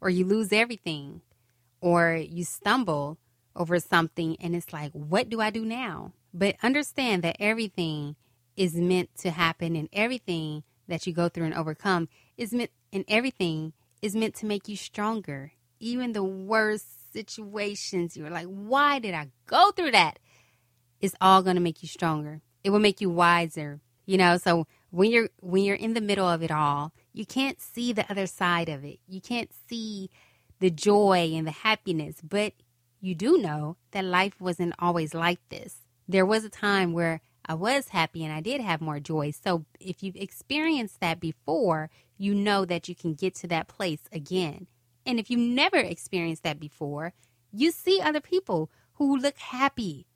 or 0.01 0.09
you 0.09 0.25
lose 0.25 0.51
everything 0.51 1.21
or 1.82 2.15
you 2.15 2.43
stumble 2.43 3.17
over 3.55 3.80
something 3.80 4.36
and 4.39 4.55
it's 4.55 4.73
like 4.73 4.91
what 4.91 5.30
do 5.30 5.39
i 5.39 5.49
do 5.49 5.63
now 5.63 6.11
but 6.34 6.55
understand 6.61 7.23
that 7.23 7.38
everything 7.39 8.15
is 8.55 8.75
meant 8.75 9.09
to 9.17 9.32
happen 9.32 9.75
and 9.75 9.88
everything 9.93 10.63
that 10.88 11.07
you 11.07 11.13
go 11.13 11.30
through 11.30 11.45
and 11.45 11.53
overcome 11.53 12.07
is 12.38 12.53
meant 12.53 12.71
and 12.91 13.05
everything 13.07 13.73
is 14.02 14.16
meant 14.16 14.36
to 14.36 14.45
make 14.45 14.68
you 14.68 14.76
stronger 14.76 15.52
even 15.80 16.14
the 16.14 16.24
worst 16.24 17.14
situations 17.14 18.16
you're 18.16 18.30
like 18.30 18.48
why 18.48 19.00
did 19.00 19.14
i 19.14 19.28
go 19.45 19.72
through 19.72 19.91
that 19.91 20.20
it's 21.00 21.16
all 21.22 21.41
going 21.41 21.56
to 21.56 21.62
make 21.62 21.82
you 21.82 21.88
stronger 21.88 22.41
it 22.68 22.72
will 22.72 22.80
make 22.80 23.00
you 23.00 23.10
wiser. 23.10 23.80
You 24.06 24.18
know, 24.18 24.38
so 24.38 24.68
when 24.89 25.10
you're 25.10 25.30
when 25.39 25.64
you're 25.64 25.76
in 25.76 25.93
the 25.93 26.02
middle 26.02 26.28
of 26.28 26.43
it 26.43 26.52
all, 26.52 26.91
you 27.14 27.26
can't 27.26 27.62
see 27.62 27.93
the 27.93 28.10
other 28.12 28.28
side 28.28 28.68
of 28.68 28.84
it. 28.84 29.00
You 29.08 29.22
can't 29.22 29.52
see 29.70 30.10
the 30.60 30.70
joy 30.70 31.32
and 31.34 31.48
the 31.48 31.52
happiness, 31.52 32.18
but 32.22 32.54
you 33.00 33.16
do 33.16 33.38
know 33.38 33.78
that 33.91 34.04
life 34.04 34.41
wasn't 34.41 34.74
always 34.80 35.14
like 35.14 35.39
this. 35.48 35.78
There 36.10 36.26
was 36.26 36.43
a 36.43 36.50
time 36.50 36.91
where 36.91 37.22
I 37.45 37.54
was 37.54 37.89
happy 37.89 38.26
and 38.26 38.34
I 38.34 38.41
did 38.41 38.60
have 38.60 38.82
more 38.82 39.00
joy. 39.00 39.32
So 39.32 39.66
if 39.80 40.04
you've 40.04 40.18
experienced 40.18 41.00
that 41.00 41.22
before, 41.22 41.89
you 42.18 42.34
know 42.34 42.65
that 42.65 42.88
you 42.88 42.95
can 42.95 43.13
get 43.13 43.36
to 43.36 43.47
that 43.47 43.68
place 43.68 44.01
again. 44.11 44.68
And 45.05 45.20
if 45.20 45.30
you've 45.30 45.39
never 45.39 45.78
experienced 45.78 46.43
that 46.43 46.59
before, 46.59 47.13
you 47.51 47.72
see 47.72 48.01
other 48.01 48.20
people 48.20 48.70
who 48.93 49.18
look 49.18 49.38
happy, 49.38 50.07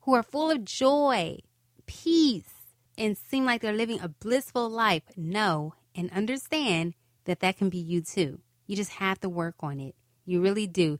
who 0.00 0.14
are 0.14 0.22
full 0.22 0.50
of 0.50 0.64
joy, 0.64 1.38
peace 1.86 2.54
and 2.96 3.16
seem 3.16 3.44
like 3.44 3.60
they're 3.60 3.72
living 3.72 4.00
a 4.00 4.08
blissful 4.08 4.68
life, 4.68 5.02
know 5.16 5.74
and 5.94 6.10
understand 6.12 6.94
that 7.24 7.40
that 7.40 7.56
can 7.56 7.68
be 7.68 7.78
you 7.78 8.00
too. 8.00 8.40
You 8.66 8.76
just 8.76 8.92
have 8.92 9.20
to 9.20 9.28
work 9.28 9.56
on 9.60 9.80
it. 9.80 9.94
You 10.24 10.40
really 10.40 10.66
do. 10.66 10.98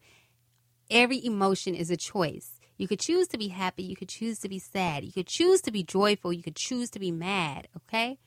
Every 0.90 1.24
emotion 1.24 1.74
is 1.74 1.90
a 1.90 1.97
choice. 1.97 2.61
You 2.76 2.88
could 2.88 3.01
choose 3.01 3.28
to 3.28 3.38
be 3.38 3.49
happy. 3.49 3.82
You 3.82 3.97
could 3.97 4.09
choose 4.09 4.38
to 4.40 4.49
be 4.49 4.59
sad. 4.59 5.05
You 5.05 5.12
could 5.12 5.28
choose 5.28 5.61
to 5.62 5.70
be 5.70 5.82
joyful. 5.82 6.32
You 6.32 6.43
could 6.43 6.57
choose 6.57 6.90
to 6.90 6.99
be 6.99 7.12
mad. 7.12 7.68
Okay? 7.76 8.18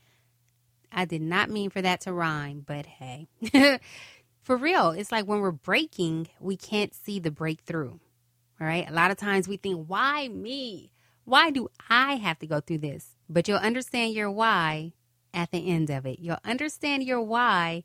I 0.92 1.06
did 1.06 1.22
not 1.22 1.50
mean 1.50 1.70
for 1.70 1.82
that 1.82 2.02
to 2.02 2.14
rhyme, 2.14 2.64
but 2.66 2.86
hey. 2.86 3.28
for 4.44 4.58
real, 4.58 4.92
it's 4.92 5.12
like 5.12 5.26
when 5.26 5.40
we're 5.40 5.52
breaking, 5.52 6.28
we 6.40 6.56
can't 6.58 6.94
see 6.94 7.20
the 7.20 7.32
breakthrough. 7.32 8.00
Right? 8.60 8.90
A 8.90 8.94
lot 8.94 9.12
of 9.12 9.18
times 9.18 9.48
we 9.48 9.58
think, 9.58 9.86
why 9.88 10.28
me? 10.30 10.92
Why 11.26 11.50
do 11.50 11.68
I 11.90 12.16
have 12.16 12.40
to 12.40 12.48
go 12.48 12.62
through 12.62 12.78
this? 12.78 13.16
But 13.28 13.48
you'll 13.48 13.58
understand 13.58 14.14
your 14.14 14.32
why 14.32 14.94
at 15.34 15.52
the 15.52 15.70
end 15.70 15.90
of 15.90 16.06
it. 16.06 16.20
You'll 16.20 16.40
understand 16.46 17.04
your 17.04 17.22
why 17.22 17.84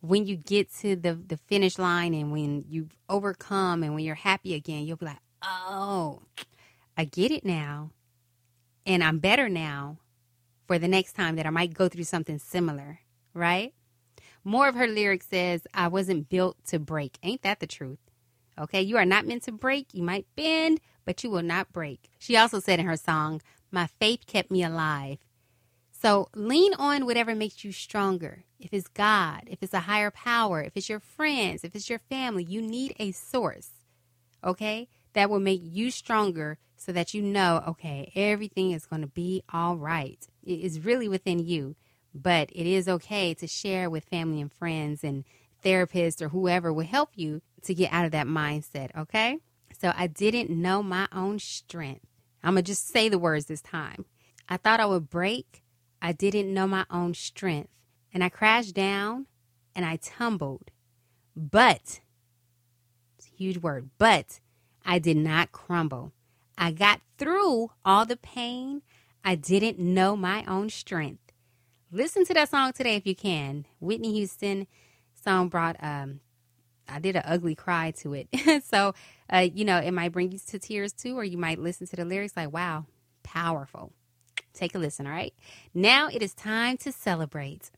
when 0.00 0.26
you 0.26 0.36
get 0.36 0.72
to 0.80 0.96
the, 0.96 1.14
the 1.14 1.36
finish 1.36 1.78
line 1.78 2.12
and 2.14 2.32
when 2.32 2.64
you've 2.68 2.96
overcome 3.08 3.82
and 3.82 3.94
when 3.94 4.04
you're 4.04 4.14
happy 4.14 4.54
again. 4.54 4.84
You'll 4.84 4.96
be 4.96 5.06
like, 5.06 5.18
oh, 5.42 6.22
I 6.96 7.04
get 7.04 7.30
it 7.30 7.44
now. 7.44 7.92
And 8.84 9.04
I'm 9.04 9.18
better 9.18 9.48
now 9.48 9.98
for 10.70 10.78
the 10.78 10.86
next 10.86 11.14
time 11.14 11.34
that 11.34 11.46
I 11.46 11.50
might 11.50 11.74
go 11.74 11.88
through 11.88 12.04
something 12.04 12.38
similar, 12.38 13.00
right? 13.34 13.74
More 14.44 14.68
of 14.68 14.76
her 14.76 14.86
lyrics 14.86 15.26
says, 15.26 15.66
I 15.74 15.88
wasn't 15.88 16.28
built 16.28 16.64
to 16.66 16.78
break. 16.78 17.18
Ain't 17.24 17.42
that 17.42 17.58
the 17.58 17.66
truth? 17.66 17.98
Okay, 18.56 18.80
you 18.80 18.96
are 18.96 19.04
not 19.04 19.26
meant 19.26 19.42
to 19.42 19.50
break. 19.50 19.88
You 19.92 20.04
might 20.04 20.28
bend, 20.36 20.78
but 21.04 21.24
you 21.24 21.30
will 21.30 21.42
not 21.42 21.72
break. 21.72 22.08
She 22.20 22.36
also 22.36 22.60
said 22.60 22.78
in 22.78 22.86
her 22.86 22.96
song, 22.96 23.42
My 23.72 23.88
faith 23.88 24.28
kept 24.28 24.52
me 24.52 24.62
alive. 24.62 25.18
So 25.90 26.28
lean 26.36 26.72
on 26.74 27.04
whatever 27.04 27.34
makes 27.34 27.64
you 27.64 27.72
stronger. 27.72 28.44
If 28.60 28.72
it's 28.72 28.86
God, 28.86 29.48
if 29.48 29.64
it's 29.64 29.74
a 29.74 29.80
higher 29.80 30.12
power, 30.12 30.62
if 30.62 30.76
it's 30.76 30.88
your 30.88 31.00
friends, 31.00 31.64
if 31.64 31.74
it's 31.74 31.90
your 31.90 31.98
family, 31.98 32.44
you 32.44 32.62
need 32.62 32.94
a 33.00 33.10
source, 33.10 33.70
okay, 34.44 34.86
that 35.14 35.30
will 35.30 35.40
make 35.40 35.62
you 35.64 35.90
stronger 35.90 36.58
so 36.80 36.92
that 36.92 37.12
you 37.12 37.20
know, 37.20 37.62
okay, 37.68 38.10
everything 38.16 38.70
is 38.70 38.86
going 38.86 39.02
to 39.02 39.06
be 39.06 39.42
all 39.52 39.76
right. 39.76 40.26
It 40.42 40.60
is 40.60 40.82
really 40.82 41.08
within 41.08 41.38
you, 41.38 41.76
but 42.14 42.48
it 42.52 42.66
is 42.66 42.88
okay 42.88 43.34
to 43.34 43.46
share 43.46 43.90
with 43.90 44.06
family 44.06 44.40
and 44.40 44.50
friends 44.50 45.04
and 45.04 45.24
therapists 45.62 46.22
or 46.22 46.30
whoever 46.30 46.72
will 46.72 46.86
help 46.86 47.10
you 47.16 47.42
to 47.64 47.74
get 47.74 47.92
out 47.92 48.06
of 48.06 48.12
that 48.12 48.26
mindset, 48.26 48.96
okay? 48.96 49.36
So 49.78 49.92
I 49.94 50.06
didn't 50.06 50.48
know 50.48 50.82
my 50.82 51.06
own 51.12 51.38
strength. 51.38 52.06
I'm 52.42 52.54
going 52.54 52.64
to 52.64 52.72
just 52.72 52.88
say 52.88 53.10
the 53.10 53.18
words 53.18 53.44
this 53.44 53.60
time. 53.60 54.06
I 54.48 54.56
thought 54.56 54.80
I 54.80 54.86
would 54.86 55.10
break. 55.10 55.62
I 56.00 56.12
didn't 56.12 56.52
know 56.52 56.66
my 56.66 56.86
own 56.90 57.12
strength. 57.12 57.68
And 58.14 58.24
I 58.24 58.30
crashed 58.30 58.74
down 58.74 59.26
and 59.74 59.84
I 59.84 59.96
tumbled. 59.96 60.70
But, 61.36 62.00
it's 63.18 63.26
a 63.26 63.36
huge 63.36 63.58
word, 63.58 63.90
but 63.98 64.40
I 64.86 64.98
did 64.98 65.18
not 65.18 65.52
crumble. 65.52 66.12
I 66.60 66.72
got 66.72 67.00
through 67.16 67.70
all 67.86 68.04
the 68.04 68.18
pain. 68.18 68.82
I 69.24 69.34
didn't 69.34 69.78
know 69.78 70.14
my 70.14 70.44
own 70.44 70.68
strength. 70.68 71.32
Listen 71.90 72.26
to 72.26 72.34
that 72.34 72.50
song 72.50 72.74
today 72.74 72.96
if 72.96 73.06
you 73.06 73.16
can. 73.16 73.64
Whitney 73.80 74.12
Houston 74.12 74.66
song 75.14 75.48
brought 75.48 75.76
um 75.82 76.20
I 76.86 76.98
did 76.98 77.16
an 77.16 77.22
ugly 77.24 77.54
cry 77.54 77.92
to 77.98 78.14
it. 78.14 78.28
so, 78.64 78.94
uh, 79.32 79.46
you 79.54 79.64
know, 79.64 79.78
it 79.78 79.92
might 79.92 80.12
bring 80.12 80.32
you 80.32 80.38
to 80.48 80.58
tears 80.58 80.92
too, 80.92 81.16
or 81.16 81.24
you 81.24 81.38
might 81.38 81.58
listen 81.58 81.86
to 81.86 81.96
the 81.96 82.04
lyrics 82.04 82.36
like, 82.36 82.52
wow, 82.52 82.84
powerful. 83.22 83.92
Take 84.52 84.74
a 84.74 84.78
listen, 84.78 85.06
all 85.06 85.12
right? 85.12 85.32
Now 85.72 86.08
it 86.08 86.20
is 86.20 86.34
time 86.34 86.76
to 86.78 86.92
celebrate. 86.92 87.70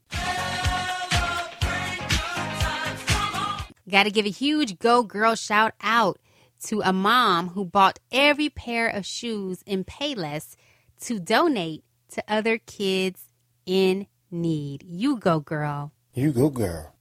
Got 3.89 4.05
to 4.05 4.11
give 4.11 4.25
a 4.25 4.31
huge 4.31 4.79
Go 4.79 5.03
Girl 5.03 5.35
shout 5.35 5.75
out 5.83 6.19
to 6.65 6.81
a 6.83 6.93
mom 6.93 7.49
who 7.49 7.65
bought 7.65 7.99
every 8.11 8.49
pair 8.49 8.89
of 8.89 9.05
shoes 9.05 9.63
in 9.67 9.85
Payless 9.85 10.57
to 11.01 11.19
donate 11.19 11.85
to 12.11 12.23
other 12.29 12.59
kids 12.59 13.33
in 13.67 14.07
need. 14.31 14.85
You 14.87 15.17
go, 15.17 15.41
girl. 15.41 15.93
You 16.15 16.33
go, 16.33 16.51
girl. 16.51 16.95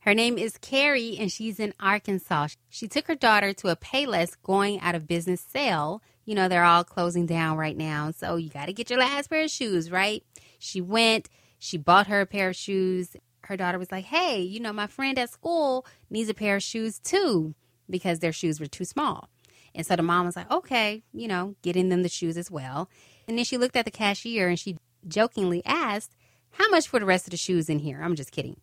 Her 0.00 0.14
name 0.14 0.38
is 0.38 0.58
Carrie, 0.58 1.16
and 1.18 1.32
she's 1.32 1.58
in 1.58 1.74
Arkansas. 1.80 2.48
She 2.68 2.86
took 2.86 3.08
her 3.08 3.14
daughter 3.14 3.52
to 3.54 3.68
a 3.68 3.76
Payless 3.76 4.36
going 4.42 4.80
out 4.80 4.94
of 4.94 5.08
business 5.08 5.40
sale. 5.40 6.02
You 6.24 6.34
know, 6.34 6.48
they're 6.48 6.64
all 6.64 6.84
closing 6.84 7.26
down 7.26 7.56
right 7.56 7.76
now. 7.76 8.12
So 8.12 8.36
you 8.36 8.48
got 8.48 8.66
to 8.66 8.72
get 8.72 8.90
your 8.90 9.00
last 9.00 9.28
pair 9.28 9.42
of 9.42 9.50
shoes, 9.50 9.90
right? 9.90 10.22
She 10.58 10.80
went, 10.80 11.28
she 11.58 11.76
bought 11.76 12.06
her 12.06 12.20
a 12.20 12.26
pair 12.26 12.50
of 12.50 12.56
shoes. 12.56 13.16
Her 13.42 13.56
daughter 13.56 13.78
was 13.78 13.90
like, 13.90 14.04
hey, 14.04 14.40
you 14.40 14.60
know, 14.60 14.72
my 14.72 14.86
friend 14.86 15.18
at 15.18 15.30
school 15.30 15.86
needs 16.10 16.28
a 16.28 16.34
pair 16.34 16.56
of 16.56 16.62
shoes 16.62 16.98
too 16.98 17.54
because 17.88 18.18
their 18.18 18.32
shoes 18.32 18.60
were 18.60 18.66
too 18.66 18.84
small. 18.84 19.28
And 19.74 19.86
so 19.86 19.96
the 19.96 20.02
mom 20.02 20.26
was 20.26 20.36
like, 20.36 20.50
okay, 20.50 21.02
you 21.12 21.28
know, 21.28 21.54
getting 21.62 21.88
them 21.88 22.02
the 22.02 22.08
shoes 22.08 22.36
as 22.36 22.50
well. 22.50 22.88
And 23.28 23.36
then 23.36 23.44
she 23.44 23.58
looked 23.58 23.76
at 23.76 23.84
the 23.84 23.90
cashier 23.90 24.48
and 24.48 24.58
she 24.58 24.78
jokingly 25.06 25.62
asked, 25.64 26.16
how 26.52 26.68
much 26.70 26.88
for 26.88 26.98
the 26.98 27.06
rest 27.06 27.26
of 27.26 27.30
the 27.30 27.36
shoes 27.36 27.68
in 27.68 27.80
here? 27.80 28.00
I'm 28.02 28.16
just 28.16 28.32
kidding. 28.32 28.60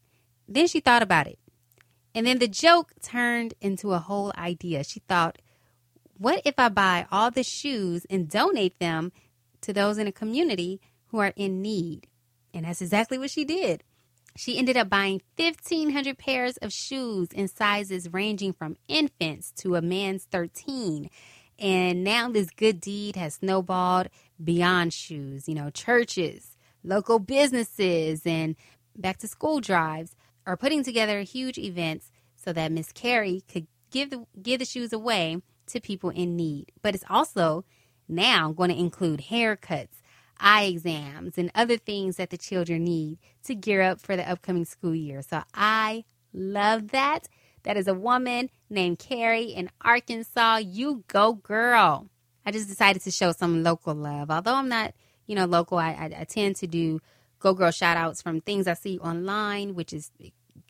Then 0.47 0.67
she 0.67 0.79
thought 0.79 1.03
about 1.03 1.27
it. 1.27 1.37
And 2.15 2.25
then 2.25 2.39
the 2.39 2.47
joke 2.47 2.93
turned 3.01 3.53
into 3.61 3.93
a 3.93 3.99
whole 3.99 4.33
idea. 4.37 4.83
She 4.83 4.99
thought, 5.01 5.39
what 6.17 6.41
if 6.45 6.55
I 6.57 6.69
buy 6.69 7.05
all 7.11 7.31
the 7.31 7.43
shoes 7.43 8.05
and 8.09 8.29
donate 8.29 8.79
them 8.79 9.11
to 9.61 9.73
those 9.73 9.97
in 9.97 10.07
a 10.07 10.11
community 10.11 10.79
who 11.07 11.19
are 11.19 11.33
in 11.35 11.61
need? 11.61 12.07
And 12.53 12.65
that's 12.65 12.81
exactly 12.81 13.17
what 13.17 13.31
she 13.31 13.45
did. 13.45 13.83
She 14.35 14.57
ended 14.57 14.77
up 14.77 14.89
buying 14.89 15.21
1,500 15.35 16.17
pairs 16.17 16.57
of 16.57 16.73
shoes 16.73 17.29
in 17.33 17.47
sizes 17.47 18.11
ranging 18.11 18.53
from 18.53 18.77
infants 18.87 19.51
to 19.57 19.75
a 19.75 19.81
man's 19.81 20.25
13. 20.25 21.09
And 21.59 22.03
now 22.03 22.29
this 22.29 22.49
good 22.49 22.81
deed 22.81 23.15
has 23.15 23.35
snowballed 23.35 24.09
beyond 24.43 24.93
shoes. 24.93 25.47
You 25.47 25.55
know, 25.55 25.69
churches, 25.69 26.57
local 26.83 27.19
businesses, 27.19 28.25
and 28.25 28.55
back 28.95 29.17
to 29.19 29.27
school 29.27 29.61
drives 29.61 30.15
are 30.45 30.57
putting 30.57 30.83
together 30.83 31.21
huge 31.21 31.57
events 31.57 32.11
so 32.35 32.51
that 32.53 32.71
Miss 32.71 32.91
Carrie 32.91 33.43
could 33.47 33.67
give 33.91 34.09
the 34.09 34.25
give 34.41 34.59
the 34.59 34.65
shoes 34.65 34.91
away 34.91 35.37
to 35.67 35.79
people 35.79 36.09
in 36.09 36.35
need. 36.35 36.71
But 36.81 36.95
it's 36.95 37.05
also 37.09 37.63
now 38.09 38.51
going 38.51 38.69
to 38.69 38.79
include 38.79 39.25
haircuts, 39.29 40.01
eye 40.43 40.65
exams, 40.65 41.37
and 41.37 41.49
other 41.55 41.77
things 41.77 42.17
that 42.17 42.29
the 42.29 42.37
children 42.37 42.83
need 42.83 43.17
to 43.45 43.55
gear 43.55 43.81
up 43.81 44.01
for 44.01 44.15
the 44.15 44.29
upcoming 44.29 44.65
school 44.65 44.93
year. 44.93 45.21
So 45.21 45.41
I 45.53 46.03
love 46.33 46.89
that. 46.89 47.27
That 47.63 47.77
is 47.77 47.87
a 47.87 47.93
woman 47.93 48.49
named 48.69 48.99
Carrie 48.99 49.45
in 49.45 49.69
Arkansas. 49.81 50.57
You 50.57 51.05
go, 51.07 51.33
girl. 51.33 52.09
I 52.45 52.51
just 52.51 52.67
decided 52.67 53.01
to 53.03 53.11
show 53.11 53.31
some 53.31 53.63
local 53.63 53.95
love. 53.95 54.29
Although 54.29 54.55
I'm 54.55 54.67
not, 54.67 54.93
you 55.25 55.35
know, 55.35 55.45
local, 55.45 55.77
I, 55.77 55.91
I, 55.91 56.21
I 56.21 56.23
tend 56.25 56.57
to 56.57 56.67
do 56.67 56.99
go 57.39 57.53
girl 57.53 57.71
shout 57.71 57.97
outs 57.97 58.21
from 58.21 58.41
things 58.41 58.67
I 58.67 58.73
see 58.73 58.99
online, 58.99 59.75
which 59.75 59.93
is 59.93 60.11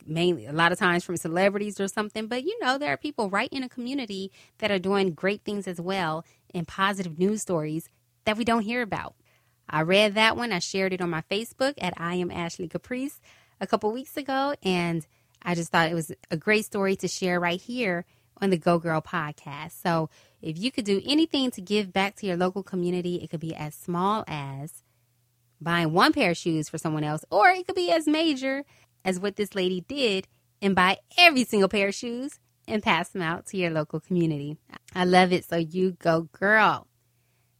mainly 0.05 0.45
a 0.45 0.53
lot 0.53 0.71
of 0.71 0.79
times 0.79 1.03
from 1.03 1.17
celebrities 1.17 1.79
or 1.79 1.87
something. 1.87 2.27
But 2.27 2.43
you 2.43 2.57
know, 2.61 2.77
there 2.77 2.93
are 2.93 2.97
people 2.97 3.29
right 3.29 3.49
in 3.51 3.63
a 3.63 3.69
community 3.69 4.31
that 4.59 4.71
are 4.71 4.79
doing 4.79 5.13
great 5.13 5.43
things 5.43 5.67
as 5.67 5.81
well 5.81 6.25
and 6.53 6.67
positive 6.67 7.17
news 7.17 7.41
stories 7.41 7.89
that 8.25 8.37
we 8.37 8.43
don't 8.43 8.63
hear 8.63 8.81
about. 8.81 9.15
I 9.69 9.81
read 9.81 10.15
that 10.15 10.37
one. 10.37 10.51
I 10.51 10.59
shared 10.59 10.93
it 10.93 11.01
on 11.01 11.09
my 11.09 11.23
Facebook 11.29 11.73
at 11.77 11.93
I 11.97 12.15
am 12.15 12.31
Ashley 12.31 12.67
Caprice 12.67 13.19
a 13.59 13.67
couple 13.67 13.91
weeks 13.91 14.17
ago, 14.17 14.55
and 14.63 15.05
I 15.41 15.55
just 15.55 15.71
thought 15.71 15.89
it 15.89 15.95
was 15.95 16.11
a 16.31 16.37
great 16.37 16.65
story 16.65 16.95
to 16.97 17.07
share 17.07 17.39
right 17.39 17.61
here 17.61 18.05
on 18.41 18.49
the 18.49 18.57
Go 18.57 18.79
Girl 18.79 19.01
podcast. 19.01 19.81
So, 19.81 20.09
if 20.41 20.57
you 20.57 20.71
could 20.71 20.85
do 20.85 21.01
anything 21.05 21.51
to 21.51 21.61
give 21.61 21.93
back 21.93 22.15
to 22.17 22.25
your 22.25 22.35
local 22.35 22.63
community, 22.63 23.15
it 23.15 23.29
could 23.29 23.39
be 23.39 23.55
as 23.55 23.73
small 23.73 24.25
as 24.27 24.83
buying 25.61 25.93
one 25.93 26.11
pair 26.11 26.31
of 26.31 26.37
shoes 26.37 26.67
for 26.67 26.77
someone 26.77 27.03
else, 27.03 27.23
or 27.31 27.49
it 27.49 27.65
could 27.65 27.75
be 27.75 27.91
as 27.91 28.07
major 28.07 28.65
as 29.05 29.19
what 29.19 29.37
this 29.37 29.55
lady 29.55 29.81
did 29.81 30.27
and 30.61 30.75
buy 30.75 30.97
every 31.17 31.45
single 31.45 31.69
pair 31.69 31.89
of 31.89 31.95
shoes 31.95 32.39
and 32.67 32.83
pass 32.83 33.09
them 33.09 33.21
out 33.21 33.45
to 33.47 33.57
your 33.57 33.71
local 33.71 33.99
community. 33.99 34.57
I 34.95 35.05
love 35.05 35.31
it. 35.33 35.45
So 35.45 35.57
you 35.57 35.91
go, 35.91 36.29
girl. 36.33 36.87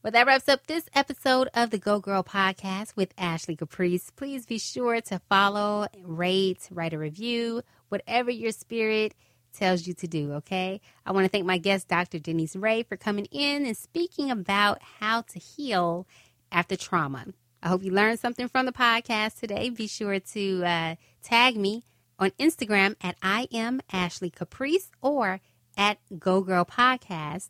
Well, 0.04 0.12
that 0.12 0.28
wraps 0.28 0.50
up 0.50 0.68
this 0.68 0.90
episode 0.94 1.48
of 1.54 1.70
the 1.70 1.78
Go 1.78 2.02
Girl 2.02 2.24
podcast 2.24 2.94
with 2.98 3.14
Ashley 3.18 3.56
Caprice. 3.56 4.10
Please 4.10 4.46
be 4.46 4.58
sure 4.60 5.00
to 5.00 5.22
follow, 5.30 5.88
rate, 6.04 6.68
write 6.70 6.92
a 6.92 6.98
review, 6.98 7.62
whatever 7.88 8.30
your 8.30 8.52
spirit 8.52 9.16
tells 9.54 9.88
you 9.88 9.94
to 9.94 10.06
do, 10.06 10.34
okay? 10.34 10.82
I 11.06 11.14
want 11.14 11.24
to 11.24 11.30
thank 11.30 11.46
my 11.46 11.58
guest, 11.58 11.88
Dr. 11.88 12.20
Denise 12.20 12.58
Ray, 12.58 12.84
for 12.84 12.98
coming 12.98 13.28
in 13.32 13.66
and 13.66 13.78
speaking 13.78 14.30
about 14.30 14.82
how 15.00 15.22
to 15.22 15.40
heal 15.40 16.06
after 16.52 16.76
trauma. 16.76 17.28
I 17.62 17.70
hope 17.70 17.82
you 17.82 17.92
learned 17.92 18.20
something 18.20 18.50
from 18.50 18.66
the 18.66 18.74
podcast 18.74 19.40
today. 19.40 19.70
Be 19.70 19.88
sure 19.88 20.20
to 20.20 20.66
uh, 20.66 20.96
tag 21.24 21.56
me 21.56 21.86
on 22.20 22.32
Instagram 22.32 22.98
at 23.00 23.16
I 23.24 23.48
am 23.54 23.80
Ashley 23.90 24.30
Caprice 24.30 24.92
or 25.02 25.40
at 25.78 26.00
Go 26.20 26.42
Girl 26.42 26.66
Podcast 26.66 27.48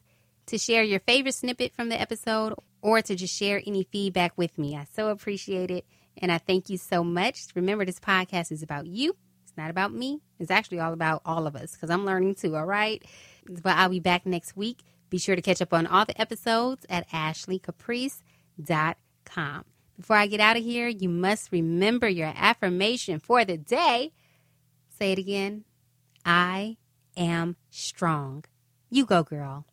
to 0.48 0.58
share 0.58 0.84
your 0.84 1.00
favorite 1.00 1.36
snippet 1.36 1.74
from 1.74 1.90
the 1.90 2.00
episode 2.00 2.54
or 2.82 3.02
to 3.02 3.16
just 3.16 3.36
share 3.36 3.62
any 3.66 3.84
feedback 3.84 4.38
with 4.38 4.58
me. 4.58 4.76
I 4.76 4.86
so 4.94 5.10
appreciate 5.10 5.72
it 5.72 5.86
and 6.18 6.32
I 6.32 6.38
thank 6.38 6.70
you 6.70 6.78
so 6.78 7.04
much. 7.04 7.48
Remember, 7.56 7.86
this 7.86 8.00
podcast 8.00 8.52
is 8.52 8.64
about 8.64 8.88
you. 8.88 9.16
It's 9.44 9.58
not 9.58 9.70
about 9.70 9.94
me. 9.94 10.22
It's 10.40 10.52
actually 10.52 10.80
all 10.80 10.94
about 10.94 11.22
all 11.26 11.48
of 11.48 11.56
us 11.56 11.74
because 11.74 11.90
I'm 11.90 12.06
learning 12.06 12.36
too, 12.36 12.56
all 12.56 12.66
right? 12.66 13.04
But 13.48 13.78
I'll 13.78 13.90
be 13.90 14.00
back 14.00 14.26
next 14.26 14.56
week. 14.56 14.84
Be 15.10 15.18
sure 15.18 15.36
to 15.36 15.42
catch 15.42 15.62
up 15.62 15.74
on 15.74 15.88
all 15.88 16.06
the 16.06 16.20
episodes 16.20 16.86
at 16.90 17.10
ashleycaprice.com. 17.10 19.66
Before 19.96 20.16
I 20.16 20.28
get 20.28 20.40
out 20.40 20.58
of 20.58 20.64
here, 20.64 20.88
you 20.88 21.08
must 21.08 21.52
remember 21.52 22.10
your 22.10 22.34
affirmation 22.36 23.20
for 23.20 23.46
the 23.46 23.58
day. 23.58 24.12
Say 24.98 25.12
it 25.12 25.20
again. 25.20 25.66
I 26.26 26.78
am 27.16 27.58
strong. 27.70 28.44
You 28.90 29.06
go, 29.06 29.22
girl. 29.24 29.68